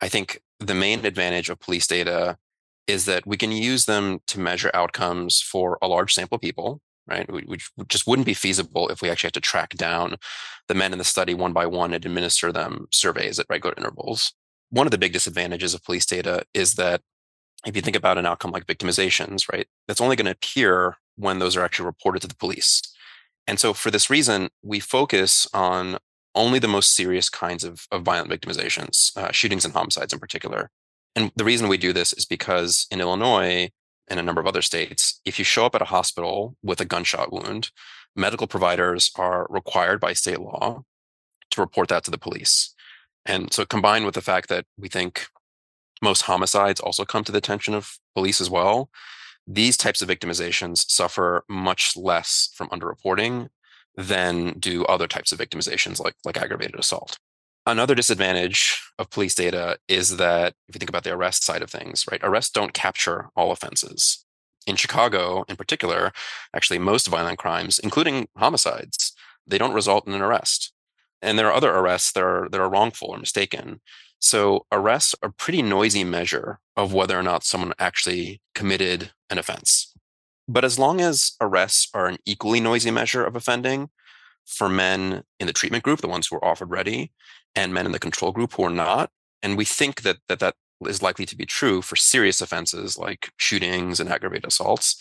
I 0.00 0.08
think 0.08 0.40
the 0.60 0.74
main 0.74 1.04
advantage 1.04 1.50
of 1.50 1.58
police 1.58 1.86
data 1.86 2.38
is 2.86 3.04
that 3.04 3.26
we 3.26 3.36
can 3.36 3.52
use 3.52 3.84
them 3.84 4.20
to 4.26 4.40
measure 4.40 4.70
outcomes 4.74 5.40
for 5.40 5.78
a 5.82 5.88
large 5.88 6.14
sample 6.14 6.36
of 6.36 6.42
people 6.42 6.80
right? 7.10 7.30
Which 7.30 7.70
just 7.88 8.06
wouldn't 8.06 8.26
be 8.26 8.34
feasible 8.34 8.88
if 8.88 9.02
we 9.02 9.10
actually 9.10 9.28
had 9.28 9.34
to 9.34 9.40
track 9.40 9.70
down 9.74 10.16
the 10.68 10.74
men 10.74 10.92
in 10.92 10.98
the 10.98 11.04
study 11.04 11.34
one 11.34 11.52
by 11.52 11.66
one 11.66 11.92
and 11.92 12.04
administer 12.04 12.52
them 12.52 12.86
surveys 12.90 13.38
at 13.38 13.46
regular 13.50 13.74
intervals. 13.76 14.32
One 14.70 14.86
of 14.86 14.92
the 14.92 14.98
big 14.98 15.12
disadvantages 15.12 15.74
of 15.74 15.84
police 15.84 16.06
data 16.06 16.44
is 16.54 16.74
that 16.74 17.02
if 17.66 17.76
you 17.76 17.82
think 17.82 17.96
about 17.96 18.18
an 18.18 18.26
outcome 18.26 18.52
like 18.52 18.66
victimizations, 18.66 19.52
right, 19.52 19.66
that's 19.86 20.00
only 20.00 20.16
going 20.16 20.26
to 20.26 20.32
appear 20.32 20.96
when 21.16 21.38
those 21.38 21.56
are 21.56 21.64
actually 21.64 21.86
reported 21.86 22.20
to 22.22 22.28
the 22.28 22.36
police. 22.36 22.80
And 23.46 23.58
so 23.58 23.74
for 23.74 23.90
this 23.90 24.08
reason, 24.08 24.50
we 24.62 24.80
focus 24.80 25.46
on 25.52 25.98
only 26.34 26.58
the 26.58 26.68
most 26.68 26.94
serious 26.94 27.28
kinds 27.28 27.64
of, 27.64 27.86
of 27.90 28.02
violent 28.02 28.30
victimizations, 28.30 29.16
uh, 29.16 29.32
shootings 29.32 29.64
and 29.64 29.74
homicides 29.74 30.12
in 30.12 30.20
particular. 30.20 30.70
And 31.16 31.32
the 31.34 31.44
reason 31.44 31.68
we 31.68 31.76
do 31.76 31.92
this 31.92 32.12
is 32.12 32.24
because 32.24 32.86
in 32.90 33.00
Illinois, 33.00 33.70
in 34.10 34.18
a 34.18 34.22
number 34.22 34.40
of 34.40 34.46
other 34.46 34.62
states, 34.62 35.20
if 35.24 35.38
you 35.38 35.44
show 35.44 35.64
up 35.64 35.74
at 35.74 35.82
a 35.82 35.86
hospital 35.86 36.56
with 36.62 36.80
a 36.80 36.84
gunshot 36.84 37.32
wound, 37.32 37.70
medical 38.16 38.46
providers 38.46 39.10
are 39.16 39.46
required 39.48 40.00
by 40.00 40.12
state 40.12 40.40
law 40.40 40.84
to 41.50 41.60
report 41.60 41.88
that 41.88 42.04
to 42.04 42.10
the 42.10 42.18
police. 42.18 42.74
And 43.24 43.52
so, 43.52 43.64
combined 43.64 44.04
with 44.04 44.14
the 44.14 44.20
fact 44.20 44.48
that 44.48 44.66
we 44.78 44.88
think 44.88 45.26
most 46.02 46.22
homicides 46.22 46.80
also 46.80 47.04
come 47.04 47.24
to 47.24 47.32
the 47.32 47.38
attention 47.38 47.74
of 47.74 47.98
police 48.14 48.40
as 48.40 48.50
well, 48.50 48.90
these 49.46 49.76
types 49.76 50.00
of 50.00 50.08
victimizations 50.08 50.88
suffer 50.88 51.44
much 51.48 51.96
less 51.96 52.50
from 52.54 52.68
underreporting 52.68 53.48
than 53.96 54.58
do 54.58 54.84
other 54.86 55.06
types 55.06 55.32
of 55.32 55.38
victimizations 55.38 56.00
like, 56.00 56.14
like 56.24 56.36
aggravated 56.36 56.78
assault. 56.78 57.18
Another 57.66 57.94
disadvantage 57.94 58.80
of 58.98 59.10
police 59.10 59.34
data 59.34 59.78
is 59.86 60.16
that 60.16 60.54
if 60.68 60.74
you 60.74 60.78
think 60.78 60.88
about 60.88 61.04
the 61.04 61.12
arrest 61.12 61.44
side 61.44 61.62
of 61.62 61.70
things, 61.70 62.04
right, 62.10 62.20
arrests 62.22 62.50
don't 62.50 62.72
capture 62.72 63.28
all 63.36 63.52
offenses. 63.52 64.24
In 64.66 64.76
Chicago, 64.76 65.44
in 65.48 65.56
particular, 65.56 66.12
actually, 66.54 66.78
most 66.78 67.06
violent 67.06 67.38
crimes, 67.38 67.78
including 67.78 68.28
homicides, 68.36 69.12
they 69.46 69.58
don't 69.58 69.74
result 69.74 70.06
in 70.06 70.14
an 70.14 70.22
arrest. 70.22 70.72
And 71.22 71.38
there 71.38 71.48
are 71.48 71.54
other 71.54 71.70
arrests 71.70 72.12
that 72.12 72.22
are, 72.22 72.48
that 72.50 72.60
are 72.60 72.70
wrongful 72.70 73.08
or 73.08 73.18
mistaken. 73.18 73.80
So 74.20 74.66
arrests 74.72 75.14
are 75.22 75.28
a 75.28 75.32
pretty 75.32 75.62
noisy 75.62 76.04
measure 76.04 76.60
of 76.76 76.92
whether 76.92 77.18
or 77.18 77.22
not 77.22 77.44
someone 77.44 77.74
actually 77.78 78.40
committed 78.54 79.12
an 79.28 79.38
offense. 79.38 79.94
But 80.48 80.64
as 80.64 80.78
long 80.78 81.00
as 81.00 81.32
arrests 81.40 81.88
are 81.94 82.06
an 82.06 82.18
equally 82.26 82.60
noisy 82.60 82.90
measure 82.90 83.24
of 83.24 83.36
offending 83.36 83.90
for 84.46 84.68
men 84.68 85.22
in 85.38 85.46
the 85.46 85.52
treatment 85.52 85.84
group, 85.84 86.00
the 86.00 86.08
ones 86.08 86.26
who 86.26 86.36
are 86.36 86.44
offered 86.44 86.70
READI, 86.70 87.12
and 87.54 87.74
men 87.74 87.86
in 87.86 87.92
the 87.92 87.98
control 87.98 88.32
group 88.32 88.52
who 88.54 88.64
are 88.64 88.70
not. 88.70 89.10
And 89.42 89.56
we 89.56 89.64
think 89.64 90.02
that 90.02 90.18
that, 90.28 90.38
that 90.40 90.54
is 90.86 91.02
likely 91.02 91.26
to 91.26 91.36
be 91.36 91.46
true 91.46 91.82
for 91.82 91.96
serious 91.96 92.40
offenses 92.40 92.96
like 92.98 93.30
shootings 93.36 94.00
and 94.00 94.08
aggravated 94.08 94.46
assaults, 94.46 95.00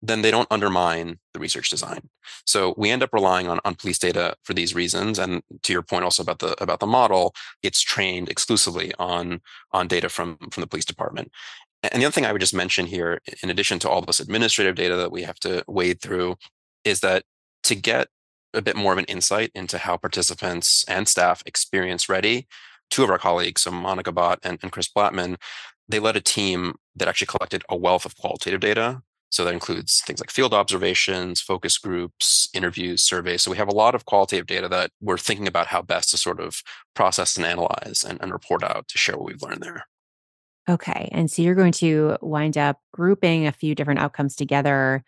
then 0.00 0.22
they 0.22 0.32
don't 0.32 0.50
undermine 0.50 1.18
the 1.32 1.38
research 1.38 1.70
design. 1.70 2.08
So 2.44 2.74
we 2.76 2.90
end 2.90 3.04
up 3.04 3.12
relying 3.12 3.48
on, 3.48 3.60
on 3.64 3.76
police 3.76 3.98
data 3.98 4.34
for 4.42 4.52
these 4.52 4.74
reasons. 4.74 5.18
And 5.18 5.42
to 5.62 5.72
your 5.72 5.82
point 5.82 6.04
also 6.04 6.22
about 6.22 6.40
the 6.40 6.60
about 6.60 6.80
the 6.80 6.86
model, 6.86 7.34
it's 7.62 7.80
trained 7.80 8.28
exclusively 8.28 8.92
on, 8.98 9.40
on 9.70 9.86
data 9.86 10.08
from, 10.08 10.38
from 10.50 10.60
the 10.60 10.66
police 10.66 10.84
department. 10.84 11.30
And 11.84 12.00
the 12.00 12.06
other 12.06 12.12
thing 12.12 12.26
I 12.26 12.32
would 12.32 12.40
just 12.40 12.54
mention 12.54 12.86
here, 12.86 13.20
in 13.42 13.50
addition 13.50 13.78
to 13.80 13.88
all 13.88 14.02
this 14.02 14.20
administrative 14.20 14.74
data 14.74 14.96
that 14.96 15.12
we 15.12 15.22
have 15.22 15.38
to 15.40 15.64
wade 15.66 16.00
through, 16.00 16.36
is 16.84 17.00
that 17.00 17.24
to 17.64 17.74
get 17.74 18.08
a 18.54 18.62
bit 18.62 18.76
more 18.76 18.92
of 18.92 18.98
an 18.98 19.04
insight 19.06 19.50
into 19.54 19.78
how 19.78 19.96
participants 19.96 20.84
and 20.88 21.08
staff 21.08 21.42
experience 21.46 22.08
READI. 22.08 22.46
Two 22.90 23.04
of 23.04 23.10
our 23.10 23.18
colleagues, 23.18 23.62
so 23.62 23.70
Monica 23.70 24.12
Bhatt 24.12 24.38
and, 24.42 24.58
and 24.62 24.70
Chris 24.70 24.88
Blattman, 24.88 25.36
they 25.88 25.98
led 25.98 26.16
a 26.16 26.20
team 26.20 26.74
that 26.96 27.08
actually 27.08 27.26
collected 27.26 27.64
a 27.68 27.76
wealth 27.76 28.04
of 28.04 28.16
qualitative 28.16 28.60
data. 28.60 29.02
So 29.30 29.46
that 29.46 29.54
includes 29.54 30.02
things 30.02 30.20
like 30.20 30.30
field 30.30 30.52
observations, 30.52 31.40
focus 31.40 31.78
groups, 31.78 32.50
interviews, 32.52 33.02
surveys. 33.02 33.40
So 33.40 33.50
we 33.50 33.56
have 33.56 33.68
a 33.68 33.74
lot 33.74 33.94
of 33.94 34.04
qualitative 34.04 34.46
data 34.46 34.68
that 34.68 34.90
we're 35.00 35.16
thinking 35.16 35.48
about 35.48 35.68
how 35.68 35.80
best 35.80 36.10
to 36.10 36.18
sort 36.18 36.38
of 36.38 36.62
process 36.94 37.38
and 37.38 37.46
analyze 37.46 38.04
and, 38.06 38.20
and 38.20 38.30
report 38.30 38.62
out 38.62 38.88
to 38.88 38.98
share 38.98 39.16
what 39.16 39.24
we've 39.24 39.42
learned 39.42 39.62
there. 39.62 39.86
Okay. 40.68 41.08
And 41.12 41.30
so 41.30 41.40
you're 41.40 41.54
going 41.54 41.72
to 41.72 42.18
wind 42.20 42.58
up 42.58 42.78
grouping 42.92 43.46
a 43.46 43.52
few 43.52 43.74
different 43.74 44.00
outcomes 44.00 44.36
together 44.36 45.02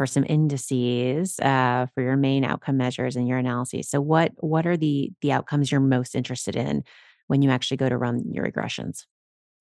for 0.00 0.06
some 0.06 0.24
indices 0.30 1.38
uh, 1.40 1.84
for 1.94 2.02
your 2.02 2.16
main 2.16 2.42
outcome 2.42 2.78
measures 2.78 3.16
in 3.16 3.26
your 3.26 3.36
analyses. 3.36 3.90
So 3.90 4.00
what 4.00 4.32
what 4.38 4.66
are 4.66 4.78
the 4.78 5.12
the 5.20 5.30
outcomes 5.30 5.70
you're 5.70 5.78
most 5.78 6.14
interested 6.14 6.56
in 6.56 6.84
when 7.26 7.42
you 7.42 7.50
actually 7.50 7.76
go 7.76 7.90
to 7.90 7.98
run 7.98 8.22
your 8.32 8.46
regressions? 8.46 9.04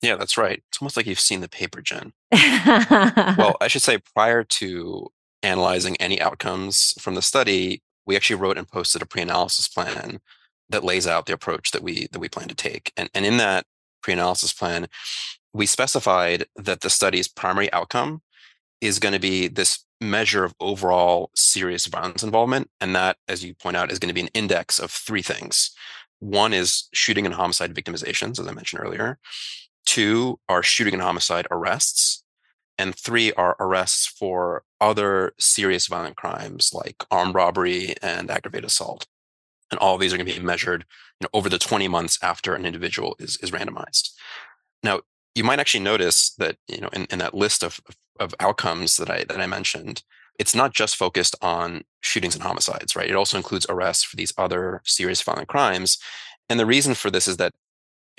Yeah, 0.02 0.15
that's 0.15 0.38
right. 0.38 0.63
It's 0.69 0.82
almost 0.82 0.95
like 0.95 1.08
you've 1.08 1.19
seen 1.19 1.41
the 1.41 1.49
paper, 1.49 1.82
Jen. 1.82 2.13
well, 2.32 3.58
I 3.62 3.67
should 3.67 3.82
say 3.82 3.97
prior 4.15 4.45
to 4.45 5.10
analyzing 5.43 5.97
any 5.97 6.21
outcomes 6.21 6.93
from 7.02 7.15
the 7.15 7.21
study, 7.21 7.82
we 8.06 8.15
actually 8.15 8.38
wrote 8.38 8.58
and 8.58 8.65
posted 8.65 9.02
a 9.02 9.06
pre-analysis 9.06 9.67
plan 9.67 10.21
that 10.69 10.86
lays 10.86 11.06
out 11.06 11.25
the 11.25 11.34
approach 11.34 11.71
that 11.71 11.84
we 11.84 12.08
that 12.13 12.19
we 12.19 12.30
plan 12.30 12.47
to 12.47 12.56
take. 12.56 12.93
And, 12.95 13.10
and 13.13 13.25
in 13.25 13.36
that 13.39 13.65
pre-analysis 14.02 14.54
plan, 14.54 14.88
we 15.52 15.65
specified 15.65 16.45
that 16.56 16.80
the 16.80 16.89
study's 16.89 17.28
primary 17.28 17.69
outcome 17.73 18.21
is 18.80 18.99
going 18.99 19.13
to 19.13 19.19
be 19.19 19.49
this 19.49 19.84
measure 20.02 20.44
of 20.44 20.54
overall 20.60 21.30
serious 21.36 21.86
violence 21.86 22.24
involvement. 22.24 22.70
And 22.80 22.96
that, 22.96 23.18
as 23.28 23.44
you 23.44 23.54
point 23.54 23.78
out, 23.78 23.92
is 23.92 24.00
going 24.00 24.10
to 24.10 24.14
be 24.14 24.22
an 24.22 24.30
index 24.34 24.80
of 24.80 24.92
three 24.92 25.22
things. 25.22 25.72
One 26.20 26.54
is 26.54 26.90
shooting 26.94 27.26
and 27.26 27.36
homicide 27.36 27.74
victimizations, 27.74 28.40
as 28.40 28.48
I 28.48 28.52
mentioned 28.52 28.82
earlier. 28.84 29.20
Two 29.86 30.39
are 30.47 30.64
shooting 30.64 30.93
and 30.93 31.04
homicide 31.04 31.47
arrests. 31.52 32.24
And 32.78 32.95
three 32.95 33.34
are 33.34 33.58
arrests 33.60 34.08
for 34.08 34.64
other 34.80 35.34
serious 35.38 35.88
violent 35.88 36.16
crimes 36.16 36.72
like 36.74 37.04
armed 37.12 37.36
robbery 37.36 37.95
and 38.02 38.32
aggravated 38.32 38.66
assault. 38.66 39.06
And 39.70 39.80
all 39.80 39.97
these 39.97 40.14
are 40.14 40.18
going 40.18 40.28
to 40.28 40.34
be 40.34 40.39
measured 40.39 40.86
you 41.20 41.26
know, 41.26 41.30
over 41.38 41.50
the 41.50 41.60
20 41.60 41.88
months 41.89 42.18
after 42.24 42.56
an 42.56 42.66
individual 42.66 43.16
is, 43.20 43.38
is 43.41 43.52
randomized. 43.52 44.12
Now, 44.82 45.02
you 45.36 45.43
might 45.43 45.60
actually 45.60 45.84
notice 45.84 46.34
that 46.38 46.58
you 46.68 46.82
know 46.82 46.89
in, 46.89 47.06
in 47.06 47.20
that 47.20 47.34
list 47.34 47.64
of 47.64 47.80
outcomes 48.39 48.97
that 48.97 49.09
I 49.09 49.24
that 49.26 49.41
I 49.41 49.47
mentioned, 49.47 50.03
it's 50.38 50.55
not 50.55 50.74
just 50.74 50.95
focused 50.95 51.36
on 51.41 51.84
shootings 52.01 52.36
and 52.36 52.43
homicides, 52.43 52.95
right? 52.95 53.09
It 53.09 53.15
also 53.15 53.38
includes 53.38 53.65
arrests 53.70 54.03
for 54.03 54.15
these 54.15 54.34
other 54.38 54.82
serious 54.86 55.22
violent 55.22 55.47
crimes. 55.47 55.97
And 56.47 56.59
the 56.59 56.65
reason 56.65 56.93
for 56.95 57.11
this 57.11 57.28
is 57.28 57.38
that 57.38 57.53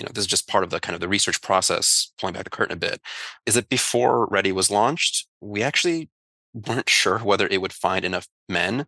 you 0.00 0.04
know 0.04 0.10
this 0.14 0.22
is 0.22 0.30
just 0.30 0.48
part 0.48 0.64
of 0.64 0.70
the 0.70 0.80
kind 0.80 0.94
of 0.94 1.00
the 1.00 1.08
research 1.08 1.42
process 1.42 2.12
pulling 2.18 2.32
back 2.32 2.44
the 2.44 2.50
curtain 2.50 2.72
a 2.72 2.80
bit 2.80 3.00
is 3.44 3.54
that 3.54 3.68
before 3.68 4.26
READI 4.28 4.52
was 4.52 4.70
launched 4.70 5.26
we 5.42 5.62
actually 5.62 6.08
weren't 6.54 6.88
sure 6.88 7.18
whether 7.18 7.46
it 7.48 7.60
would 7.60 7.72
find 7.72 8.02
enough 8.02 8.26
men 8.48 8.86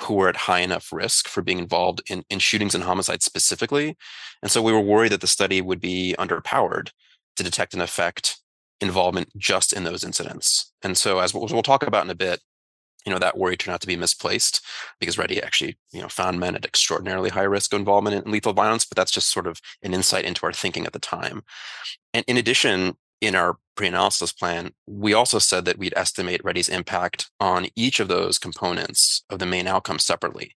who 0.00 0.14
were 0.14 0.30
at 0.30 0.36
high 0.36 0.60
enough 0.60 0.92
risk 0.92 1.28
for 1.28 1.42
being 1.42 1.58
involved 1.58 2.02
in, 2.10 2.24
in 2.30 2.38
shootings 2.38 2.74
and 2.74 2.84
homicides 2.84 3.24
specifically 3.26 3.98
and 4.42 4.50
so 4.50 4.62
we 4.62 4.72
were 4.72 4.80
worried 4.80 5.12
that 5.12 5.20
the 5.20 5.26
study 5.26 5.60
would 5.60 5.80
be 5.80 6.14
underpowered 6.18 6.88
to 7.36 7.42
detect 7.42 7.74
an 7.74 7.82
affect 7.82 8.40
involvement 8.80 9.36
just 9.36 9.72
in 9.72 9.84
those 9.84 10.04
incidents. 10.04 10.72
And 10.82 10.96
so, 10.96 11.18
as 11.18 11.34
we'll, 11.34 11.62
talk 11.62 11.86
about 11.86 12.04
in 12.04 12.10
a 12.10 12.14
bit, 12.14 12.40
you 13.04 13.12
know 13.12 13.18
that 13.18 13.38
worry 13.38 13.56
turned 13.56 13.74
out 13.74 13.80
to 13.80 13.86
be 13.86 13.96
misplaced 13.96 14.64
because 14.98 15.16
READI 15.16 15.40
actually 15.42 15.78
you 15.92 16.00
know 16.00 16.08
found 16.08 16.40
men 16.40 16.56
at 16.56 16.64
extraordinarily 16.64 17.30
high 17.30 17.42
risk 17.42 17.72
of 17.72 17.78
involvement 17.78 18.26
in 18.26 18.32
lethal 18.32 18.52
violence, 18.52 18.84
but 18.84 18.96
that's 18.96 19.12
just 19.12 19.32
sort 19.32 19.46
of 19.46 19.60
an 19.82 19.94
insight 19.94 20.24
into 20.24 20.44
our 20.44 20.52
thinking 20.52 20.86
at 20.86 20.92
the 20.92 20.98
time. 20.98 21.42
And 22.12 22.24
in 22.26 22.36
addition, 22.36 22.96
in 23.20 23.34
our 23.34 23.58
pre-analysis 23.76 24.32
plan, 24.32 24.72
we 24.86 25.14
also 25.14 25.38
said 25.38 25.64
that 25.64 25.78
we'd 25.78 25.94
estimate 25.96 26.42
READI's 26.44 26.68
impact 26.68 27.30
on 27.40 27.68
each 27.76 28.00
of 28.00 28.08
those 28.08 28.38
components 28.38 29.24
of 29.30 29.38
the 29.38 29.46
main 29.46 29.66
outcome 29.66 29.98
separately, 29.98 30.56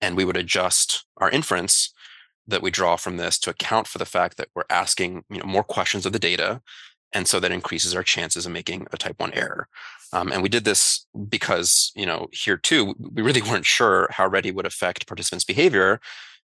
and 0.00 0.16
we 0.16 0.24
would 0.24 0.36
adjust 0.36 1.04
our 1.18 1.30
inference 1.30 1.92
that 2.46 2.62
we 2.62 2.70
draw 2.70 2.96
from 2.96 3.16
this 3.16 3.38
to 3.38 3.50
account 3.50 3.86
for 3.86 3.98
the 3.98 4.04
fact 4.04 4.36
that 4.36 4.48
we're 4.54 4.64
asking 4.68 5.24
you 5.30 5.38
know, 5.38 5.46
more 5.46 5.62
questions 5.62 6.04
of 6.04 6.12
the 6.12 6.18
data 6.18 6.60
and 7.12 7.26
so 7.26 7.40
that 7.40 7.52
increases 7.52 7.94
our 7.94 8.02
chances 8.02 8.46
of 8.46 8.52
making 8.52 8.86
a 8.92 8.96
type 8.96 9.18
1 9.18 9.32
error. 9.34 9.68
Um, 10.12 10.32
and 10.32 10.42
we 10.42 10.48
did 10.48 10.64
this 10.64 11.06
because 11.28 11.92
you 11.94 12.06
know 12.06 12.28
here 12.32 12.56
too 12.56 12.94
we 12.98 13.22
really 13.22 13.42
weren't 13.42 13.66
sure 13.66 14.08
how 14.10 14.28
READI 14.28 14.52
would 14.52 14.66
affect 14.66 15.06
participants 15.06 15.44
behavior 15.44 16.00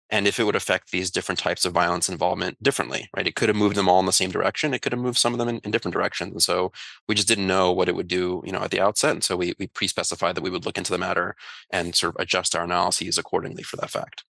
and 0.09 0.25
if 0.25 0.39
it 0.39 0.45
would 0.45 0.55
affect 0.55 0.91
these 0.91 1.11
different 1.11 1.37
types 1.37 1.65
of 1.65 1.73
violence 1.73 2.07
involvement 2.07 2.61
differently 2.63 3.09
right? 3.15 3.27
It 3.27 3.35
could 3.35 3.49
have 3.49 3.57
moved 3.57 3.75
them 3.75 3.89
all 3.89 3.99
in 3.99 4.05
the 4.05 4.13
same 4.13 4.31
direction 4.31 4.73
it 4.73 4.81
could 4.81 4.93
have 4.93 5.01
moved 5.01 5.17
some 5.17 5.33
of 5.33 5.39
them 5.39 5.49
in, 5.49 5.57
in 5.65 5.71
different 5.71 5.93
directions 5.93 6.31
and 6.31 6.41
so 6.41 6.71
we 7.09 7.15
just 7.15 7.27
didn't 7.27 7.47
know 7.47 7.73
what 7.73 7.89
it 7.89 7.95
would 7.95 8.07
do 8.07 8.41
you 8.45 8.53
know 8.53 8.61
at 8.61 8.71
the 8.71 8.79
outset 8.79 9.11
and 9.11 9.23
so 9.23 9.35
we, 9.35 9.53
we 9.59 9.67
pre-specified 9.67 10.35
that 10.35 10.43
we 10.43 10.49
would 10.49 10.65
look 10.65 10.77
into 10.77 10.91
the 10.93 10.97
matter 10.97 11.35
and 11.69 11.93
sort 11.93 12.15
of 12.15 12.21
adjust 12.21 12.55
our 12.55 12.63
analyses 12.63 13.17
accordingly 13.17 13.63
for 13.63 13.75
that 13.75 13.89
fact. 13.89 14.23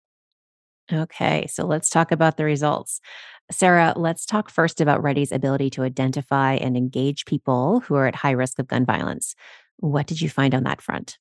Okay, 0.94 1.48
so 1.48 1.66
let's 1.66 1.90
talk 1.90 2.12
about 2.12 2.38
the 2.38 2.46
results. 2.46 3.02
Sarah, 3.52 3.94
let's 3.96 4.26
talk 4.26 4.50
first 4.50 4.82
about 4.82 5.04
READI's 5.04 5.32
ability 5.32 5.70
to 5.72 5.84
identify 5.84 6.54
and 6.56 6.76
engage 6.76 7.26
people 7.26 7.82
who 7.82 7.96
are 7.96 8.08
at 8.08 8.16
high 8.16 8.32
risk 8.32 8.60
of 8.60 8.68
gun 8.68 8.86
violence. 8.86 9.36
What 9.78 10.08
did 10.08 10.22
you 10.22 10.30
find 10.30 10.56
on 10.56 10.64
that 10.64 10.82
front? 10.82 11.18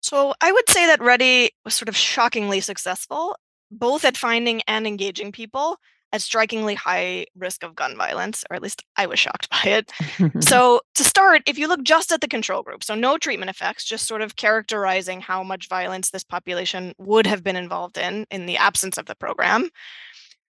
So, 0.00 0.34
I 0.40 0.50
would 0.50 0.68
say 0.68 0.86
that 0.86 1.00
READI 1.00 1.50
was 1.64 1.74
sort 1.74 1.88
of 1.88 1.96
shockingly 1.96 2.60
successful, 2.60 3.36
both 3.70 4.04
at 4.04 4.16
finding 4.16 4.60
and 4.66 4.86
engaging 4.86 5.30
people 5.30 5.78
at 6.12 6.20
strikingly 6.20 6.74
high 6.74 7.26
risk 7.36 7.62
of 7.62 7.74
gun 7.74 7.96
violence, 7.96 8.44
or 8.50 8.56
at 8.56 8.62
least 8.62 8.84
I 8.96 9.06
was 9.06 9.18
shocked 9.18 9.48
by 9.64 9.70
it. 9.70 9.92
so, 10.44 10.80
to 10.96 11.04
start, 11.04 11.42
if 11.46 11.58
you 11.58 11.68
look 11.68 11.82
just 11.82 12.12
at 12.12 12.20
the 12.20 12.28
control 12.28 12.62
group, 12.62 12.82
so 12.82 12.94
no 12.94 13.16
treatment 13.16 13.50
effects, 13.50 13.84
just 13.84 14.06
sort 14.06 14.22
of 14.22 14.36
characterizing 14.36 15.20
how 15.20 15.42
much 15.42 15.68
violence 15.68 16.10
this 16.10 16.24
population 16.24 16.94
would 16.98 17.26
have 17.26 17.44
been 17.44 17.56
involved 17.56 17.96
in 17.96 18.26
in 18.30 18.46
the 18.46 18.56
absence 18.56 18.98
of 18.98 19.06
the 19.06 19.14
program, 19.14 19.70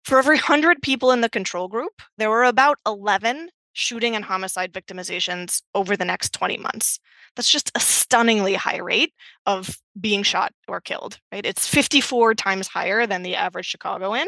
for 0.03 0.17
every 0.17 0.35
100 0.35 0.81
people 0.81 1.11
in 1.11 1.21
the 1.21 1.29
control 1.29 1.67
group, 1.67 2.01
there 2.17 2.29
were 2.29 2.43
about 2.43 2.77
11 2.85 3.49
shooting 3.73 4.15
and 4.15 4.25
homicide 4.25 4.73
victimizations 4.73 5.61
over 5.75 5.95
the 5.95 6.05
next 6.05 6.33
20 6.33 6.57
months. 6.57 6.99
That's 7.35 7.51
just 7.51 7.71
a 7.75 7.79
stunningly 7.79 8.55
high 8.55 8.79
rate 8.79 9.13
of 9.45 9.77
being 9.99 10.23
shot 10.23 10.51
or 10.67 10.81
killed, 10.81 11.19
right? 11.31 11.45
It's 11.45 11.67
54 11.67 12.35
times 12.35 12.67
higher 12.67 13.05
than 13.05 13.23
the 13.23 13.35
average 13.35 13.67
Chicagoan. 13.67 14.27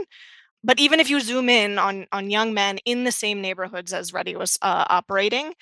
But 0.64 0.80
even 0.80 1.00
if 1.00 1.10
you 1.10 1.20
zoom 1.20 1.50
in 1.50 1.80
on, 1.80 2.06
on 2.12 2.30
young 2.30 2.54
men 2.54 2.78
in 2.86 3.04
the 3.04 3.12
same 3.12 3.42
neighborhoods 3.42 3.94
as 3.94 4.14
READI 4.14 4.36
was 4.36 4.60
uh, 4.62 4.86
operating, 4.90 5.54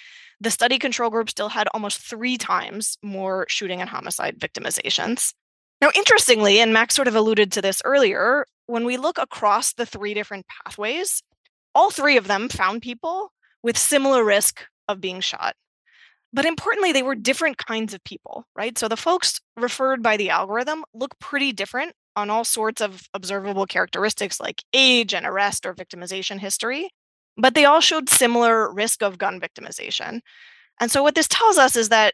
the 0.42 0.52
study 0.52 0.78
control 0.78 1.10
group 1.10 1.30
still 1.30 1.50
had 1.50 1.70
almost 1.74 2.02
three 2.02 2.38
times 2.38 2.98
more 3.02 3.46
shooting 3.50 3.80
and 3.80 3.90
homicide 3.90 4.38
victimizations. 4.38 5.34
Now, 5.82 5.92
interestingly, 5.96 6.60
and 6.60 6.74
Max 6.74 6.96
sort 6.96 7.08
of 7.08 7.16
alluded 7.16 7.52
to 7.54 7.62
this 7.62 7.82
earlier, 7.86 8.46
when 8.68 8.86
we 8.86 8.98
look 8.98 9.18
across 9.18 9.74
the 9.74 9.86
three 9.86 10.14
different 10.14 10.46
pathways, 10.48 11.24
all 11.74 11.90
three 11.90 12.18
of 12.18 12.28
them 12.28 12.50
found 12.50 12.82
people 12.82 13.32
with 13.64 13.78
similar 13.78 14.24
risk 14.24 14.66
of 14.88 15.02
being 15.02 15.22
shot. 15.22 15.56
But 16.32 16.46
importantly, 16.46 16.92
they 16.92 17.02
were 17.02 17.16
different 17.16 17.58
kinds 17.58 17.94
of 17.94 18.04
people, 18.04 18.46
right? 18.56 18.78
So 18.78 18.88
the 18.88 18.98
folks 18.98 19.40
referred 19.58 20.04
by 20.04 20.18
the 20.18 20.30
algorithm 20.30 20.84
look 20.94 21.18
pretty 21.20 21.54
different 21.54 21.94
on 22.16 22.30
all 22.30 22.44
sorts 22.44 22.82
of 22.82 23.04
observable 23.14 23.66
characteristics 23.66 24.40
like 24.40 24.64
age 24.74 25.14
and 25.14 25.26
arrest 25.26 25.66
or 25.66 25.74
victimization 25.74 26.40
history, 26.40 26.90
but 27.38 27.56
they 27.56 27.66
all 27.66 27.82
showed 27.82 28.10
similar 28.10 28.72
risk 28.72 29.02
of 29.02 29.18
gun 29.18 29.40
victimization. 29.40 30.20
And 30.80 30.92
so 30.92 31.02
what 31.02 31.16
this 31.16 31.28
tells 31.28 31.58
us 31.58 31.76
is 31.76 31.90
that 31.90 32.14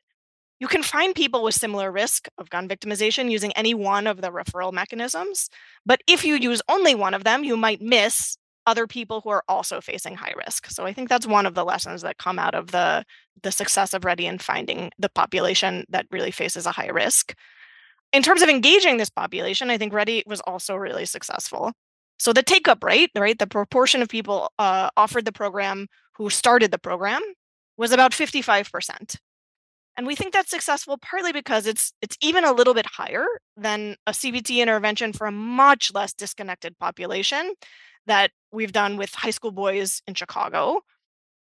you 0.60 0.68
can 0.68 0.84
find 0.84 1.14
people 1.14 1.44
with 1.44 1.54
similar 1.54 1.92
risk 1.92 2.28
of 2.38 2.50
gun 2.50 2.68
victimization 2.68 3.30
using 3.30 3.52
any 3.54 3.74
one 3.74 4.08
of 4.08 4.22
the 4.22 4.32
referral 4.32 4.72
mechanisms. 4.72 5.50
But 5.86 6.02
if 6.08 6.24
you 6.24 6.36
use 6.36 6.62
only 6.70 6.96
one 6.96 7.14
of 7.14 7.24
them, 7.24 7.44
you 7.44 7.58
might 7.58 7.82
miss 7.82 8.38
other 8.66 8.88
people 8.88 9.22
who 9.22 9.30
are 9.30 9.44
also 9.48 9.80
facing 9.80 10.16
high 10.16 10.34
risk. 10.46 10.70
So 10.70 10.86
I 10.86 10.94
think 10.94 11.10
that's 11.10 11.28
one 11.28 11.46
of 11.46 11.54
the 11.54 11.66
lessons 11.66 12.02
that 12.02 12.18
come 12.18 12.40
out 12.40 12.56
of 12.56 12.72
the, 12.72 13.04
the 13.44 13.52
success 13.52 13.94
of 13.94 14.04
READI 14.04 14.26
in 14.26 14.40
finding 14.40 14.92
the 14.98 15.10
population 15.10 15.86
that 15.90 16.08
really 16.10 16.32
faces 16.32 16.66
a 16.66 16.72
high 16.72 16.88
risk. 16.88 17.36
In 18.12 18.24
terms 18.24 18.42
of 18.42 18.50
engaging 18.50 18.98
this 18.98 19.10
population, 19.10 19.70
I 19.70 19.78
think 19.78 19.94
READI 19.94 20.24
was 20.26 20.42
also 20.42 20.76
really 20.76 21.06
successful. 21.06 21.74
So 22.18 22.34
the 22.34 22.44
take 22.44 22.68
up 22.68 22.84
rate, 22.84 23.12
right, 23.16 23.38
the 23.38 23.46
proportion 23.46 24.02
of 24.02 24.10
people 24.10 24.52
uh, 24.58 24.90
offered 24.96 25.26
the 25.26 25.32
program 25.32 25.88
who 26.14 26.30
started 26.30 26.72
the 26.72 26.80
program 26.80 27.22
was 27.78 27.92
about 27.92 28.14
55%. 28.14 29.18
And 29.98 30.06
we 30.06 30.16
think 30.16 30.34
that's 30.34 30.50
successful 30.50 30.98
partly 30.98 31.32
because 31.32 31.66
it's 31.66 31.94
it's 32.02 32.18
even 32.22 32.44
a 32.44 32.52
little 32.52 32.74
bit 32.74 32.86
higher 32.86 33.26
than 33.56 33.96
a 34.06 34.12
CBT 34.12 34.58
intervention 34.58 35.14
for 35.14 35.26
a 35.28 35.32
much 35.32 35.94
less 35.94 36.14
disconnected 36.14 36.78
population 36.78 37.54
that 38.06 38.32
we've 38.52 38.74
done 38.74 38.98
with 38.98 39.14
high 39.14 39.32
school 39.32 39.52
boys 39.52 40.02
in 40.08 40.14
Chicago, 40.14 40.82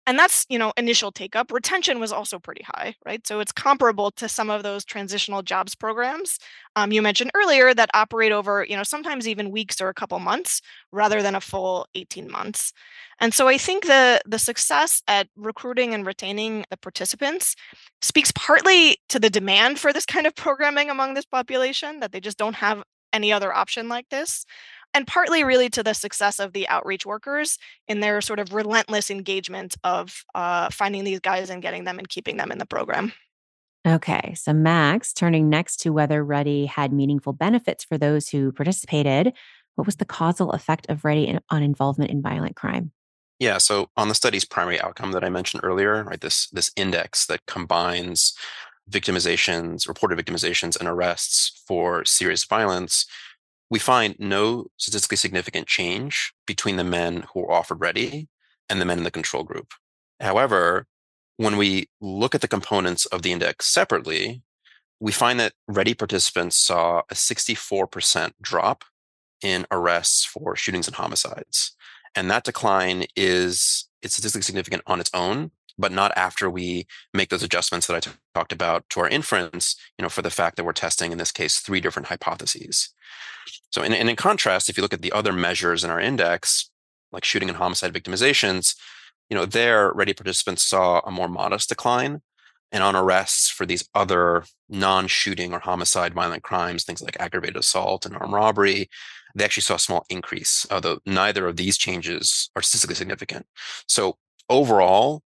and 0.06 0.18
that's 0.18 0.46
you 0.48 0.58
know 0.58 0.72
initial 0.76 1.12
take 1.12 1.36
up. 1.36 1.52
Retention 1.52 2.00
was 2.00 2.12
also 2.12 2.38
pretty 2.38 2.64
high 2.64 2.94
right? 3.06 3.26
So 3.26 3.40
it's 3.40 3.52
comparable 3.52 4.10
to 4.12 4.28
some 4.28 4.50
of 4.50 4.62
those 4.62 4.84
transitional 4.84 5.42
jobs 5.42 5.74
programs. 5.74 6.38
Um, 6.76 6.92
you 6.92 7.02
mentioned 7.02 7.30
earlier 7.34 7.74
that 7.74 7.90
operate 7.94 8.32
over 8.32 8.64
you 8.68 8.76
know 8.76 8.82
sometimes 8.82 9.28
even 9.28 9.50
weeks 9.50 9.80
or 9.80 9.88
a 9.88 9.94
couple 9.94 10.18
months 10.18 10.60
rather 10.92 11.22
than 11.22 11.34
a 11.34 11.40
full 11.40 11.86
18 11.94 12.30
months. 12.30 12.72
And 13.20 13.32
so 13.32 13.48
i 13.48 13.56
think 13.58 13.86
the 13.86 14.20
the 14.26 14.38
success 14.38 15.02
at 15.08 15.28
recruiting 15.36 15.94
and 15.94 16.06
retaining 16.06 16.64
the 16.70 16.76
participants 16.76 17.54
speaks 18.00 18.32
partly 18.34 18.98
to 19.08 19.18
the 19.18 19.30
demand 19.30 19.78
for 19.78 19.92
this 19.92 20.06
kind 20.06 20.26
of 20.26 20.34
programming 20.34 20.90
among 20.90 21.14
this 21.14 21.24
population 21.26 22.00
that 22.00 22.12
they 22.12 22.20
just 22.20 22.38
don't 22.38 22.54
have 22.56 22.82
any 23.12 23.32
other 23.32 23.52
option 23.52 23.88
like 23.88 24.08
this 24.08 24.44
and 24.94 25.06
partly 25.06 25.44
really 25.44 25.68
to 25.70 25.82
the 25.82 25.94
success 25.94 26.38
of 26.38 26.52
the 26.52 26.68
outreach 26.68 27.06
workers 27.06 27.58
in 27.88 28.00
their 28.00 28.20
sort 28.20 28.38
of 28.38 28.52
relentless 28.52 29.10
engagement 29.10 29.76
of 29.84 30.24
uh, 30.34 30.68
finding 30.70 31.04
these 31.04 31.20
guys 31.20 31.50
and 31.50 31.62
getting 31.62 31.84
them 31.84 31.98
and 31.98 32.08
keeping 32.08 32.36
them 32.36 32.52
in 32.52 32.58
the 32.58 32.66
program. 32.66 33.12
Okay, 33.86 34.34
so 34.34 34.52
Max, 34.52 35.12
turning 35.12 35.48
next 35.48 35.78
to 35.78 35.90
whether 35.90 36.24
READI 36.24 36.66
had 36.66 36.92
meaningful 36.92 37.32
benefits 37.32 37.82
for 37.82 37.98
those 37.98 38.28
who 38.28 38.52
participated, 38.52 39.32
what 39.74 39.86
was 39.86 39.96
the 39.96 40.04
causal 40.04 40.52
effect 40.52 40.86
of 40.88 41.02
READI 41.02 41.40
on 41.50 41.62
involvement 41.62 42.10
in 42.10 42.22
violent 42.22 42.54
crime? 42.54 42.92
Yeah, 43.40 43.58
so 43.58 43.88
on 43.96 44.08
the 44.08 44.14
study's 44.14 44.44
primary 44.44 44.80
outcome 44.80 45.10
that 45.12 45.24
I 45.24 45.28
mentioned 45.28 45.64
earlier, 45.64 46.04
right, 46.04 46.20
this 46.20 46.48
this 46.50 46.70
index 46.76 47.26
that 47.26 47.44
combines 47.46 48.34
victimizations, 48.88 49.88
reported 49.88 50.16
victimizations, 50.16 50.78
and 50.78 50.88
arrests 50.88 51.62
for 51.66 52.04
serious 52.04 52.44
violence, 52.44 53.04
we 53.72 53.78
find 53.78 54.14
no 54.18 54.66
statistically 54.76 55.16
significant 55.16 55.66
change 55.66 56.34
between 56.46 56.76
the 56.76 56.84
men 56.84 57.24
who 57.32 57.40
were 57.40 57.50
offered 57.50 57.80
READI 57.80 58.28
and 58.68 58.78
the 58.78 58.84
men 58.84 58.98
in 58.98 59.04
the 59.04 59.10
control 59.10 59.44
group. 59.44 59.72
However, 60.20 60.86
when 61.38 61.56
we 61.56 61.88
look 61.98 62.34
at 62.34 62.42
the 62.42 62.48
components 62.48 63.06
of 63.06 63.22
the 63.22 63.32
index 63.32 63.64
separately, 63.64 64.42
we 65.00 65.10
find 65.10 65.40
that 65.40 65.54
READI 65.70 65.94
participants 65.96 66.58
saw 66.58 67.00
a 67.10 67.14
64% 67.14 68.32
drop 68.42 68.84
in 69.42 69.64
arrests 69.70 70.22
for 70.22 70.54
shootings 70.54 70.86
and 70.86 70.96
homicides. 70.96 71.74
And 72.14 72.30
that 72.30 72.44
decline 72.44 73.06
is 73.16 73.88
it's 74.02 74.12
statistically 74.12 74.42
significant 74.42 74.82
on 74.86 75.00
its 75.00 75.10
own, 75.14 75.50
but 75.78 75.92
not 75.92 76.12
after 76.16 76.50
we 76.50 76.86
make 77.12 77.28
those 77.30 77.42
adjustments 77.42 77.86
that 77.86 77.96
I 77.96 78.00
t- 78.00 78.10
talked 78.34 78.52
about 78.52 78.88
to 78.90 79.00
our 79.00 79.08
inference, 79.08 79.76
you 79.98 80.02
know, 80.02 80.08
for 80.08 80.22
the 80.22 80.30
fact 80.30 80.56
that 80.56 80.64
we're 80.64 80.72
testing 80.72 81.12
in 81.12 81.18
this 81.18 81.32
case 81.32 81.58
three 81.58 81.80
different 81.80 82.08
hypotheses. 82.08 82.90
So, 83.70 83.82
and, 83.82 83.94
and 83.94 84.08
in 84.08 84.16
contrast, 84.16 84.68
if 84.68 84.76
you 84.76 84.82
look 84.82 84.94
at 84.94 85.02
the 85.02 85.12
other 85.12 85.32
measures 85.32 85.84
in 85.84 85.90
our 85.90 86.00
index, 86.00 86.70
like 87.10 87.24
shooting 87.24 87.48
and 87.48 87.58
homicide 87.58 87.92
victimizations, 87.92 88.74
you 89.28 89.36
know, 89.36 89.46
there, 89.46 89.92
READI 89.94 90.16
participants 90.16 90.62
saw 90.62 91.00
a 91.00 91.10
more 91.10 91.28
modest 91.28 91.68
decline. 91.68 92.22
And 92.70 92.82
on 92.82 92.96
arrests 92.96 93.50
for 93.50 93.66
these 93.66 93.86
other 93.94 94.44
non 94.70 95.06
shooting 95.06 95.52
or 95.52 95.58
homicide 95.58 96.14
violent 96.14 96.42
crimes, 96.42 96.84
things 96.84 97.02
like 97.02 97.20
aggravated 97.20 97.56
assault 97.56 98.06
and 98.06 98.16
armed 98.16 98.32
robbery, 98.32 98.88
they 99.34 99.44
actually 99.44 99.62
saw 99.62 99.74
a 99.74 99.78
small 99.78 100.06
increase, 100.08 100.66
although 100.70 100.98
neither 101.04 101.46
of 101.46 101.56
these 101.56 101.76
changes 101.76 102.50
are 102.56 102.62
statistically 102.62 102.94
significant. 102.94 103.46
So 103.86 104.16
overall, 104.48 105.22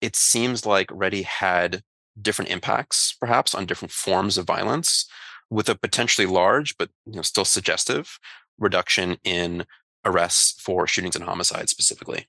it 0.00 0.16
seems 0.16 0.66
like 0.66 0.88
READI 0.88 1.24
had 1.24 1.82
different 2.20 2.50
impacts, 2.50 3.16
perhaps, 3.18 3.54
on 3.54 3.66
different 3.66 3.92
forms 3.92 4.38
of 4.38 4.46
violence 4.46 5.06
with 5.50 5.68
a 5.68 5.74
potentially 5.74 6.26
large 6.26 6.76
but 6.78 6.88
you 7.06 7.16
know, 7.16 7.22
still 7.22 7.44
suggestive 7.44 8.18
reduction 8.58 9.16
in 9.24 9.64
arrests 10.04 10.60
for 10.60 10.86
shootings 10.86 11.16
and 11.16 11.24
homicides 11.24 11.70
specifically. 11.70 12.26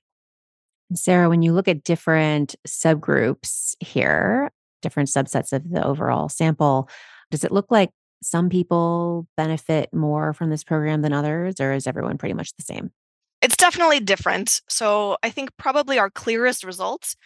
Sarah, 0.94 1.28
when 1.28 1.42
you 1.42 1.52
look 1.52 1.68
at 1.68 1.82
different 1.82 2.54
subgroups 2.66 3.74
here, 3.80 4.50
different 4.82 5.08
subsets 5.08 5.52
of 5.52 5.68
the 5.68 5.84
overall 5.84 6.28
sample, 6.28 6.88
does 7.30 7.42
it 7.42 7.52
look 7.52 7.70
like 7.70 7.90
some 8.22 8.48
people 8.48 9.26
benefit 9.36 9.92
more 9.92 10.32
from 10.32 10.50
this 10.50 10.64
program 10.64 11.02
than 11.02 11.12
others, 11.12 11.60
or 11.60 11.72
is 11.72 11.86
everyone 11.86 12.18
pretty 12.18 12.34
much 12.34 12.54
the 12.56 12.62
same? 12.62 12.90
It's 13.42 13.56
definitely 13.56 14.00
different. 14.00 14.62
So 14.68 15.16
I 15.22 15.30
think 15.30 15.50
probably 15.58 15.98
our 15.98 16.10
clearest 16.10 16.64
results 16.64 17.16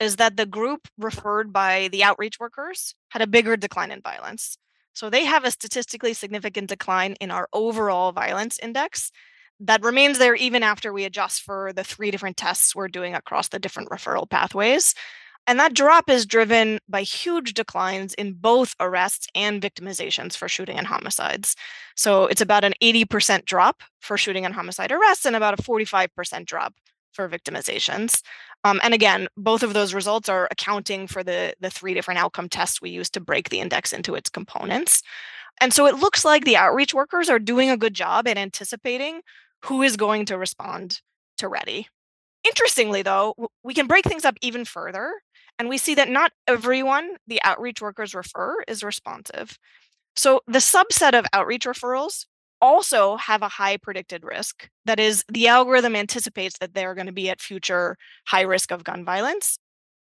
is 0.00 0.16
that 0.16 0.36
the 0.36 0.46
group 0.46 0.88
referred 0.98 1.52
by 1.52 1.88
the 1.92 2.04
outreach 2.04 2.38
workers 2.38 2.94
had 3.10 3.22
a 3.22 3.26
bigger 3.26 3.56
decline 3.56 3.90
in 3.90 4.00
violence. 4.00 4.58
So 4.92 5.10
they 5.10 5.24
have 5.24 5.44
a 5.44 5.50
statistically 5.50 6.14
significant 6.14 6.68
decline 6.68 7.14
in 7.20 7.30
our 7.30 7.48
overall 7.52 8.12
violence 8.12 8.58
index 8.62 9.10
that 9.60 9.82
remains 9.82 10.18
there 10.18 10.34
even 10.34 10.62
after 10.62 10.92
we 10.92 11.04
adjust 11.04 11.42
for 11.42 11.72
the 11.72 11.84
three 11.84 12.10
different 12.10 12.36
tests 12.36 12.74
we're 12.74 12.88
doing 12.88 13.14
across 13.14 13.48
the 13.48 13.58
different 13.58 13.88
referral 13.90 14.28
pathways. 14.28 14.94
And 15.46 15.60
that 15.60 15.74
drop 15.74 16.10
is 16.10 16.26
driven 16.26 16.80
by 16.88 17.02
huge 17.02 17.54
declines 17.54 18.14
in 18.14 18.32
both 18.32 18.74
arrests 18.80 19.28
and 19.34 19.62
victimizations 19.62 20.36
for 20.36 20.48
shooting 20.48 20.76
and 20.76 20.86
homicides. 20.86 21.54
So 21.94 22.26
it's 22.26 22.40
about 22.40 22.64
an 22.64 22.74
80% 22.82 23.44
drop 23.44 23.82
for 24.00 24.18
shooting 24.18 24.44
and 24.44 24.54
homicide 24.54 24.90
arrests 24.90 25.24
and 25.24 25.36
about 25.36 25.58
a 25.58 25.62
45% 25.62 26.46
drop 26.46 26.74
for 27.16 27.28
victimizations. 27.28 28.22
Um, 28.62 28.80
and 28.82 28.94
again, 28.94 29.26
both 29.36 29.62
of 29.62 29.74
those 29.74 29.94
results 29.94 30.28
are 30.28 30.48
accounting 30.50 31.06
for 31.06 31.24
the, 31.24 31.54
the 31.60 31.70
three 31.70 31.94
different 31.94 32.20
outcome 32.20 32.48
tests 32.48 32.80
we 32.80 32.90
use 32.90 33.10
to 33.10 33.20
break 33.20 33.48
the 33.48 33.60
index 33.60 33.92
into 33.92 34.14
its 34.14 34.30
components. 34.30 35.02
And 35.60 35.72
so 35.72 35.86
it 35.86 35.96
looks 35.96 36.24
like 36.24 36.44
the 36.44 36.56
outreach 36.56 36.92
workers 36.92 37.28
are 37.28 37.38
doing 37.38 37.70
a 37.70 37.76
good 37.76 37.94
job 37.94 38.28
at 38.28 38.38
anticipating 38.38 39.22
who 39.64 39.82
is 39.82 39.96
going 39.96 40.26
to 40.26 40.38
respond 40.38 41.00
to 41.38 41.48
READI. 41.48 41.86
Interestingly, 42.44 43.02
though, 43.02 43.34
we 43.64 43.74
can 43.74 43.86
break 43.86 44.04
things 44.04 44.24
up 44.24 44.36
even 44.40 44.64
further, 44.64 45.10
and 45.58 45.68
we 45.68 45.78
see 45.78 45.94
that 45.94 46.08
not 46.08 46.32
everyone 46.46 47.16
the 47.26 47.42
outreach 47.42 47.80
workers 47.80 48.14
refer 48.14 48.62
is 48.68 48.84
responsive. 48.84 49.58
So 50.14 50.42
the 50.46 50.58
subset 50.58 51.18
of 51.18 51.26
outreach 51.32 51.66
referrals 51.66 52.26
also 52.60 53.16
have 53.16 53.42
a 53.42 53.48
high 53.48 53.76
predicted 53.76 54.24
risk. 54.24 54.68
That 54.84 55.00
is, 55.00 55.24
the 55.28 55.48
algorithm 55.48 55.96
anticipates 55.96 56.58
that 56.58 56.74
they're 56.74 56.94
going 56.94 57.06
to 57.06 57.12
be 57.12 57.30
at 57.30 57.40
future 57.40 57.96
high 58.26 58.42
risk 58.42 58.70
of 58.70 58.84
gun 58.84 59.04
violence. 59.04 59.58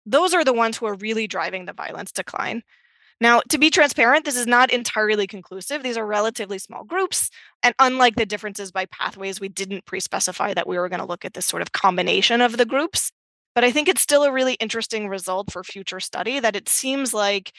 Those 0.07 0.35
are 0.35 0.45
the 0.45 0.53
ones 0.53 0.77
who 0.77 0.87
are 0.87 0.95
really 0.95 1.27
driving 1.27 1.67
the 1.67 1.73
violence 1.73 2.13
decline. 2.13 2.63
Now, 3.21 3.41
to 3.49 3.59
be 3.59 3.69
transparent, 3.71 4.25
this 4.25 4.37
is 4.37 4.47
not 4.47 4.73
entirely 4.73 5.27
conclusive. 5.27 5.83
These 5.83 5.97
are 5.97 6.07
relatively 6.07 6.59
small 6.59 6.85
groups. 6.85 7.31
And 7.63 7.75
unlike 7.79 8.15
the 8.15 8.27
differences 8.27 8.71
by 8.71 8.87
pathways, 8.87 9.41
we 9.41 9.49
didn't 9.49 9.87
pre 9.87 10.01
specify 10.01 10.55
that 10.55 10.69
we 10.69 10.79
were 10.79 10.89
going 10.89 11.01
to 11.01 11.07
look 11.07 11.25
at 11.25 11.35
this 11.35 11.47
sort 11.47 11.63
of 11.63 11.73
combination 11.73 12.41
of 12.41 12.57
the 12.57 12.65
groups. 12.65 13.11
But 13.55 13.65
I 13.65 13.73
think 13.73 13.89
it's 13.89 14.03
still 14.03 14.23
a 14.23 14.31
really 14.31 14.55
interesting 14.55 15.09
result 15.09 15.51
for 15.51 15.65
future 15.65 15.99
study 15.99 16.39
that 16.39 16.55
it 16.55 16.69
seems 16.69 17.13
like 17.13 17.53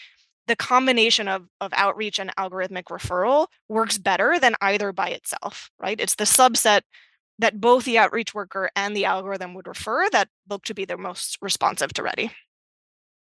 the 0.50 0.56
combination 0.56 1.28
of, 1.28 1.46
of 1.62 1.72
outreach 1.74 2.20
and 2.20 2.36
algorithmic 2.36 2.86
referral 2.86 3.48
works 3.70 4.00
better 4.00 4.40
than 4.40 4.56
either 4.62 4.92
by 4.92 5.10
itself, 5.10 5.70
right? 5.80 6.02
It's 6.02 6.16
the 6.16 6.24
subset 6.24 6.82
that 7.38 7.62
both 7.62 7.86
the 7.86 8.00
outreach 8.00 8.34
worker 8.34 8.70
and 8.76 8.98
the 8.98 9.06
algorithm 9.06 9.54
would 9.54 9.68
refer 9.68 10.10
that 10.10 10.28
look 10.50 10.64
to 10.66 10.74
be 10.74 10.86
the 10.86 10.98
most 10.98 11.38
responsive 11.42 11.94
to 11.94 12.04
READI. 12.04 12.32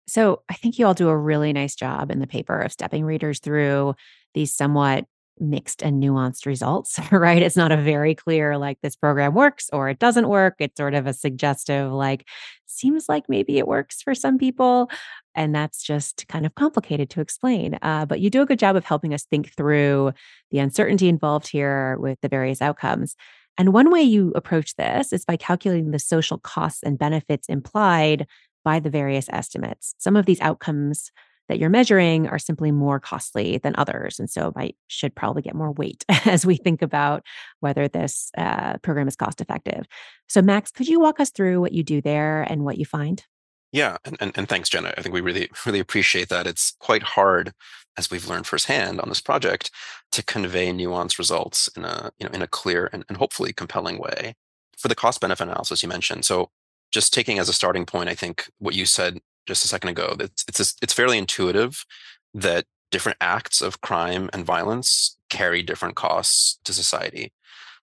So 0.07 0.41
I 0.49 0.55
think 0.55 0.79
you 0.79 0.87
all 0.87 0.95
do 0.95 1.09
a 1.09 1.17
really 1.17 1.53
nice 1.53 1.75
job 1.75 2.09
in 2.09 2.19
the 2.19 2.25
paper 2.25 2.57
of 2.57 2.71
stepping 2.71 3.03
readers 3.03 3.39
through 3.39 3.95
these 4.33 4.53
somewhat 4.53 5.05
mixed 5.39 5.81
and 5.81 6.01
nuanced 6.01 6.45
results, 6.45 6.99
right? 7.11 7.41
It's 7.41 7.55
not 7.55 7.71
a 7.71 7.77
very 7.77 8.15
clear, 8.15 8.57
like, 8.57 8.79
this 8.81 8.95
program 8.95 9.33
works 9.33 9.69
or 9.71 9.89
it 9.89 9.99
doesn't 9.99 10.27
work. 10.27 10.55
It's 10.59 10.77
sort 10.77 10.93
of 10.93 11.07
a 11.07 11.13
suggestive, 11.13 11.91
like, 11.91 12.27
seems 12.65 13.09
like 13.09 13.25
maybe 13.27 13.57
it 13.57 13.67
works 13.67 14.01
for 14.01 14.15
some 14.15 14.37
people. 14.37 14.89
And 15.35 15.53
that's 15.53 15.83
just 15.83 16.27
kind 16.27 16.45
of 16.45 16.55
complicated 16.55 17.09
to 17.11 17.21
explain. 17.21 17.77
Uh, 17.81 18.05
but 18.05 18.19
you 18.19 18.29
do 18.29 18.41
a 18.41 18.45
good 18.45 18.59
job 18.59 18.75
of 18.75 18.85
helping 18.85 19.13
us 19.13 19.25
think 19.25 19.53
through 19.55 20.13
the 20.51 20.59
uncertainty 20.59 21.07
involved 21.07 21.47
here 21.47 21.97
with 21.99 22.19
the 22.21 22.29
various 22.29 22.61
outcomes. 22.61 23.15
And 23.57 23.73
one 23.73 23.91
way 23.91 24.01
you 24.01 24.31
approach 24.35 24.75
this 24.75 25.11
is 25.11 25.25
by 25.25 25.35
calculating 25.35 25.91
the 25.91 25.99
social 25.99 26.37
costs 26.37 26.81
and 26.81 26.97
benefits 26.97 27.49
implied 27.49 28.25
by 28.63 28.79
the 28.79 28.89
various 28.89 29.27
estimates. 29.29 29.93
Some 29.97 30.15
of 30.15 30.25
these 30.25 30.41
outcomes 30.41 31.11
that 31.49 31.59
you're 31.59 31.69
measuring 31.69 32.27
are 32.27 32.39
simply 32.39 32.71
more 32.71 32.99
costly 32.99 33.57
than 33.57 33.75
others. 33.77 34.19
And 34.19 34.29
so 34.29 34.53
I 34.55 34.73
should 34.87 35.13
probably 35.13 35.41
get 35.41 35.55
more 35.55 35.71
weight 35.71 36.05
as 36.25 36.45
we 36.45 36.55
think 36.55 36.81
about 36.81 37.25
whether 37.59 37.87
this 37.87 38.31
uh, 38.37 38.77
program 38.77 39.07
is 39.07 39.15
cost 39.15 39.41
effective. 39.41 39.85
So, 40.27 40.41
Max, 40.41 40.71
could 40.71 40.87
you 40.87 40.99
walk 40.99 41.19
us 41.19 41.31
through 41.31 41.59
what 41.59 41.73
you 41.73 41.83
do 41.83 42.01
there 42.01 42.43
and 42.43 42.63
what 42.63 42.77
you 42.77 42.85
find? 42.85 43.23
Yeah, 43.71 43.97
and, 44.05 44.17
and, 44.19 44.31
and 44.35 44.49
thanks, 44.49 44.69
Jenna. 44.69 44.93
I 44.97 45.01
think 45.01 45.13
we 45.13 45.21
really, 45.21 45.49
really 45.65 45.79
appreciate 45.79 46.29
that. 46.29 46.47
It's 46.47 46.75
quite 46.79 47.03
hard, 47.03 47.53
as 47.97 48.09
we've 48.09 48.27
learned 48.27 48.47
firsthand 48.47 48.99
on 48.99 49.09
this 49.09 49.21
project, 49.21 49.69
to 50.11 50.23
convey 50.23 50.71
nuanced 50.71 51.19
results 51.19 51.67
in 51.75 51.85
a, 51.85 52.11
you 52.19 52.27
know, 52.27 52.33
in 52.33 52.41
a 52.41 52.47
clear 52.47 52.89
and, 52.91 53.05
and 53.09 53.17
hopefully 53.17 53.53
compelling 53.53 53.99
way. 53.99 54.33
For 54.77 54.87
the 54.87 54.95
cost 54.95 55.21
benefit 55.21 55.43
analysis 55.43 55.83
you 55.83 55.89
mentioned, 55.89 56.25
so 56.25 56.49
just 56.91 57.13
taking 57.13 57.37
as 57.37 57.49
a 57.49 57.53
starting 57.53 57.85
point, 57.85 58.09
I 58.09 58.15
think 58.15 58.49
what 58.57 58.73
you 58.73 58.85
said 58.85 59.19
just 59.49 59.65
a 59.65 59.67
second 59.67 59.89
ago, 59.89 60.15
it's 60.19 60.45
it's, 60.47 60.75
it's 60.81 60.93
fairly 60.93 61.17
intuitive 61.17 61.85
that 62.33 62.65
different 62.91 63.17
acts 63.19 63.61
of 63.61 63.81
crime 63.81 64.29
and 64.31 64.45
violence 64.45 65.17
carry 65.29 65.61
different 65.61 65.95
costs 65.95 66.59
to 66.63 66.71
society. 66.71 67.33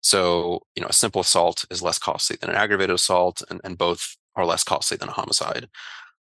So, 0.01 0.63
you 0.75 0.81
know, 0.81 0.89
a 0.89 0.93
simple 0.93 1.21
assault 1.21 1.65
is 1.71 1.81
less 1.81 1.97
costly 1.97 2.35
than 2.39 2.49
an 2.49 2.57
aggravated 2.57 2.93
assault, 2.93 3.41
and, 3.49 3.61
and 3.63 3.77
both 3.77 4.17
are 4.35 4.45
less 4.45 4.63
costly 4.63 4.97
than 4.97 5.07
a 5.09 5.13
homicide. 5.13 5.69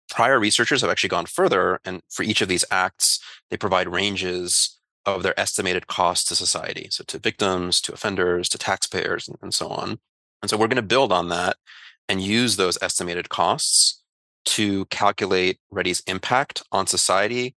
Prior 0.10 0.40
researchers 0.40 0.82
have 0.82 0.90
actually 0.90 1.10
gone 1.10 1.28
further, 1.28 1.80
and 1.86 2.02
for 2.10 2.24
each 2.24 2.42
of 2.42 2.48
these 2.48 2.66
acts, 2.72 3.20
they 3.50 3.58
provide 3.58 3.88
ranges 3.88 4.80
of 5.06 5.22
their 5.22 5.40
estimated 5.40 5.86
cost 5.86 6.28
to 6.28 6.36
society. 6.36 6.88
So, 6.90 7.04
to 7.08 7.20
victims, 7.20 7.80
to 7.82 7.94
offenders, 7.94 8.50
to 8.50 8.58
taxpayers, 8.58 9.28
and, 9.28 9.38
and 9.42 9.54
so 9.54 9.68
on. 9.68 10.00
And 10.42 10.50
so, 10.50 10.58
we're 10.58 10.68
going 10.68 10.78
to 10.78 10.82
build 10.96 11.12
on 11.12 11.30
that 11.30 11.58
and 12.10 12.22
use 12.22 12.56
those 12.56 12.80
estimated 12.82 13.30
costs 13.30 14.02
to 14.48 14.86
calculate 14.86 15.60
READI's 15.72 16.02
impact 16.08 16.64
on 16.72 16.88
society 16.88 17.56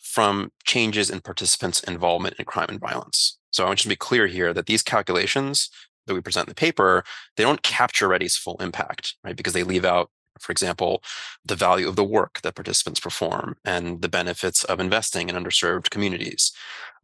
from 0.00 0.50
changes 0.64 1.08
in 1.08 1.20
participants' 1.20 1.82
involvement 1.84 2.34
in 2.38 2.44
crime 2.44 2.66
and 2.68 2.80
violence. 2.80 3.38
So 3.50 3.64
I 3.64 3.66
want 3.68 3.80
you 3.80 3.88
to 3.88 3.92
be 3.92 3.96
clear 3.96 4.26
here 4.26 4.52
that 4.52 4.66
these 4.66 4.82
calculations 4.82 5.70
that 6.06 6.14
we 6.14 6.20
present 6.20 6.48
in 6.48 6.50
the 6.50 6.56
paper, 6.56 7.04
they 7.36 7.44
don't 7.44 7.62
capture 7.62 8.08
READI's 8.08 8.36
full 8.36 8.56
impact, 8.60 9.14
right? 9.22 9.36
Because 9.36 9.52
they 9.52 9.62
leave 9.62 9.84
out, 9.84 10.10
for 10.40 10.50
example, 10.50 11.02
the 11.44 11.54
value 11.54 11.88
of 11.88 11.94
the 11.94 12.02
work 12.02 12.40
that 12.42 12.56
participants 12.56 12.98
perform 12.98 13.56
and 13.64 14.02
the 14.02 14.08
benefits 14.08 14.64
of 14.64 14.80
investing 14.80 15.28
in 15.28 15.36
underserved 15.36 15.90
communities. 15.90 16.50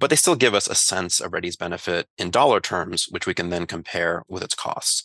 But 0.01 0.11
they 0.11 0.17
still 0.17 0.35
give 0.35 0.55
us 0.55 0.67
a 0.67 0.75
sense 0.75 1.21
of 1.21 1.33
READI's 1.33 1.57
benefit 1.57 2.09
in 2.19 2.31
dollar 2.31 2.61
terms, 2.61 3.07
which 3.09 3.27
we 3.27 3.35
can 3.35 3.51
then 3.51 3.67
compare 3.67 4.25
with 4.29 4.43
its 4.43 4.55
costs. 4.57 5.05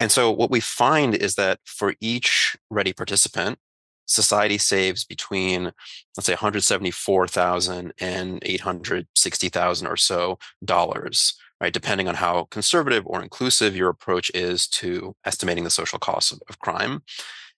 And 0.00 0.12
so 0.12 0.30
what 0.30 0.50
we 0.50 0.60
find 0.60 1.14
is 1.14 1.34
that 1.34 1.58
for 1.64 1.94
each 2.00 2.56
READI 2.70 2.96
participant, 2.96 3.58
society 4.06 4.58
saves 4.58 5.04
between, 5.04 5.72
let's 6.16 6.26
say, 6.26 6.32
174,000 6.32 7.92
and 8.00 8.42
860,000 8.42 9.86
or 9.86 9.96
so 9.96 10.38
dollars, 10.64 11.34
right? 11.60 11.72
Depending 11.72 12.08
on 12.08 12.14
how 12.14 12.44
conservative 12.50 13.04
or 13.06 13.22
inclusive 13.22 13.76
your 13.76 13.90
approach 13.90 14.30
is 14.34 14.66
to 14.68 15.14
estimating 15.24 15.64
the 15.64 15.70
social 15.70 15.98
costs 15.98 16.32
of, 16.32 16.40
of 16.48 16.58
crime. 16.58 17.02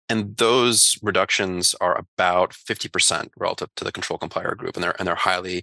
And 0.08 0.36
those 0.38 0.98
reductions 1.02 1.74
are 1.80 1.96
about 1.96 2.50
50% 2.50 3.28
relative 3.36 3.68
to 3.76 3.84
the 3.84 3.92
control 3.92 4.18
comparator 4.18 4.56
group, 4.56 4.74
and 4.76 4.82
they're, 4.82 4.96
and 4.98 5.06
they're 5.06 5.14
highly 5.14 5.62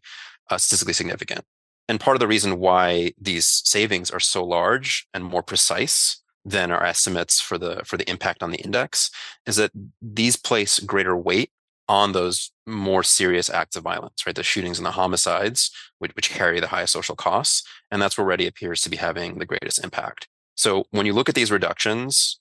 uh, 0.50 0.58
statistically 0.58 0.94
significant. 0.94 1.44
And 1.90 2.00
part 2.00 2.16
of 2.16 2.20
the 2.20 2.28
reason 2.28 2.60
why 2.60 3.12
these 3.20 3.62
savings 3.66 4.10
are 4.10 4.22
so 4.22 4.44
large 4.46 5.08
and 5.14 5.24
more 5.24 5.44
precise 5.44 6.22
than 6.48 6.72
our 6.72 6.84
estimates 6.84 7.42
for 7.42 7.58
the 7.58 7.82
for 7.86 7.98
the 7.98 8.10
impact 8.10 8.42
on 8.42 8.52
the 8.52 8.58
index 8.60 9.12
is 9.46 9.58
that 9.58 9.72
these 10.02 10.38
place 10.38 10.80
greater 10.80 11.16
weight 11.16 11.52
on 11.90 12.14
those 12.14 12.52
more 12.66 13.04
serious 13.04 13.50
acts 13.50 13.76
of 13.76 13.84
violence, 13.84 14.26
right? 14.26 14.36
The 14.36 14.44
shootings 14.44 14.78
and 14.78 14.86
the 14.86 14.92
homicides, 14.92 15.72
which, 16.00 16.12
which 16.16 16.30
carry 16.30 16.60
the 16.60 16.68
highest 16.68 16.94
social 16.94 17.16
costs. 17.16 17.64
And 17.92 18.02
that's 18.02 18.18
where 18.18 18.28
READI 18.28 18.48
appears 18.48 18.82
to 18.82 18.90
be 18.90 18.98
having 18.98 19.38
the 19.38 19.46
greatest 19.46 19.84
impact. 19.84 20.28
So 20.56 20.86
when 20.92 21.06
you 21.06 21.14
look 21.14 21.30
at 21.30 21.36
these 21.36 21.52
reductions 21.52 22.40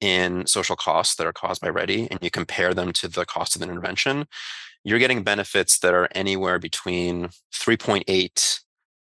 in 0.00 0.46
social 0.46 0.76
costs 0.76 1.16
that 1.16 1.26
are 1.26 1.32
caused 1.32 1.60
by 1.60 1.68
READI 1.68 2.08
and 2.10 2.18
you 2.22 2.30
compare 2.30 2.72
them 2.72 2.92
to 2.94 3.08
the 3.08 3.26
cost 3.26 3.56
of 3.56 3.62
an 3.62 3.68
intervention, 3.68 4.26
you're 4.84 4.98
getting 4.98 5.22
benefits 5.22 5.78
that 5.80 5.92
are 5.92 6.08
anywhere 6.14 6.58
between 6.58 7.28
3.8 7.52 8.60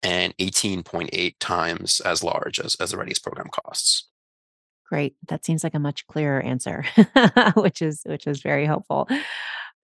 and 0.03 0.37
18.8 0.39 1.35
times 1.39 2.01
as 2.01 2.25
large 2.25 2.59
as, 2.59 2.75
as 2.77 2.91
the 2.91 2.97
READI's 2.97 3.19
program 3.21 3.49
costs. 3.49 4.08
Great. 4.89 5.17
That 5.29 5.45
seems 5.45 5.63
like 5.63 5.75
a 5.75 5.79
much 5.79 6.07
clearer 6.07 6.41
answer, 6.41 6.85
which 7.55 7.83
is 7.83 8.03
which 8.07 8.27
is 8.27 8.41
very 8.41 8.65
helpful. 8.65 9.07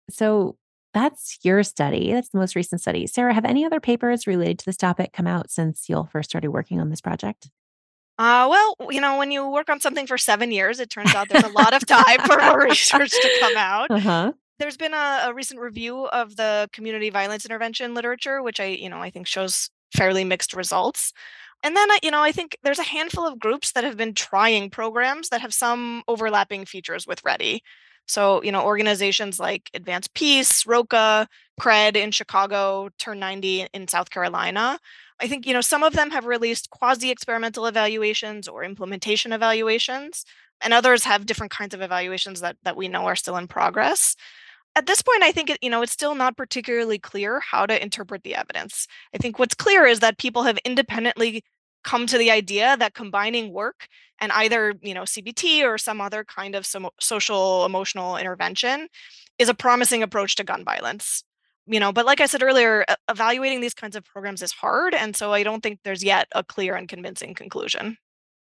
So 0.09 0.57
that's 0.93 1.37
your 1.43 1.63
study. 1.63 2.11
That's 2.11 2.29
the 2.29 2.39
most 2.39 2.55
recent 2.55 2.81
study. 2.81 3.07
Sarah, 3.07 3.33
have 3.33 3.45
any 3.45 3.65
other 3.65 3.79
papers 3.79 4.27
related 4.27 4.59
to 4.59 4.65
this 4.65 4.77
topic 4.77 5.13
come 5.13 5.27
out 5.27 5.49
since 5.51 5.87
you 5.87 5.95
all 5.95 6.09
first 6.11 6.29
started 6.29 6.49
working 6.49 6.79
on 6.81 6.89
this 6.89 7.01
project? 7.01 7.49
Uh, 8.17 8.47
well, 8.49 8.75
you 8.89 8.99
know, 8.99 9.17
when 9.17 9.31
you 9.31 9.47
work 9.49 9.69
on 9.69 9.79
something 9.79 10.05
for 10.05 10.17
seven 10.17 10.51
years, 10.51 10.81
it 10.81 10.89
turns 10.89 11.15
out 11.15 11.29
there's 11.29 11.43
a 11.43 11.49
lot 11.49 11.73
of 11.73 11.85
time 11.85 12.19
for 12.25 12.37
more 12.37 12.61
research 12.63 13.11
to 13.11 13.37
come 13.39 13.55
out. 13.55 13.89
Uh-huh. 13.89 14.33
There's 14.57 14.75
been 14.75 14.93
a, 14.93 15.21
a 15.27 15.33
recent 15.33 15.61
review 15.61 16.07
of 16.07 16.35
the 16.35 16.69
community 16.73 17.09
violence 17.09 17.45
intervention 17.45 17.93
literature, 17.93 18.43
which 18.43 18.59
I, 18.59 18.65
you 18.65 18.89
know, 18.89 18.97
I 18.97 19.09
think 19.09 19.25
shows 19.25 19.69
fairly 19.95 20.25
mixed 20.25 20.53
results. 20.53 21.13
And 21.63 21.75
then, 21.75 21.89
you 22.01 22.11
know, 22.11 22.21
I 22.21 22.31
think 22.31 22.57
there's 22.63 22.79
a 22.79 22.83
handful 22.83 23.27
of 23.27 23.39
groups 23.39 23.73
that 23.73 23.83
have 23.83 23.97
been 23.97 24.13
trying 24.13 24.69
programs 24.69 25.29
that 25.29 25.41
have 25.41 25.53
some 25.53 26.03
overlapping 26.07 26.65
features 26.65 27.05
with 27.05 27.23
READI. 27.23 27.59
So, 28.07 28.41
you 28.41 28.51
know, 28.51 28.63
organizations 28.63 29.39
like 29.39 29.69
Advance 29.73 30.07
Peace, 30.07 30.65
ROCA, 30.65 31.27
CRED 31.59 31.95
in 31.95 32.11
Chicago, 32.11 32.89
Turn 32.97 33.19
90 33.19 33.67
in 33.73 33.87
South 33.87 34.09
Carolina. 34.09 34.79
I 35.19 35.27
think, 35.27 35.45
you 35.45 35.53
know, 35.53 35.61
some 35.61 35.83
of 35.83 35.93
them 35.93 36.09
have 36.11 36.25
released 36.25 36.69
quasi 36.69 37.11
experimental 37.11 37.65
evaluations 37.65 38.47
or 38.47 38.63
implementation 38.63 39.33
evaluations, 39.33 40.25
and 40.61 40.73
others 40.73 41.03
have 41.03 41.25
different 41.25 41.51
kinds 41.51 41.73
of 41.73 41.81
evaluations 41.81 42.41
that, 42.41 42.55
that 42.63 42.77
we 42.77 42.87
know 42.87 43.05
are 43.05 43.15
still 43.15 43.37
in 43.37 43.47
progress 43.47 44.15
at 44.75 44.85
this 44.85 45.01
point 45.01 45.23
i 45.23 45.31
think 45.31 45.55
you 45.61 45.69
know 45.69 45.81
it's 45.81 45.91
still 45.91 46.15
not 46.15 46.37
particularly 46.37 46.99
clear 46.99 47.39
how 47.39 47.65
to 47.65 47.81
interpret 47.81 48.23
the 48.23 48.35
evidence. 48.35 48.87
I 49.13 49.17
think 49.17 49.39
what's 49.39 49.55
clear 49.55 49.85
is 49.85 49.99
that 49.99 50.17
people 50.17 50.43
have 50.43 50.57
independently 50.65 51.43
come 51.83 52.05
to 52.07 52.17
the 52.17 52.31
idea 52.31 52.75
that 52.77 52.93
combining 52.93 53.53
work 53.53 53.87
and 54.19 54.31
either 54.33 54.73
you 54.81 54.93
know 54.93 55.03
cbt 55.03 55.63
or 55.63 55.77
some 55.77 56.01
other 56.01 56.23
kind 56.23 56.55
of 56.55 56.67
social 56.99 57.65
emotional 57.65 58.17
intervention 58.17 58.87
is 59.37 59.49
a 59.49 59.53
promising 59.53 60.03
approach 60.03 60.35
to 60.35 60.43
gun 60.43 60.63
violence 60.63 61.23
you 61.71 61.79
know? 61.79 61.93
But 61.93 62.05
like 62.05 62.19
i 62.19 62.25
said 62.25 62.43
earlier 62.43 62.83
evaluating 63.07 63.61
these 63.61 63.73
kinds 63.73 63.95
of 63.95 64.03
programs 64.03 64.41
is 64.41 64.51
hard 64.51 64.93
and 64.93 65.15
so 65.15 65.31
i 65.31 65.43
don't 65.43 65.61
think 65.61 65.79
there's 65.83 66.03
yet 66.03 66.27
a 66.33 66.43
clear 66.43 66.75
and 66.75 66.87
convincing 66.87 67.33
conclusion. 67.33 67.97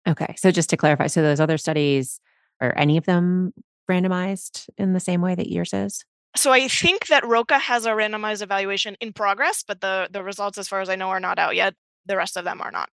Okay 0.08 0.34
so 0.38 0.50
just 0.50 0.70
to 0.70 0.76
clarify 0.76 1.08
so 1.08 1.22
those 1.22 1.40
other 1.40 1.58
studies 1.58 2.20
are 2.60 2.72
any 2.76 2.96
of 2.96 3.04
them 3.04 3.52
randomized 3.90 4.68
in 4.78 4.92
the 4.92 5.00
same 5.00 5.20
way 5.20 5.34
that 5.34 5.50
yours 5.50 5.72
is? 5.74 6.04
So 6.36 6.52
I 6.52 6.68
think 6.68 7.08
that 7.08 7.26
ROCA 7.26 7.58
has 7.58 7.86
a 7.86 7.90
randomized 7.90 8.42
evaluation 8.42 8.96
in 9.00 9.12
progress, 9.12 9.64
but 9.66 9.80
the 9.80 10.08
the 10.10 10.22
results, 10.22 10.58
as 10.58 10.68
far 10.68 10.80
as 10.80 10.88
I 10.88 10.96
know, 10.96 11.08
are 11.08 11.20
not 11.20 11.38
out 11.38 11.56
yet. 11.56 11.74
The 12.06 12.16
rest 12.16 12.36
of 12.36 12.44
them 12.44 12.60
are 12.60 12.70
not. 12.70 12.88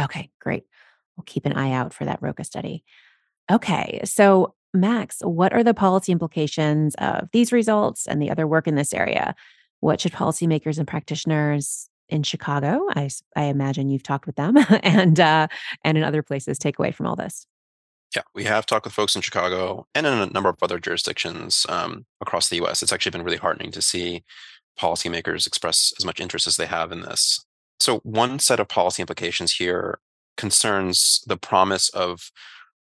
Okay, 0.00 0.30
great. 0.40 0.64
We'll 1.16 1.24
keep 1.24 1.46
an 1.46 1.54
eye 1.54 1.72
out 1.72 1.94
for 1.94 2.04
that 2.04 2.20
ROCA 2.20 2.44
study. 2.44 2.84
Okay, 3.50 4.00
so 4.04 4.54
Max, 4.74 5.18
what 5.22 5.54
are 5.54 5.64
the 5.64 5.72
policy 5.72 6.12
implications 6.12 6.94
of 6.96 7.28
these 7.32 7.52
results 7.52 8.06
and 8.06 8.20
the 8.20 8.30
other 8.30 8.46
work 8.46 8.68
in 8.68 8.74
this 8.74 8.92
area? 8.92 9.34
What 9.80 10.00
should 10.00 10.12
policymakers 10.12 10.78
and 10.78 10.86
practitioners 10.86 11.88
in 12.08 12.22
Chicago, 12.22 12.86
I, 12.94 13.08
I 13.34 13.44
imagine 13.44 13.88
you've 13.88 14.02
talked 14.02 14.26
with 14.26 14.36
them, 14.36 14.56
and 14.82 15.18
uh, 15.18 15.48
and 15.82 15.98
in 15.98 16.04
other 16.04 16.22
places 16.22 16.58
take 16.58 16.78
away 16.78 16.92
from 16.92 17.06
all 17.06 17.16
this? 17.16 17.46
Yeah, 18.16 18.22
we 18.34 18.44
have 18.44 18.64
talked 18.64 18.86
with 18.86 18.94
folks 18.94 19.14
in 19.14 19.20
Chicago 19.20 19.86
and 19.94 20.06
in 20.06 20.14
a 20.14 20.26
number 20.26 20.48
of 20.48 20.56
other 20.62 20.78
jurisdictions 20.78 21.66
um, 21.68 22.06
across 22.22 22.48
the 22.48 22.56
US. 22.64 22.82
It's 22.82 22.90
actually 22.90 23.10
been 23.10 23.22
really 23.22 23.36
heartening 23.36 23.70
to 23.72 23.82
see 23.82 24.24
policymakers 24.80 25.46
express 25.46 25.92
as 25.98 26.04
much 26.06 26.18
interest 26.18 26.46
as 26.46 26.56
they 26.56 26.64
have 26.64 26.92
in 26.92 27.02
this. 27.02 27.44
So, 27.78 27.98
one 27.98 28.38
set 28.38 28.58
of 28.58 28.68
policy 28.68 29.02
implications 29.02 29.52
here 29.52 29.98
concerns 30.38 31.22
the 31.26 31.36
promise 31.36 31.90
of 31.90 32.30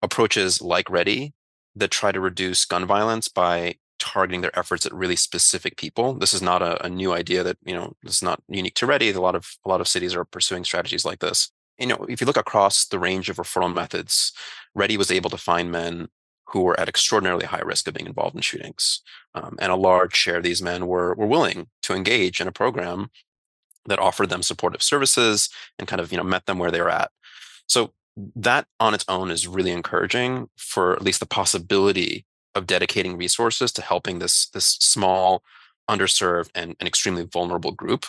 approaches 0.03 0.61
like 0.61 0.91
READI 0.91 1.33
that 1.77 1.91
try 1.91 2.13
to 2.13 2.21
reduce 2.21 2.67
gun 2.67 2.85
violence 2.85 3.29
by 3.29 3.77
targeting 3.99 4.43
their 4.43 4.59
efforts 4.59 4.85
at 4.85 4.93
really 4.93 5.17
specific 5.17 5.79
people. 5.79 6.13
This 6.13 6.35
is 6.35 6.43
not 6.43 6.61
a, 6.61 6.85
a 6.85 6.91
new 6.91 7.15
idea 7.15 7.43
that 7.43 7.57
you 7.65 7.75
know 7.75 7.95
this 8.03 8.17
is 8.17 8.23
not 8.23 8.43
unique 8.49 8.75
to 8.75 8.87
READI. 8.87 9.15
A 9.15 9.21
lot 9.21 9.35
of 9.35 9.57
a 9.65 9.71
lot 9.71 9.81
of 9.81 9.89
cities 9.89 10.15
are 10.15 10.27
pursuing 10.27 10.63
strategies 10.63 11.07
like 11.07 11.21
this 11.21 11.51
you 11.83 11.89
know, 11.89 12.07
if 12.09 12.21
you 12.21 12.27
look 12.27 12.37
across 12.37 12.87
the 12.87 12.99
range 12.99 13.29
of 13.29 13.37
referral 13.37 13.75
methods, 13.75 14.33
READI 14.77 14.97
was 14.97 15.11
able 15.11 15.31
to 15.31 15.37
find 15.37 15.73
men 15.73 16.09
who 16.47 16.63
were 16.63 16.79
at 16.79 16.89
extraordinarily 16.89 17.47
high 17.47 17.61
risk 17.61 17.89
of 17.89 17.95
being 17.95 18.07
involved 18.07 18.37
in 18.37 18.41
shootings. 18.41 19.03
Um, 19.35 19.57
and 19.59 19.73
a 19.73 19.77
large 19.77 20.15
share 20.15 20.37
of 20.37 20.45
these 20.45 20.63
men 20.63 20.87
were, 20.87 21.15
were 21.15 21.27
willing 21.27 21.69
to 21.83 21.95
engage 21.95 22.41
in 22.41 22.47
a 22.47 22.53
program 22.53 23.11
that 23.87 23.99
offered 23.99 24.29
them 24.29 24.43
supportive 24.43 24.83
services 24.83 25.49
and 25.79 25.89
kind 25.89 26.01
of, 26.01 26.13
you 26.13 26.19
know, 26.19 26.25
met 26.25 26.47
them 26.47 26.59
where 26.59 26.71
they 26.71 26.81
were 26.81 26.91
at. 26.91 27.11
So 27.67 27.95
that 28.37 28.67
on 28.79 28.95
its 28.95 29.05
own 29.09 29.31
is 29.31 29.49
really 29.49 29.73
encouraging 29.73 30.51
for 30.57 30.93
at 30.93 31.03
least 31.03 31.19
the 31.19 31.27
possibility 31.27 32.27
of 32.55 32.67
dedicating 32.67 33.17
resources 33.17 33.73
to 33.73 33.83
helping 33.83 34.21
this, 34.21 34.47
this 34.51 34.67
small, 34.67 35.43
underserved, 35.91 36.51
and, 36.55 36.77
and 36.79 36.87
extremely 36.87 37.25
vulnerable 37.25 37.73
group 37.73 38.07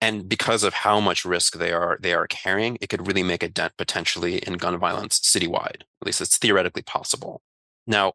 and 0.00 0.28
because 0.28 0.62
of 0.62 0.74
how 0.74 1.00
much 1.00 1.24
risk 1.24 1.54
they 1.54 1.72
are 1.72 1.98
they 2.00 2.12
are 2.12 2.26
carrying 2.26 2.78
it 2.80 2.88
could 2.88 3.06
really 3.06 3.22
make 3.22 3.42
a 3.42 3.48
dent 3.48 3.72
potentially 3.76 4.38
in 4.38 4.54
gun 4.54 4.78
violence 4.78 5.18
citywide 5.20 5.82
at 6.00 6.06
least 6.06 6.20
it's 6.20 6.38
theoretically 6.38 6.82
possible. 6.82 7.42
Now 7.86 8.14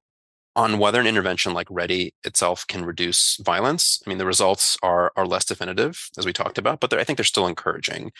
on 0.55 0.77
whether 0.77 0.99
an 0.99 1.07
intervention 1.07 1.53
like 1.53 1.67
READI 1.69 2.13
itself 2.23 2.67
can 2.67 2.85
reduce 2.85 3.37
violence 3.37 4.01
i 4.05 4.09
mean 4.09 4.17
the 4.19 4.25
results 4.25 4.77
are 4.83 5.11
are 5.15 5.25
less 5.25 5.45
definitive 5.45 6.09
as 6.17 6.25
we 6.25 6.33
talked 6.33 6.57
about 6.57 6.79
but 6.79 6.93
i 6.93 7.03
think 7.03 7.17
they're 7.17 7.25
still 7.25 7.47
encouraging. 7.47 8.11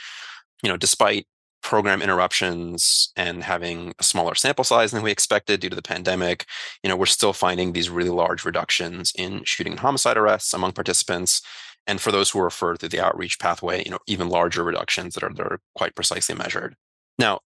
You 0.62 0.70
know 0.70 0.78
despite 0.78 1.28
program 1.62 2.02
interruptions 2.02 3.14
and 3.16 3.42
having 3.42 3.94
a 3.98 4.04
smaller 4.04 4.36
sample 4.36 4.66
size 4.66 4.92
than 4.92 5.02
we 5.02 5.12
expected 5.12 5.62
due 5.62 5.70
to 5.70 5.76
the 5.76 5.82
pandemic 5.82 6.46
you 6.84 6.90
know 6.90 6.96
we're 6.96 7.06
still 7.06 7.34
finding 7.34 7.72
these 7.72 7.90
really 7.90 8.10
large 8.10 8.44
reductions 8.44 9.14
in 9.16 9.44
shooting 9.46 9.74
and 9.74 9.80
homicide 9.80 10.18
arrests 10.18 10.54
among 10.54 10.74
participants 10.74 11.42
and 11.88 12.00
for 12.00 12.12
those 12.12 12.30
who 12.30 12.40
are 12.40 12.46
referred 12.46 12.80
through 12.80 12.90
the 12.90 13.04
outreach 13.04 13.40
pathway, 13.40 13.84
you 13.84 13.92
know, 13.92 14.00
even 14.08 14.30
larger 14.30 14.64
reductions 14.64 15.16
that 15.16 15.24
are, 15.24 15.34
that 15.34 15.46
are 15.46 15.60
quite 15.76 15.96
precisely 15.96 16.36
measured. 16.36 16.76
Now, 17.20 17.40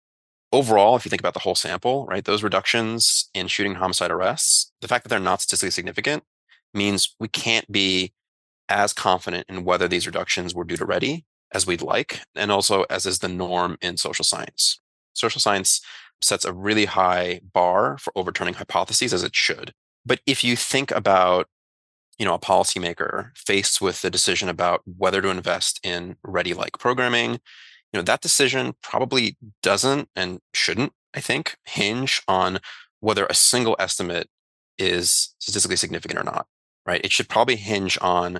overall, 0.51 0.95
if 0.95 1.05
you 1.05 1.09
think 1.09 1.21
about 1.21 1.33
the 1.33 1.39
whole 1.41 1.55
sample, 1.55 2.05
right, 2.05 2.23
those 2.23 2.43
reductions 2.43 3.29
in 3.33 3.47
shooting 3.47 3.75
homicide 3.75 4.11
arrests, 4.11 4.71
the 4.81 4.87
fact 4.87 5.03
that 5.03 5.09
they're 5.09 5.19
not 5.19 5.41
statistically 5.41 5.71
significant 5.71 6.23
means 6.73 7.15
we 7.19 7.27
can't 7.27 7.71
be 7.71 8.13
as 8.69 8.93
confident 8.93 9.45
in 9.49 9.63
whether 9.63 9.87
these 9.87 10.05
reductions 10.05 10.53
were 10.53 10.63
due 10.63 10.77
to 10.77 10.85
READI 10.85 11.23
as 11.53 11.65
we'd 11.65 11.81
like, 11.81 12.21
and 12.35 12.51
also 12.51 12.83
as 12.89 13.05
is 13.05 13.19
the 13.19 13.29
norm 13.29 13.77
in 13.81 13.97
social 13.97 14.25
science. 14.25 14.79
Social 15.13 15.39
science 15.39 15.81
sets 16.21 16.45
a 16.45 16.53
really 16.53 16.85
high 16.85 17.39
bar 17.53 17.97
for 17.97 18.11
overturning 18.15 18.55
hypotheses 18.55 19.13
as 19.13 19.23
it 19.23 19.35
should. 19.35 19.73
But 20.05 20.19
if 20.25 20.43
you 20.43 20.55
think 20.55 20.91
about 20.91 21.47
you 22.17 22.25
know 22.25 22.33
a 22.33 22.39
policymaker 22.39 23.35
faced 23.37 23.81
with 23.81 24.01
the 24.01 24.09
decision 24.09 24.49
about 24.49 24.81
whether 24.97 25.21
to 25.21 25.29
invest 25.29 25.79
in 25.83 26.15
READI 26.23 26.55
like 26.55 26.79
programming 26.79 27.31
you 27.31 27.39
know 27.93 28.01
that 28.01 28.21
decision 28.21 28.73
probably 28.81 29.37
doesn't 29.61 30.09
and 30.15 30.39
shouldn't 30.53 30.93
i 31.13 31.19
think 31.19 31.57
hinge 31.65 32.21
on 32.27 32.59
whether 32.99 33.25
a 33.27 33.33
single 33.33 33.75
estimate 33.79 34.27
is 34.77 35.35
statistically 35.39 35.77
significant 35.77 36.19
or 36.19 36.23
not 36.23 36.47
right? 36.87 37.01
It 37.03 37.11
should 37.11 37.29
probably 37.29 37.57
hinge 37.57 37.99
on 38.01 38.39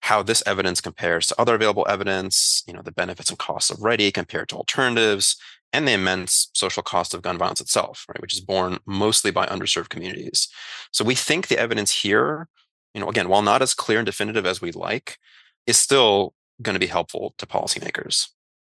how 0.00 0.22
this 0.22 0.42
evidence 0.46 0.82
compares 0.82 1.28
to 1.28 1.40
other 1.40 1.54
available 1.54 1.86
evidence 1.88 2.62
you 2.66 2.74
know 2.74 2.82
the 2.82 2.92
benefits 2.92 3.30
and 3.30 3.38
costs 3.38 3.70
of 3.70 3.78
READI 3.78 4.12
compared 4.12 4.50
to 4.50 4.56
alternatives 4.56 5.36
and 5.72 5.88
the 5.88 5.92
immense 5.92 6.50
social 6.52 6.82
cost 6.82 7.14
of 7.14 7.22
gun 7.22 7.38
violence 7.38 7.60
itself 7.60 8.04
right 8.08 8.20
which 8.20 8.34
is 8.34 8.40
borne 8.40 8.78
mostly 8.84 9.30
by 9.30 9.46
underserved 9.46 9.88
communities. 9.88 10.48
So 10.92 11.04
we 11.04 11.14
think 11.14 11.46
the 11.46 11.58
evidence 11.58 12.02
here 12.02 12.48
you 12.94 13.00
know, 13.00 13.08
again, 13.08 13.28
while 13.28 13.42
not 13.42 13.60
as 13.60 13.74
clear 13.74 13.98
and 13.98 14.06
definitive 14.06 14.46
as 14.46 14.60
we'd 14.60 14.76
like, 14.76 15.18
is 15.66 15.76
still 15.76 16.34
going 16.62 16.74
to 16.74 16.80
be 16.80 16.86
helpful 16.86 17.34
to 17.38 17.46
policymakers. 17.46 18.28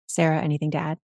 Sarah, 0.08 0.42
anything 0.42 0.72
to 0.72 0.78
add? 0.78 0.98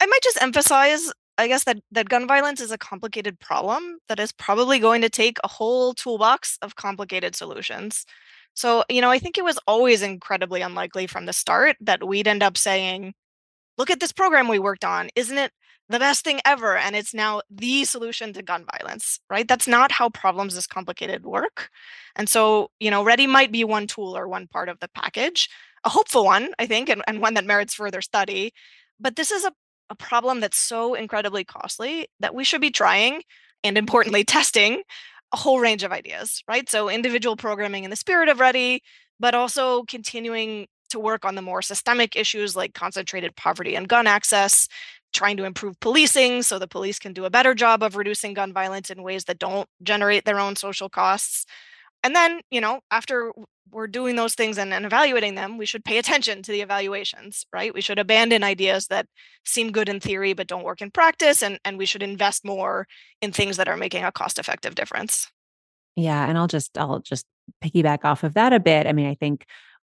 I 0.00 0.06
might 0.06 0.22
just 0.22 0.40
emphasize, 0.42 1.10
I 1.38 1.48
guess, 1.48 1.64
that, 1.64 1.78
that 1.92 2.08
gun 2.08 2.26
violence 2.26 2.60
is 2.60 2.70
a 2.70 2.78
complicated 2.78 3.38
problem 3.40 3.98
that 4.08 4.20
is 4.20 4.32
probably 4.32 4.78
going 4.78 5.00
to 5.02 5.08
take 5.08 5.38
a 5.42 5.48
whole 5.48 5.94
toolbox 5.94 6.58
of 6.62 6.76
complicated 6.76 7.34
solutions. 7.34 8.04
So, 8.54 8.84
you 8.90 9.00
know, 9.00 9.10
I 9.10 9.18
think 9.18 9.38
it 9.38 9.44
was 9.44 9.58
always 9.66 10.02
incredibly 10.02 10.60
unlikely 10.60 11.06
from 11.06 11.26
the 11.26 11.32
start 11.32 11.76
that 11.80 12.06
we'd 12.06 12.28
end 12.28 12.42
up 12.42 12.56
saying, 12.56 13.14
look 13.78 13.90
at 13.90 14.00
this 14.00 14.12
program 14.12 14.48
we 14.48 14.58
worked 14.58 14.84
on. 14.84 15.08
Isn't 15.14 15.38
it 15.38 15.52
the 15.90 15.98
best 15.98 16.24
thing 16.24 16.40
ever 16.46 16.76
and 16.76 16.96
it's 16.96 17.12
now 17.12 17.42
the 17.50 17.84
solution 17.84 18.32
to 18.32 18.42
gun 18.42 18.64
violence 18.78 19.20
right? 19.28 19.46
That's 19.46 19.68
not 19.68 19.92
how 19.92 20.08
problems 20.08 20.54
this 20.54 20.66
complicated 20.66 21.24
work. 21.24 21.68
And 22.16 22.28
so 22.28 22.70
you 22.80 22.90
know 22.90 23.04
READI 23.04 23.28
might 23.28 23.52
be 23.52 23.64
one 23.64 23.86
tool 23.86 24.16
or 24.16 24.26
one 24.28 24.46
part 24.46 24.68
of 24.68 24.80
the 24.80 24.88
package 24.94 25.48
a 25.84 25.88
hopeful 25.88 26.24
one 26.24 26.50
i 26.58 26.66
think 26.66 26.88
and, 26.88 27.02
and 27.06 27.20
one 27.20 27.34
that 27.34 27.44
merits 27.44 27.74
further 27.74 28.02
study 28.02 28.52
but 28.98 29.16
this 29.16 29.30
is 29.30 29.44
a, 29.44 29.52
a 29.88 29.94
problem 29.94 30.40
that's 30.40 30.58
so 30.58 30.94
incredibly 30.94 31.44
costly 31.44 32.06
that 32.20 32.34
we 32.34 32.44
should 32.44 32.60
be 32.60 32.70
trying 32.70 33.22
and 33.64 33.76
importantly 33.78 34.24
testing 34.24 34.82
a 35.32 35.36
whole 35.36 35.60
range 35.60 35.82
of 35.82 35.92
ideas 35.92 36.42
right? 36.48 36.68
So 36.68 36.88
individual 36.88 37.36
programming 37.36 37.84
in 37.84 37.90
the 37.90 37.96
spirit 37.96 38.28
of 38.28 38.38
READI 38.38 38.80
but 39.18 39.34
also 39.34 39.82
continuing 39.84 40.66
to 40.90 40.98
work 40.98 41.24
on 41.24 41.34
the 41.36 41.42
more 41.42 41.62
systemic 41.62 42.16
issues 42.16 42.56
like 42.56 42.74
concentrated 42.74 43.36
poverty 43.36 43.76
and 43.76 43.88
gun 43.88 44.06
access 44.06 44.66
trying 45.12 45.36
to 45.36 45.44
improve 45.44 45.78
policing 45.80 46.42
so 46.42 46.58
the 46.58 46.68
police 46.68 46.98
can 46.98 47.12
do 47.12 47.24
a 47.24 47.30
better 47.30 47.54
job 47.54 47.82
of 47.82 47.96
reducing 47.96 48.34
gun 48.34 48.52
violence 48.52 48.90
in 48.90 49.02
ways 49.02 49.24
that 49.24 49.38
don't 49.38 49.68
generate 49.82 50.24
their 50.24 50.38
own 50.38 50.56
social 50.56 50.88
costs 50.88 51.46
And 52.02 52.14
then, 52.14 52.40
you 52.50 52.60
know, 52.60 52.80
after 52.90 53.32
we're 53.70 53.86
doing 53.86 54.16
those 54.16 54.34
things 54.34 54.58
and, 54.58 54.72
and 54.72 54.84
evaluating 54.84 55.34
them, 55.34 55.58
we 55.58 55.66
should 55.66 55.84
pay 55.84 55.98
attention 55.98 56.42
to 56.42 56.52
the 56.52 56.60
evaluations, 56.60 57.46
right? 57.52 57.72
We 57.72 57.80
should 57.80 57.98
abandon 57.98 58.42
ideas 58.42 58.86
that 58.88 59.06
seem 59.44 59.70
good 59.70 59.88
in 59.88 60.00
theory 60.00 60.32
but 60.32 60.46
don't 60.46 60.64
work 60.64 60.80
in 60.80 60.90
practice, 60.90 61.42
and, 61.42 61.58
and 61.64 61.78
we 61.78 61.86
should 61.86 62.02
invest 62.02 62.44
more 62.44 62.86
in 63.20 63.32
things 63.32 63.56
that 63.58 63.68
are 63.68 63.76
making 63.76 64.04
a 64.04 64.12
cost 64.12 64.38
effective 64.38 64.74
difference. 64.74 65.28
Yeah. 65.96 66.26
And 66.26 66.38
I'll 66.38 66.48
just, 66.48 66.76
I'll 66.78 67.00
just 67.00 67.26
piggyback 67.62 68.04
off 68.04 68.24
of 68.24 68.34
that 68.34 68.52
a 68.52 68.60
bit. 68.60 68.86
I 68.86 68.92
mean, 68.92 69.06
I 69.06 69.14
think 69.14 69.44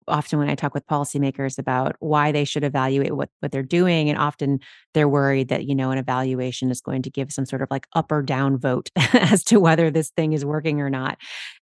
often 0.08 0.38
when 0.38 0.48
I 0.48 0.54
talk 0.54 0.74
with 0.74 0.86
policymakers 0.86 1.58
about 1.58 1.96
why 2.00 2.32
they 2.32 2.44
should 2.44 2.64
evaluate 2.64 3.16
what, 3.16 3.30
what 3.40 3.52
they're 3.52 3.62
doing, 3.62 4.08
and 4.08 4.18
often 4.18 4.60
they're 4.94 5.08
worried 5.08 5.48
that, 5.48 5.64
you 5.66 5.74
know, 5.74 5.90
an 5.90 5.98
evaluation 5.98 6.70
is 6.70 6.80
going 6.80 7.02
to 7.02 7.10
give 7.10 7.32
some 7.32 7.46
sort 7.46 7.62
of 7.62 7.68
like 7.70 7.86
up 7.94 8.10
or 8.12 8.22
down 8.22 8.58
vote 8.58 8.90
as 9.14 9.44
to 9.44 9.60
whether 9.60 9.90
this 9.90 10.10
thing 10.10 10.32
is 10.32 10.44
working 10.44 10.80
or 10.80 10.90
not. 10.90 11.18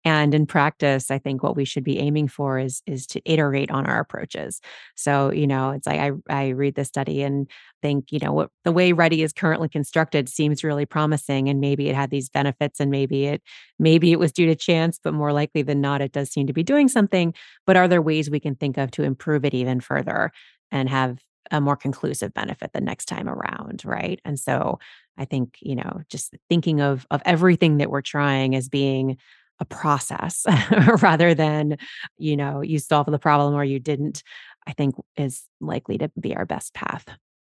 And 0.04 0.34
in 0.34 0.46
practice, 0.46 1.10
I 1.10 1.18
think 1.18 1.42
what 1.42 1.56
we 1.56 1.64
should 1.64 1.84
be 1.84 1.98
aiming 1.98 2.28
for 2.28 2.58
is 2.58 2.82
is 2.86 3.06
to 3.08 3.22
iterate 3.24 3.70
on 3.70 3.86
our 3.86 4.00
approaches. 4.00 4.60
So, 4.96 5.30
you 5.30 5.46
know, 5.46 5.70
it's 5.70 5.86
like 5.86 6.00
I 6.00 6.10
I 6.28 6.48
read 6.48 6.74
the 6.74 6.84
study 6.84 7.22
and 7.22 7.48
think, 7.82 8.12
you 8.12 8.18
know, 8.20 8.32
what 8.32 8.50
the 8.64 8.72
way 8.72 8.92
READI 8.92 9.22
is 9.24 9.32
currently 9.32 9.68
constructed 9.68 10.28
seems 10.28 10.64
really 10.64 10.86
promising 10.86 11.48
and 11.48 11.60
maybe 11.60 11.88
it 11.88 11.94
had 11.94 12.10
these 12.10 12.28
benefits 12.28 12.80
and 12.80 12.90
maybe 12.90 13.26
it 13.26 13.42
maybe 13.78 14.12
it 14.12 14.18
was 14.18 14.32
due 14.32 14.46
to 14.46 14.54
chance, 14.54 14.98
but 15.02 15.12
more 15.14 15.32
likely 15.32 15.62
than 15.62 15.80
not 15.80 16.00
it 16.00 16.12
does 16.12 16.30
seem 16.30 16.46
to 16.46 16.52
be 16.52 16.62
doing 16.62 16.88
something, 16.88 17.34
but 17.66 17.76
are 17.76 17.88
there 17.88 18.02
ways 18.02 18.30
we 18.30 18.40
can 18.40 18.54
think 18.54 18.78
of 18.78 18.90
to 18.92 19.02
improve 19.02 19.44
it 19.44 19.54
even 19.54 19.80
further 19.80 20.30
and 20.70 20.88
have 20.88 21.18
a 21.50 21.60
more 21.60 21.76
conclusive 21.76 22.32
benefit 22.32 22.70
the 22.72 22.80
next 22.80 23.06
time 23.06 23.28
around, 23.28 23.82
right? 23.84 24.20
And 24.24 24.38
so 24.38 24.78
I 25.18 25.24
think, 25.24 25.58
you 25.60 25.76
know, 25.76 26.00
just 26.08 26.34
thinking 26.48 26.80
of 26.80 27.06
of 27.10 27.20
everything 27.24 27.78
that 27.78 27.90
we're 27.90 28.00
trying 28.00 28.54
as 28.54 28.68
being 28.68 29.18
a 29.60 29.64
process 29.64 30.44
rather 31.02 31.34
than, 31.34 31.76
you 32.18 32.36
know, 32.36 32.62
you 32.62 32.78
solve 32.78 33.06
the 33.06 33.18
problem 33.18 33.54
or 33.54 33.64
you 33.64 33.78
didn't, 33.78 34.22
I 34.66 34.72
think 34.72 34.94
is 35.16 35.44
likely 35.60 35.98
to 35.98 36.10
be 36.20 36.34
our 36.34 36.46
best 36.46 36.74
path. 36.74 37.04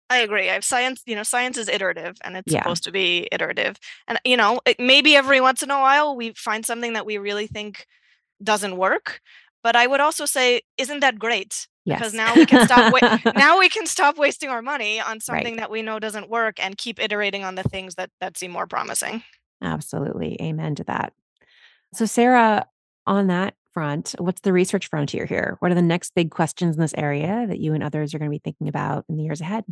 I 0.08 0.18
agree. 0.18 0.48
I 0.48 0.54
have 0.54 0.64
science, 0.64 1.02
you 1.06 1.16
know, 1.16 1.22
science 1.22 1.58
is 1.58 1.68
iterative 1.68 2.16
and 2.22 2.36
it's 2.36 2.52
yeah. 2.52 2.62
supposed 2.62 2.84
to 2.84 2.92
be 2.92 3.28
iterative. 3.32 3.76
And, 4.06 4.20
you 4.24 4.36
know, 4.36 4.60
it, 4.64 4.78
maybe 4.78 5.16
every 5.16 5.40
once 5.40 5.62
in 5.62 5.70
a 5.70 5.78
while 5.78 6.14
we 6.14 6.32
find 6.32 6.64
something 6.64 6.92
that 6.92 7.06
we 7.06 7.18
really 7.18 7.46
think 7.46 7.86
doesn't 8.42 8.76
work. 8.76 9.20
But 9.64 9.74
I 9.74 9.86
would 9.86 10.00
also 10.00 10.26
say, 10.26 10.62
isn't 10.78 11.00
that 11.00 11.18
great? 11.18 11.66
Yes. 11.84 11.98
Because 11.98 12.14
now 12.14 12.34
we 12.34 12.46
can 12.46 12.66
stop. 12.66 12.92
Wa- 12.92 13.32
now 13.36 13.58
we 13.58 13.68
can 13.68 13.86
stop 13.86 14.16
wasting 14.16 14.48
our 14.48 14.62
money 14.62 15.00
on 15.00 15.20
something 15.20 15.54
right. 15.54 15.56
that 15.58 15.70
we 15.70 15.82
know 15.82 15.98
doesn't 15.98 16.28
work 16.28 16.62
and 16.62 16.76
keep 16.76 17.00
iterating 17.00 17.44
on 17.44 17.54
the 17.54 17.62
things 17.62 17.94
that 17.94 18.10
that 18.20 18.36
seem 18.36 18.50
more 18.50 18.66
promising. 18.66 19.22
Absolutely, 19.62 20.36
amen 20.40 20.74
to 20.76 20.84
that. 20.84 21.12
So, 21.94 22.04
Sarah, 22.04 22.66
on 23.06 23.28
that 23.28 23.54
front, 23.72 24.14
what's 24.18 24.40
the 24.40 24.52
research 24.52 24.88
frontier 24.88 25.26
here? 25.26 25.56
What 25.60 25.70
are 25.70 25.76
the 25.76 25.82
next 25.82 26.14
big 26.14 26.30
questions 26.30 26.76
in 26.76 26.80
this 26.80 26.94
area 26.96 27.46
that 27.48 27.60
you 27.60 27.72
and 27.72 27.82
others 27.82 28.14
are 28.14 28.18
going 28.18 28.30
to 28.30 28.34
be 28.34 28.42
thinking 28.42 28.68
about 28.68 29.04
in 29.08 29.16
the 29.16 29.22
years 29.22 29.40
ahead? 29.40 29.64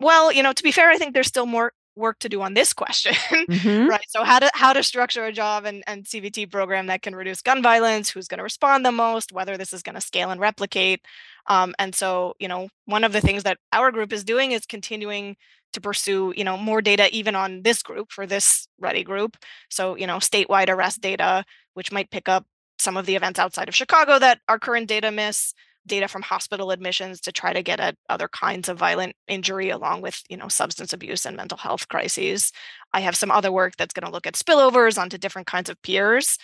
Well, 0.00 0.32
you 0.32 0.42
know, 0.42 0.52
to 0.52 0.62
be 0.62 0.72
fair, 0.72 0.90
I 0.90 0.96
think 0.96 1.14
there's 1.14 1.28
still 1.28 1.46
more 1.46 1.72
work 1.96 2.18
to 2.18 2.28
do 2.28 2.42
on 2.42 2.54
this 2.54 2.72
question, 2.82 3.14
mm-hmm. 3.14 3.88
right? 3.88 4.04
So 4.08 4.24
how 4.24 4.38
to 4.38 4.50
how 4.54 4.72
to 4.72 4.82
structure 4.82 5.24
a 5.24 5.32
job 5.32 5.64
and, 5.64 5.82
and 5.86 6.04
CBT 6.04 6.50
program 6.50 6.86
that 6.86 7.02
can 7.02 7.14
reduce 7.14 7.42
gun 7.42 7.62
violence, 7.62 8.10
who's 8.10 8.28
going 8.28 8.38
to 8.38 8.44
respond 8.44 8.84
the 8.84 8.92
most, 8.92 9.32
whether 9.32 9.56
this 9.56 9.72
is 9.72 9.82
going 9.82 9.94
to 9.94 10.00
scale 10.00 10.30
and 10.30 10.40
replicate. 10.40 11.00
Um, 11.46 11.74
and 11.78 11.94
so, 11.94 12.34
you 12.38 12.48
know, 12.48 12.68
one 12.86 13.04
of 13.04 13.12
the 13.12 13.20
things 13.20 13.42
that 13.42 13.58
our 13.72 13.92
group 13.92 14.12
is 14.12 14.24
doing 14.24 14.52
is 14.52 14.66
continuing 14.66 15.36
to 15.74 15.80
pursue 15.80 16.32
you 16.36 16.44
know 16.44 16.56
more 16.56 16.80
data 16.80 17.08
even 17.14 17.34
on 17.36 17.62
this 17.62 17.82
group 17.82 18.10
for 18.10 18.26
this 18.26 18.66
READI 18.80 19.04
group 19.04 19.36
so 19.68 19.96
you 19.96 20.06
know 20.06 20.16
statewide 20.18 20.70
arrest 20.70 21.00
data 21.00 21.44
which 21.74 21.92
might 21.92 22.10
pick 22.10 22.28
up 22.28 22.46
some 22.78 22.96
of 22.96 23.06
the 23.06 23.16
events 23.16 23.38
outside 23.38 23.68
of 23.68 23.74
chicago 23.74 24.18
that 24.18 24.38
our 24.48 24.58
current 24.58 24.88
data 24.88 25.10
miss 25.10 25.52
data 25.86 26.08
from 26.08 26.22
hospital 26.22 26.70
admissions 26.70 27.20
to 27.20 27.32
try 27.32 27.52
to 27.52 27.62
get 27.62 27.80
at 27.80 27.96
other 28.08 28.28
kinds 28.28 28.68
of 28.68 28.78
violent 28.78 29.14
injury 29.28 29.70
along 29.70 30.00
with 30.00 30.22
you 30.28 30.36
know 30.36 30.48
substance 30.48 30.92
abuse 30.92 31.26
and 31.26 31.36
mental 31.36 31.58
health 31.58 31.88
crises. 31.88 32.52
I 32.92 33.00
have 33.00 33.16
some 33.16 33.30
other 33.30 33.52
work 33.52 33.76
that's 33.76 33.94
going 33.94 34.06
to 34.06 34.12
look 34.12 34.26
at 34.26 34.34
spillovers 34.34 34.98
onto 34.98 35.18
different 35.18 35.46
kinds 35.46 35.68
of 35.70 35.80
peers. 35.82 36.38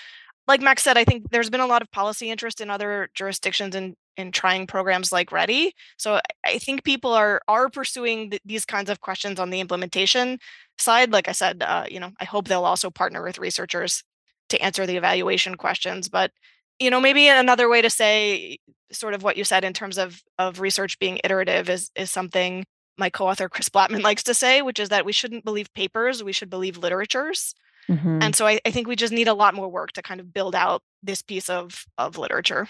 Like 0.49 0.61
max 0.61 0.83
said 0.83 0.99
i 0.99 1.05
think 1.05 1.31
there's 1.31 1.51
been 1.51 1.61
a 1.61 1.67
lot 1.67 1.83
of 1.83 1.91
policy 1.93 2.31
interest 2.31 2.61
in 2.61 2.71
other 2.71 3.09
jurisdictions 3.15 3.75
in 3.75 3.95
in 4.17 4.33
trying 4.33 4.67
programs 4.67 5.13
like 5.13 5.31
READI. 5.31 5.73
So 5.97 6.21
i 6.45 6.59
think 6.59 6.85
people 6.85 7.13
are 7.13 7.41
are 7.49 7.69
pursuing 7.69 8.31
th- 8.31 8.43
these 8.45 8.65
kinds 8.65 8.91
of 8.91 9.01
questions 9.01 9.39
on 9.41 9.51
the 9.51 9.61
implementation 9.61 10.39
side. 10.79 11.13
Like 11.13 11.29
i 11.29 11.33
said 11.33 11.63
uh, 11.63 11.85
you 11.91 12.01
know 12.01 12.11
i 12.21 12.25
hope 12.25 12.49
they'll 12.49 12.65
also 12.65 12.91
partner 12.91 13.23
with 13.23 13.39
researchers 13.39 14.03
to 14.51 14.61
answer 14.61 14.85
the 14.87 14.97
evaluation 14.97 15.55
questions 15.55 16.09
but 16.09 16.33
you 16.81 16.91
know 16.91 17.01
maybe 17.01 17.29
another 17.29 17.69
way 17.69 17.83
to 17.83 17.91
say 17.91 18.59
sort 18.93 19.15
of 19.15 19.23
what 19.23 19.37
you 19.37 19.45
said 19.45 19.65
in 19.65 19.73
terms 19.73 19.99
of 19.99 20.23
of 20.39 20.61
research 20.61 20.99
being 20.99 21.21
iterative 21.23 21.69
is 21.69 21.91
is 21.95 22.11
something 22.11 22.65
my 22.99 23.11
co-author 23.11 23.49
chris 23.49 23.69
blattman 23.69 24.03
likes 24.11 24.23
to 24.25 24.35
say 24.35 24.63
which 24.63 24.81
is 24.81 24.89
that 24.89 25.05
we 25.05 25.13
shouldn't 25.13 25.45
believe 25.45 25.73
papers 25.75 26.25
we 26.25 26.33
should 26.33 26.51
believe 26.51 26.77
literatures 26.77 27.55
mm-hmm. 27.89 28.19
and 28.21 28.35
so 28.35 28.47
I, 28.47 28.61
I 28.65 28.71
think 28.71 28.89
we 28.89 28.97
just 28.97 29.13
need 29.13 29.29
a 29.29 29.35
lot 29.35 29.55
more 29.55 29.69
work 29.69 29.93
to 29.93 30.03
kind 30.03 30.21
of 30.21 30.33
build 30.33 30.55
out 30.55 30.83
this 31.03 31.23
piece 31.23 31.49
of 31.49 31.85
of 31.99 32.19
literature 32.19 32.69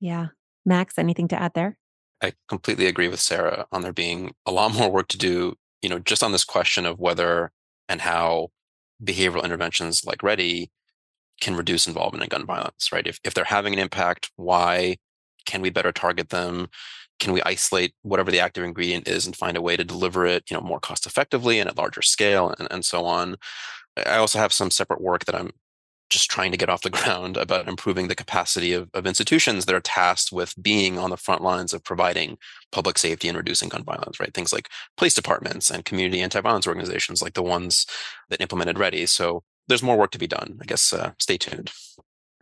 yeah 0.00 0.28
Max, 0.64 0.98
anything 0.98 1.28
to 1.28 1.40
add 1.40 1.54
there? 1.54 1.76
I 2.22 2.32
completely 2.48 2.86
agree 2.86 3.08
with 3.08 3.20
Sarah 3.20 3.66
on 3.72 3.82
there 3.82 3.92
being 3.92 4.34
a 4.44 4.52
lot 4.52 4.74
more 4.74 4.90
work 4.90 5.08
to 5.08 5.18
do, 5.18 5.54
you 5.80 5.88
know, 5.88 5.98
just 5.98 6.22
on 6.22 6.32
this 6.32 6.44
question 6.44 6.84
of 6.84 6.98
whether 6.98 7.50
and 7.88 8.00
how 8.02 8.48
behavioral 9.02 9.44
interventions 9.44 10.04
like 10.04 10.22
READI 10.22 10.70
can 11.40 11.56
reduce 11.56 11.86
involvement 11.86 12.22
in 12.22 12.28
gun 12.28 12.46
violence, 12.46 12.90
right? 12.92 13.06
If, 13.06 13.18
if 13.24 13.34
they're 13.34 13.44
having 13.44 13.72
an 13.72 13.78
impact, 13.78 14.30
why? 14.36 14.98
Can 15.46 15.62
we 15.62 15.70
better 15.70 15.92
target 15.92 16.28
them? 16.28 16.68
Can 17.18 17.32
we 17.32 17.42
isolate 17.42 17.94
whatever 18.02 18.30
the 18.30 18.40
active 18.40 18.64
ingredient 18.64 19.08
is 19.08 19.26
and 19.26 19.36
find 19.36 19.56
a 19.56 19.62
way 19.62 19.76
to 19.76 19.84
deliver 19.84 20.26
it, 20.26 20.44
you 20.50 20.56
know, 20.56 20.62
more 20.62 20.80
cost 20.80 21.06
effectively 21.06 21.58
and 21.58 21.68
at 21.68 21.76
larger 21.76 22.02
scale 22.02 22.54
and, 22.58 22.68
and 22.70 22.84
so 22.84 23.04
on? 23.04 23.36
I 23.96 24.16
also 24.16 24.38
have 24.38 24.52
some 24.52 24.70
separate 24.70 25.00
work 25.00 25.24
that 25.24 25.34
I'm 25.34 25.50
just 26.10 26.30
trying 26.30 26.50
to 26.50 26.58
get 26.58 26.68
off 26.68 26.82
the 26.82 26.90
ground 26.98 27.36
about 27.36 27.68
improving 27.68 28.08
the 28.08 28.14
capacity 28.14 28.72
of, 28.72 28.90
of 28.92 29.06
institutions 29.06 29.64
that 29.64 29.74
are 29.74 29.80
tasked 29.80 30.32
with 30.32 30.54
being 30.60 30.98
on 30.98 31.10
the 31.10 31.16
front 31.16 31.42
lines 31.42 31.72
of 31.72 31.84
providing 31.84 32.36
public 32.72 32.98
safety 32.98 33.28
and 33.28 33.36
reducing 33.36 33.68
gun 33.68 33.84
violence, 33.84 34.20
right? 34.20 34.34
Things 34.34 34.52
like 34.52 34.68
police 34.96 35.14
departments 35.14 35.70
and 35.70 35.84
community 35.84 36.20
anti-violence 36.20 36.66
organizations 36.66 37.22
like 37.22 37.34
the 37.34 37.42
ones 37.42 37.86
that 38.28 38.40
implemented 38.40 38.76
READI. 38.76 39.08
So 39.08 39.42
there's 39.68 39.82
more 39.82 39.96
work 39.96 40.10
to 40.12 40.18
be 40.18 40.26
done. 40.26 40.58
I 40.60 40.64
guess 40.64 40.92
uh, 40.92 41.12
stay 41.18 41.36
tuned. 41.36 41.70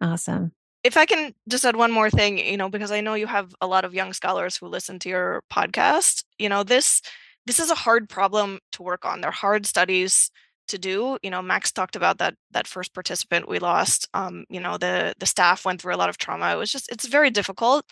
Awesome. 0.01 0.53
If 0.85 0.97
I 0.97 1.07
can 1.07 1.35
just 1.49 1.65
add 1.65 1.77
one 1.77 1.91
more 1.91 2.09
thing, 2.09 2.39
you 2.39 2.57
know, 2.57 2.69
because 2.69 2.93
I 2.93 3.01
know 3.01 3.15
you 3.15 3.27
have 3.27 3.55
a 3.61 3.67
lot 3.67 3.85
of 3.85 3.95
young 3.95 4.13
scholars 4.13 4.57
who 4.57 4.69
listen 4.69 4.99
to 5.01 5.09
your 5.09 5.43
podcast, 5.53 6.25
you 6.39 6.49
know, 6.49 6.63
this 6.63 7.03
this 7.47 7.59
is 7.59 7.71
a 7.71 7.75
hard 7.75 8.09
problem 8.09 8.59
to 8.73 8.83
work 8.83 9.05
on. 9.05 9.21
They're 9.21 9.31
hard 9.31 9.67
studies 9.67 10.31
to 10.69 10.79
do 10.79 11.19
you 11.23 11.31
know 11.31 11.43
max 11.43 11.73
talked 11.73 11.97
about 11.97 12.19
that 12.19 12.35
that 12.51 12.67
first 12.67 12.95
participant 12.95 13.49
we 13.49 13.59
lost 13.59 14.07
um 14.15 14.45
you 14.49 14.61
know 14.61 14.79
the 14.79 15.15
the 15.19 15.27
staff 15.27 15.65
went 15.65 15.81
through 15.81 15.95
a 15.95 15.97
lot 15.97 16.09
of 16.09 16.19
trauma 16.19 16.53
it 16.53 16.57
was 16.57 16.71
just 16.71 16.91
it's 16.93 17.07
very 17.07 17.31
difficult 17.31 17.85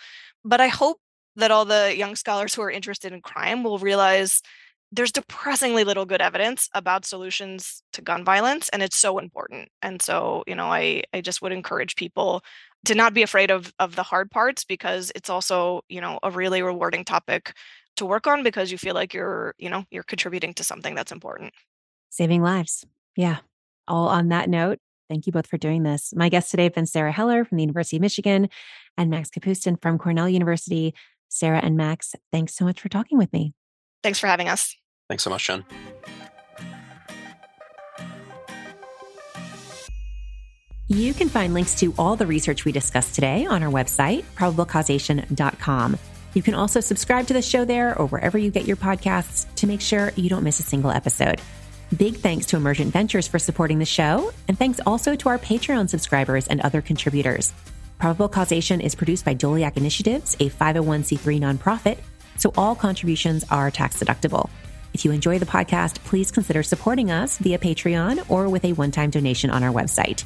but 0.44 0.60
i 0.60 0.68
hope 0.68 0.98
that 1.36 1.50
all 1.50 1.64
the 1.64 1.94
young 1.96 2.16
scholars 2.16 2.54
who 2.54 2.62
are 2.62 2.70
interested 2.70 3.12
in 3.12 3.20
crime 3.20 3.62
will 3.62 3.78
realize 3.78 4.40
there's 4.92 5.12
depressingly 5.12 5.84
little 5.84 6.06
good 6.06 6.20
evidence 6.20 6.68
about 6.74 7.04
solutions 7.04 7.82
to 7.92 8.00
gun 8.00 8.24
violence 8.24 8.68
and 8.70 8.82
it's 8.82 8.96
so 8.96 9.18
important 9.18 9.68
and 9.82 10.00
so 10.00 10.44
you 10.46 10.54
know 10.54 10.66
i 10.66 11.02
i 11.12 11.20
just 11.20 11.42
would 11.42 11.52
encourage 11.52 11.96
people 11.96 12.42
to 12.84 12.94
not 12.94 13.12
be 13.12 13.22
afraid 13.22 13.50
of 13.50 13.72
of 13.78 13.96
the 13.96 14.02
hard 14.02 14.30
parts 14.30 14.64
because 14.64 15.10
it's 15.14 15.28
also 15.28 15.82
you 15.88 16.00
know 16.00 16.18
a 16.22 16.30
really 16.30 16.62
rewarding 16.62 17.04
topic 17.04 17.52
to 17.96 18.06
work 18.06 18.26
on 18.26 18.42
because 18.42 18.70
you 18.70 18.78
feel 18.78 18.94
like 18.94 19.12
you're 19.12 19.54
you 19.58 19.68
know 19.68 19.84
you're 19.90 20.02
contributing 20.02 20.54
to 20.54 20.62
something 20.62 20.94
that's 20.94 21.12
important 21.12 21.52
saving 22.16 22.42
lives. 22.42 22.84
Yeah. 23.14 23.38
All 23.86 24.08
on 24.08 24.28
that 24.28 24.48
note, 24.48 24.78
thank 25.08 25.26
you 25.26 25.32
both 25.32 25.46
for 25.46 25.58
doing 25.58 25.82
this. 25.82 26.12
My 26.16 26.28
guests 26.28 26.50
today 26.50 26.64
have 26.64 26.74
been 26.74 26.86
Sarah 26.86 27.12
Heller 27.12 27.44
from 27.44 27.56
the 27.56 27.62
University 27.62 27.96
of 27.96 28.00
Michigan 28.00 28.48
and 28.96 29.10
Max 29.10 29.30
Kapustin 29.30 29.80
from 29.80 29.98
Cornell 29.98 30.28
University. 30.28 30.94
Sarah 31.28 31.60
and 31.62 31.76
Max, 31.76 32.14
thanks 32.32 32.54
so 32.54 32.64
much 32.64 32.80
for 32.80 32.88
talking 32.88 33.18
with 33.18 33.32
me. 33.32 33.52
Thanks 34.06 34.20
for 34.20 34.28
having 34.28 34.48
us. 34.48 34.76
Thanks 35.08 35.24
so 35.24 35.30
much, 35.30 35.44
Jen. 35.48 35.64
You 40.86 41.12
can 41.12 41.28
find 41.28 41.52
links 41.52 41.74
to 41.80 41.92
all 41.98 42.14
the 42.14 42.24
research 42.24 42.64
we 42.64 42.70
discussed 42.70 43.16
today 43.16 43.46
on 43.46 43.64
our 43.64 43.68
website, 43.68 44.22
probablecausation.com. 44.36 45.98
You 46.34 46.42
can 46.42 46.54
also 46.54 46.78
subscribe 46.78 47.26
to 47.26 47.34
the 47.34 47.42
show 47.42 47.64
there 47.64 47.98
or 47.98 48.06
wherever 48.06 48.38
you 48.38 48.52
get 48.52 48.64
your 48.64 48.76
podcasts 48.76 49.52
to 49.56 49.66
make 49.66 49.80
sure 49.80 50.12
you 50.14 50.28
don't 50.28 50.44
miss 50.44 50.60
a 50.60 50.62
single 50.62 50.92
episode. 50.92 51.42
Big 51.96 52.18
thanks 52.18 52.46
to 52.46 52.56
Emergent 52.56 52.92
Ventures 52.92 53.26
for 53.26 53.40
supporting 53.40 53.80
the 53.80 53.84
show, 53.84 54.32
and 54.46 54.56
thanks 54.56 54.78
also 54.86 55.16
to 55.16 55.28
our 55.30 55.38
Patreon 55.38 55.88
subscribers 55.88 56.46
and 56.46 56.60
other 56.60 56.80
contributors. 56.80 57.52
Probable 57.98 58.28
Causation 58.28 58.80
is 58.80 58.94
produced 58.94 59.24
by 59.24 59.34
Doleac 59.34 59.76
Initiatives, 59.76 60.34
a 60.34 60.48
501c3 60.48 61.40
nonprofit, 61.40 61.98
so 62.38 62.52
all 62.56 62.74
contributions 62.74 63.44
are 63.50 63.70
tax 63.70 64.02
deductible. 64.02 64.50
If 64.94 65.04
you 65.04 65.12
enjoy 65.12 65.38
the 65.38 65.46
podcast, 65.46 66.02
please 66.04 66.30
consider 66.30 66.62
supporting 66.62 67.10
us 67.10 67.38
via 67.38 67.58
Patreon 67.58 68.30
or 68.30 68.48
with 68.48 68.64
a 68.64 68.72
one 68.72 68.90
time 68.90 69.10
donation 69.10 69.50
on 69.50 69.62
our 69.62 69.72
website. 69.72 70.24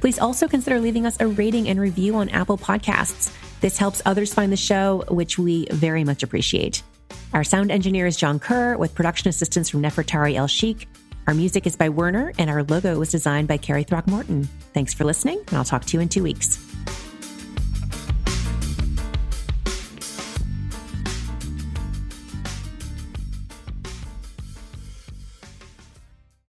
Please 0.00 0.18
also 0.18 0.48
consider 0.48 0.80
leaving 0.80 1.06
us 1.06 1.20
a 1.20 1.26
rating 1.26 1.68
and 1.68 1.80
review 1.80 2.16
on 2.16 2.28
Apple 2.30 2.58
Podcasts. 2.58 3.32
This 3.60 3.78
helps 3.78 4.02
others 4.04 4.32
find 4.32 4.52
the 4.52 4.56
show, 4.56 5.04
which 5.08 5.38
we 5.38 5.66
very 5.70 6.04
much 6.04 6.22
appreciate. 6.22 6.82
Our 7.32 7.44
sound 7.44 7.70
engineer 7.70 8.06
is 8.06 8.16
John 8.16 8.38
Kerr, 8.38 8.76
with 8.76 8.94
production 8.94 9.28
assistance 9.28 9.68
from 9.68 9.82
Nefertari 9.82 10.34
El 10.36 10.46
Sheikh. 10.46 10.88
Our 11.26 11.34
music 11.34 11.66
is 11.66 11.76
by 11.76 11.88
Werner, 11.88 12.32
and 12.38 12.48
our 12.48 12.62
logo 12.62 12.98
was 12.98 13.10
designed 13.10 13.48
by 13.48 13.56
Carrie 13.56 13.84
Throckmorton. 13.84 14.48
Thanks 14.74 14.94
for 14.94 15.04
listening, 15.04 15.42
and 15.48 15.56
I'll 15.56 15.64
talk 15.64 15.84
to 15.86 15.96
you 15.96 16.00
in 16.00 16.08
two 16.08 16.22
weeks. 16.22 16.65